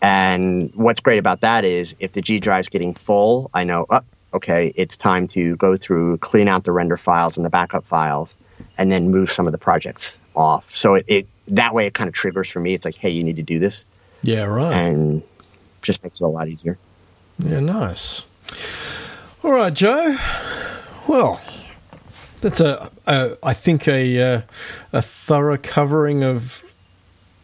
And 0.00 0.72
what's 0.76 1.00
great 1.00 1.18
about 1.18 1.40
that 1.40 1.64
is 1.64 1.96
if 1.98 2.12
the 2.12 2.20
G 2.22 2.38
drive's 2.38 2.68
getting 2.68 2.94
full, 2.94 3.50
I 3.52 3.64
know, 3.64 3.86
oh, 3.90 4.02
okay, 4.32 4.72
it's 4.76 4.96
time 4.96 5.26
to 5.28 5.56
go 5.56 5.76
through, 5.76 6.18
clean 6.18 6.46
out 6.46 6.62
the 6.62 6.70
render 6.70 6.96
files 6.96 7.36
and 7.36 7.44
the 7.44 7.50
backup 7.50 7.84
files, 7.84 8.36
and 8.78 8.92
then 8.92 9.10
move 9.10 9.28
some 9.28 9.46
of 9.46 9.52
the 9.52 9.58
projects 9.58 10.20
off. 10.36 10.72
So 10.72 10.94
it, 10.94 11.04
it 11.08 11.26
that 11.48 11.74
way 11.74 11.86
it 11.86 11.94
kind 11.94 12.06
of 12.06 12.14
triggers 12.14 12.48
for 12.48 12.60
me. 12.60 12.74
It's 12.74 12.84
like, 12.84 12.94
hey, 12.94 13.10
you 13.10 13.24
need 13.24 13.36
to 13.36 13.42
do 13.42 13.58
this, 13.58 13.84
Yeah, 14.22 14.44
right. 14.44 14.72
and 14.72 15.20
just 15.82 16.00
makes 16.04 16.20
it 16.20 16.24
a 16.24 16.28
lot 16.28 16.46
easier. 16.46 16.78
Yeah, 17.40 17.58
nice. 17.58 18.24
All 19.42 19.50
right, 19.50 19.74
Joe. 19.74 20.16
Well, 21.08 21.40
that's 22.40 22.60
a, 22.60 22.90
a 23.06 23.36
I 23.42 23.54
think 23.54 23.86
a 23.88 24.20
uh, 24.20 24.40
a 24.92 25.02
thorough 25.02 25.58
covering 25.58 26.22
of 26.24 26.62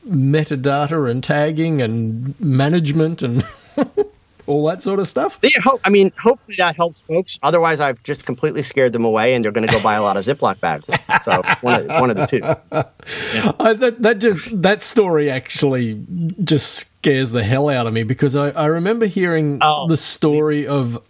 metadata 0.09 1.11
and 1.11 1.23
tagging 1.23 1.81
and 1.81 2.39
management 2.41 3.23
and 3.23 3.47
all 4.47 4.67
that 4.67 4.83
sort 4.83 4.99
of 4.99 5.09
stuff. 5.09 5.39
Yeah, 5.43 5.61
hope, 5.63 5.81
I 5.85 5.91
mean, 5.91 6.13
hopefully 6.21 6.57
that 6.59 6.75
helps 6.77 6.99
folks. 7.01 7.39
Otherwise, 7.43 7.79
I've 7.81 8.03
just 8.03 8.27
completely 8.27 8.63
scared 8.63 8.93
them 8.93 9.05
away, 9.05 9.35
and 9.35 9.45
they're 9.45 9.53
going 9.53 9.67
to 9.67 9.73
go 9.73 9.81
buy 9.83 9.95
a 9.95 10.03
lot 10.03 10.17
of 10.17 10.25
Ziploc 10.25 10.59
bags. 10.61 10.89
So 11.23 11.43
one 11.61 11.83
of, 11.83 12.01
one 12.01 12.11
of 12.11 12.17
the 12.17 12.27
two. 12.27 12.43
I, 13.63 13.73
that 13.75 14.03
that 14.03 14.19
just 14.19 14.63
that 14.63 14.83
story 14.83 15.31
actually 15.31 16.05
just 16.43 16.73
scares 16.75 17.31
the 17.31 17.45
hell 17.45 17.69
out 17.69 17.87
of 17.87 17.93
me 17.93 18.03
because 18.03 18.35
I, 18.37 18.51
I 18.51 18.67
remember 18.67 19.07
hearing 19.07 19.59
Oh. 19.63 19.87
the 19.89 19.97
story 19.97 20.67
of 20.67 21.03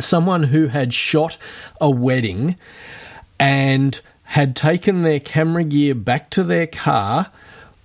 someone 0.00 0.44
who 0.44 0.68
had 0.68 0.94
shot 0.94 1.36
a 1.80 1.90
wedding 1.90 2.56
and 3.38 4.00
had 4.24 4.56
taken 4.56 5.02
their 5.02 5.20
camera 5.20 5.64
gear 5.64 5.94
back 5.94 6.30
to 6.30 6.42
their 6.42 6.66
car, 6.66 7.30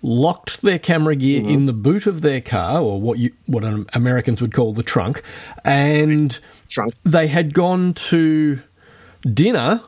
locked 0.02 0.62
their 0.62 0.80
camera 0.80 1.16
gear 1.16 1.42
mm-hmm. 1.42 1.50
in 1.50 1.66
the 1.66 1.74
boot 1.74 2.06
of 2.06 2.22
their 2.22 2.42
car, 2.42 2.82
or 2.82 3.02
what 3.02 3.20
you 3.20 3.32
what 3.46 3.64
Americans 3.94 4.42
would 4.42 4.54
call 4.54 4.74
the 4.74 4.84
trunk, 4.84 5.22
and 5.66 6.40
Trunk. 6.70 6.94
they 7.04 7.28
had 7.28 7.54
gone 7.54 7.94
to 7.94 8.62
dinner, 9.34 9.82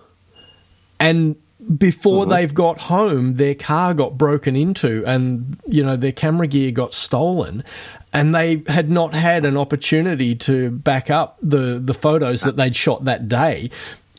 and 1.00 1.36
before 1.78 2.24
mm-hmm. 2.24 2.32
they've 2.32 2.54
got 2.54 2.80
home, 2.82 3.36
their 3.36 3.56
car 3.56 3.94
got 3.94 4.18
broken 4.18 4.56
into, 4.56 5.04
and 5.06 5.60
you 5.68 5.84
know 5.84 5.96
their 5.96 6.12
camera 6.12 6.48
gear 6.48 6.72
got 6.72 6.94
stolen. 6.94 7.64
And 8.12 8.34
they 8.34 8.64
had 8.66 8.90
not 8.90 9.14
had 9.14 9.46
an 9.46 9.56
opportunity 9.56 10.34
to 10.34 10.72
back 10.72 11.12
up 11.12 11.38
the, 11.44 11.80
the 11.80 11.94
photos 11.94 12.42
that 12.42 12.58
they'd 12.58 12.76
shot 12.76 13.06
that 13.06 13.30
day, 13.30 13.70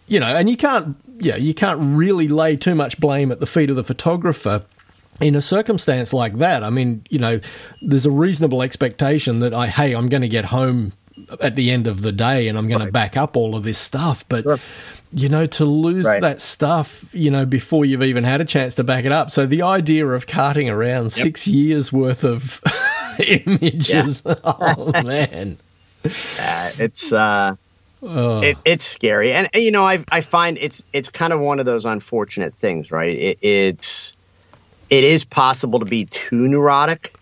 you 0.06 0.20
know. 0.20 0.28
And 0.28 0.48
you 0.48 0.56
can't, 0.56 0.96
yeah, 1.20 1.36
you 1.36 1.54
can't 1.54 1.78
really 1.80 2.28
lay 2.28 2.56
too 2.56 2.74
much 2.74 2.98
blame 2.98 3.30
at 3.32 3.40
the 3.40 3.46
feet 3.46 3.70
of 3.70 3.76
the 3.76 3.84
photographer 3.84 4.64
in 5.20 5.34
a 5.34 5.42
circumstance 5.42 6.14
like 6.14 6.38
that, 6.38 6.62
I 6.64 6.70
mean, 6.70 7.04
you 7.10 7.18
know, 7.18 7.40
there's 7.82 8.06
a 8.06 8.10
reasonable 8.10 8.62
expectation 8.62 9.40
that 9.40 9.52
I, 9.52 9.66
hey, 9.66 9.92
I'm 9.92 10.08
going 10.08 10.22
to 10.22 10.28
get 10.28 10.46
home 10.46 10.92
at 11.42 11.56
the 11.56 11.70
end 11.70 11.86
of 11.86 12.00
the 12.00 12.10
day 12.12 12.48
and 12.48 12.56
I'm 12.56 12.68
going 12.68 12.80
Right. 12.80 12.86
to 12.86 12.92
back 12.92 13.16
up 13.18 13.36
all 13.36 13.54
of 13.54 13.62
this 13.62 13.76
stuff. 13.76 14.24
But, 14.30 14.44
Sure. 14.44 14.58
you 15.12 15.28
know, 15.28 15.44
to 15.44 15.66
lose 15.66 16.06
Right. 16.06 16.22
that 16.22 16.40
stuff, 16.40 17.04
you 17.12 17.30
know, 17.30 17.44
before 17.44 17.84
you've 17.84 18.02
even 18.02 18.24
had 18.24 18.40
a 18.40 18.46
chance 18.46 18.74
to 18.76 18.84
back 18.84 19.04
it 19.04 19.12
up. 19.12 19.30
So 19.30 19.44
the 19.44 19.60
idea 19.60 20.06
of 20.06 20.26
carting 20.26 20.70
around 20.70 21.12
six 21.12 21.46
years 21.46 21.92
worth 21.92 22.24
of 22.24 22.62
images, 23.18 24.22
oh 24.44 24.92
man. 25.04 25.58
Uh, 26.40 26.70
it's 26.78 27.12
uh, 27.12 27.54
It, 28.02 28.56
it's 28.64 28.84
scary, 28.84 29.32
and 29.32 29.48
and, 29.52 29.62
you 29.62 29.70
know, 29.70 29.86
I 29.86 30.04
I 30.10 30.20
find 30.22 30.56
it's 30.58 30.82
it's 30.92 31.08
kind 31.10 31.32
of 31.32 31.40
one 31.40 31.58
of 31.60 31.66
those 31.66 31.84
unfortunate 31.84 32.54
things, 32.54 32.90
right? 32.90 33.14
It, 33.16 33.38
it's 33.42 34.16
it 34.88 35.04
is 35.04 35.24
possible 35.24 35.78
to 35.78 35.84
be 35.84 36.06
too 36.06 36.48
neurotic, 36.48 37.14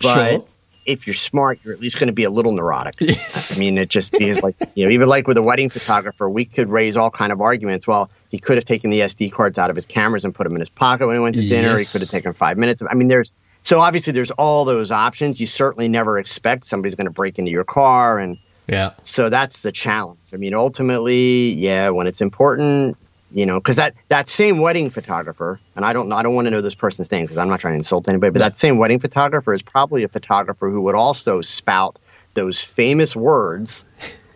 but 0.00 0.30
Sure. 0.30 0.44
if 0.86 1.06
you're 1.06 1.14
smart, 1.14 1.58
you're 1.64 1.74
at 1.74 1.80
least 1.80 1.98
going 1.98 2.06
to 2.06 2.12
be 2.14 2.24
a 2.24 2.30
little 2.30 2.52
neurotic. 2.52 2.94
yes. 3.00 3.56
I 3.56 3.60
mean, 3.60 3.76
it 3.76 3.90
just 3.90 4.14
is 4.14 4.42
like 4.42 4.54
you 4.74 4.86
know, 4.86 4.92
even 4.92 5.08
like 5.08 5.26
with 5.26 5.36
a 5.36 5.42
wedding 5.42 5.68
photographer, 5.68 6.30
we 6.30 6.44
could 6.44 6.68
raise 6.70 6.96
all 6.96 7.10
kind 7.10 7.32
of 7.32 7.40
arguments. 7.40 7.86
Well, 7.86 8.08
he 8.30 8.38
could 8.38 8.56
have 8.56 8.64
taken 8.64 8.90
the 8.90 9.00
SD 9.00 9.32
cards 9.32 9.58
out 9.58 9.68
of 9.70 9.76
his 9.76 9.84
cameras 9.86 10.24
and 10.24 10.34
put 10.34 10.44
them 10.44 10.54
in 10.54 10.60
his 10.60 10.68
pocket 10.68 11.06
when 11.06 11.16
he 11.16 11.20
went 11.20 11.34
to 11.36 11.42
dinner. 11.48 11.76
He 11.78 11.84
could 11.84 12.00
have 12.02 12.10
taken 12.10 12.32
five 12.32 12.56
minutes. 12.56 12.82
I 12.88 12.94
mean, 12.94 13.08
there's 13.08 13.32
so 13.62 13.80
obviously 13.80 14.12
there's 14.12 14.30
all 14.32 14.64
those 14.64 14.90
options. 14.90 15.40
You 15.40 15.46
certainly 15.46 15.88
never 15.88 16.18
expect 16.18 16.66
somebody's 16.66 16.94
going 16.94 17.06
to 17.06 17.10
break 17.12 17.38
into 17.38 17.50
your 17.50 17.64
car, 17.64 18.18
and 18.18 18.38
yeah. 18.68 18.92
so 19.02 19.28
that's 19.28 19.62
the 19.62 19.72
challenge. 19.72 20.20
I 20.32 20.36
mean, 20.36 20.54
ultimately, 20.54 21.52
yeah, 21.52 21.90
when 21.90 22.06
it's 22.06 22.20
important, 22.20 22.96
you 23.32 23.46
know, 23.46 23.58
because 23.58 23.76
that 23.76 23.94
that 24.08 24.28
same 24.28 24.58
wedding 24.58 24.90
photographer, 24.90 25.58
and 25.76 25.84
I 25.84 25.92
don't 25.92 26.12
I 26.12 26.22
don't 26.22 26.34
want 26.34 26.46
to 26.46 26.50
know 26.50 26.60
this 26.60 26.74
person's 26.74 27.10
name 27.10 27.24
because 27.24 27.38
I'm 27.38 27.48
not 27.48 27.60
trying 27.60 27.74
to 27.74 27.78
insult 27.78 28.08
anybody, 28.08 28.30
but 28.30 28.38
that 28.38 28.56
same 28.56 28.78
wedding 28.78 29.00
photographer 29.00 29.52
is 29.52 29.62
probably 29.62 30.04
a 30.04 30.08
photographer 30.08 30.70
who 30.70 30.80
would 30.82 30.94
also 30.94 31.40
spout 31.40 31.98
those 32.34 32.60
famous 32.60 33.16
words. 33.16 33.84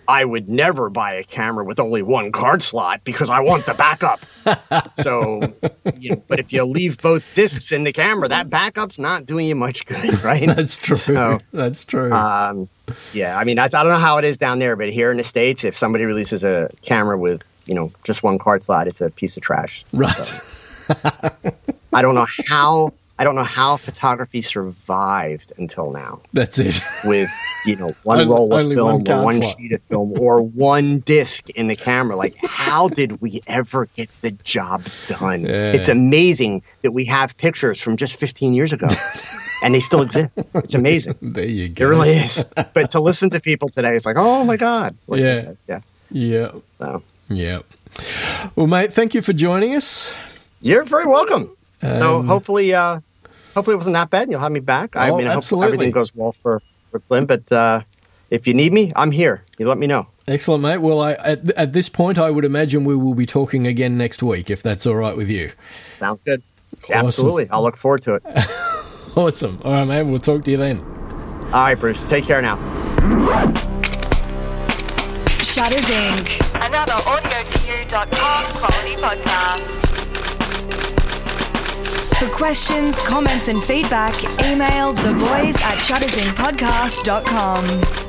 I 0.08 0.24
would 0.24 0.48
never 0.48 0.88
buy 0.88 1.12
a 1.14 1.22
camera 1.22 1.64
with 1.64 1.78
only 1.78 2.02
one 2.02 2.32
card 2.32 2.62
slot 2.62 3.04
because 3.04 3.28
I 3.28 3.40
want 3.40 3.66
the 3.66 3.74
backup. 3.74 4.20
so, 4.98 5.40
you 5.98 6.10
know, 6.10 6.22
but 6.26 6.40
if 6.40 6.50
you 6.50 6.64
leave 6.64 7.00
both 7.02 7.34
discs 7.34 7.70
in 7.72 7.84
the 7.84 7.92
camera, 7.92 8.26
that 8.28 8.48
backup's 8.48 8.98
not 8.98 9.26
doing 9.26 9.46
you 9.46 9.54
much 9.54 9.84
good, 9.84 10.20
right? 10.24 10.46
That's 10.46 10.78
true. 10.78 10.96
So, 10.96 11.38
That's 11.52 11.84
true. 11.84 12.10
Um, 12.10 12.70
yeah, 13.12 13.38
I 13.38 13.44
mean, 13.44 13.56
that's, 13.56 13.74
I 13.74 13.82
don't 13.82 13.92
know 13.92 13.98
how 13.98 14.16
it 14.16 14.24
is 14.24 14.38
down 14.38 14.58
there, 14.58 14.76
but 14.76 14.88
here 14.90 15.10
in 15.10 15.18
the 15.18 15.22
states, 15.22 15.62
if 15.62 15.76
somebody 15.76 16.06
releases 16.06 16.42
a 16.42 16.70
camera 16.82 17.18
with 17.18 17.42
you 17.66 17.74
know 17.74 17.92
just 18.02 18.22
one 18.22 18.38
card 18.38 18.62
slot, 18.62 18.88
it's 18.88 19.02
a 19.02 19.10
piece 19.10 19.36
of 19.36 19.42
trash. 19.42 19.84
right. 19.92 20.32
I 21.92 22.00
don't 22.02 22.14
know 22.14 22.26
how 22.46 22.94
I 23.18 23.24
don't 23.24 23.34
know 23.34 23.44
how 23.44 23.76
photography 23.76 24.40
survived 24.42 25.52
until 25.58 25.90
now 25.90 26.20
That's 26.32 26.58
it. 26.58 26.80
with 27.04 27.28
you 27.66 27.76
know 27.76 27.94
one 28.04 28.28
roll 28.28 28.52
of 28.54 28.66
film 28.72 29.04
one 29.04 29.10
or 29.10 29.24
one 29.24 29.34
slot. 29.42 29.56
sheet 29.58 29.72
of 29.72 29.82
film 29.82 30.12
or 30.18 30.42
one 30.42 31.00
disc 31.00 31.48
in 31.50 31.68
the 31.68 31.76
camera. 31.76 32.16
Like, 32.16 32.36
how 32.44 32.88
did 32.88 33.20
we 33.20 33.40
ever 33.46 33.86
get 33.96 34.08
the 34.20 34.30
job 34.30 34.84
done? 35.06 35.42
Yeah. 35.42 35.72
It's 35.72 35.88
amazing 35.88 36.62
that 36.82 36.92
we 36.92 37.04
have 37.06 37.36
pictures 37.36 37.80
from 37.80 37.96
just 37.96 38.16
15 38.16 38.54
years 38.54 38.72
ago, 38.72 38.88
and 39.62 39.74
they 39.74 39.80
still 39.80 40.02
exist. 40.02 40.30
It's 40.54 40.74
amazing. 40.74 41.16
there 41.22 41.44
you 41.46 41.68
go. 41.68 41.84
It 41.84 41.88
really 41.88 42.10
is. 42.10 42.44
But 42.74 42.90
to 42.92 43.00
listen 43.00 43.30
to 43.30 43.40
people 43.40 43.68
today, 43.68 43.96
it's 43.96 44.06
like, 44.06 44.16
oh 44.18 44.44
my 44.44 44.56
god. 44.56 44.96
Like, 45.06 45.20
Yeah. 45.20 45.52
yeah. 45.68 45.80
Yeah. 46.10 46.52
So 46.70 47.02
Yeah. 47.28 47.60
Well, 48.54 48.66
mate, 48.68 48.92
thank 48.92 49.14
you 49.14 49.22
for 49.22 49.32
joining 49.32 49.74
us. 49.74 50.14
you're 50.62 50.84
very 50.84 51.06
welcome. 51.06 51.50
so 51.82 52.20
Um, 52.20 52.26
hopefully, 52.28 52.72
uh, 52.72 53.00
hopefully 53.54 53.74
it 53.74 53.76
wasn't 53.78 53.94
that 53.94 54.10
bad. 54.10 54.22
and 54.22 54.30
You'll 54.32 54.40
have 54.40 54.52
me 54.52 54.60
back. 54.60 54.94
I 54.96 55.10
Oh, 55.10 55.16
mean, 55.18 55.26
I 55.26 55.30
hope 55.30 55.38
absolutely. 55.38 55.66
everything 55.74 55.90
goes 55.90 56.14
well 56.14 56.32
for 56.32 56.62
for 56.90 57.00
Glynn. 57.00 57.26
But 57.26 57.50
uh, 57.52 57.82
if 58.30 58.46
you 58.46 58.54
need 58.54 58.72
me, 58.72 58.92
I'm 58.96 59.10
here. 59.10 59.42
You 59.58 59.68
let 59.68 59.78
me 59.78 59.86
know. 59.86 60.06
Excellent, 60.26 60.62
mate. 60.62 60.78
Well, 60.78 61.00
I, 61.00 61.12
at, 61.12 61.50
at 61.52 61.72
this 61.72 61.88
point, 61.88 62.18
I 62.18 62.30
would 62.30 62.44
imagine 62.44 62.84
we 62.84 62.96
will 62.96 63.14
be 63.14 63.26
talking 63.26 63.66
again 63.66 63.96
next 63.96 64.22
week, 64.22 64.50
if 64.50 64.62
that's 64.62 64.86
all 64.86 64.96
right 64.96 65.16
with 65.16 65.30
you. 65.30 65.52
Sounds 65.94 66.20
good. 66.20 66.42
Awesome. 66.84 67.06
Absolutely. 67.06 67.48
I'll 67.50 67.62
look 67.62 67.76
forward 67.76 68.02
to 68.02 68.14
it. 68.14 68.22
Awesome. 69.16 69.60
All 69.64 69.72
right, 69.72 69.84
mate. 69.84 70.02
We'll 70.04 70.20
talk 70.20 70.44
to 70.44 70.50
you 70.50 70.56
then. 70.58 70.78
All 70.78 71.64
right, 71.64 71.74
Bruce. 71.74 72.04
Take 72.04 72.24
care 72.24 72.40
now. 72.40 72.56
Shutters 75.42 75.86
Inc. 75.86 76.66
Another 76.68 76.92
AudioToYou.com 76.92 78.44
quality 78.60 78.94
podcast. 79.02 79.97
For 82.18 82.28
questions, 82.30 83.00
comments, 83.06 83.46
and 83.46 83.62
feedback, 83.62 84.12
email 84.44 84.92
the 84.92 85.12
boys 85.12 85.54
at 85.54 85.78
shuttersincpodcast.com. 85.78 88.07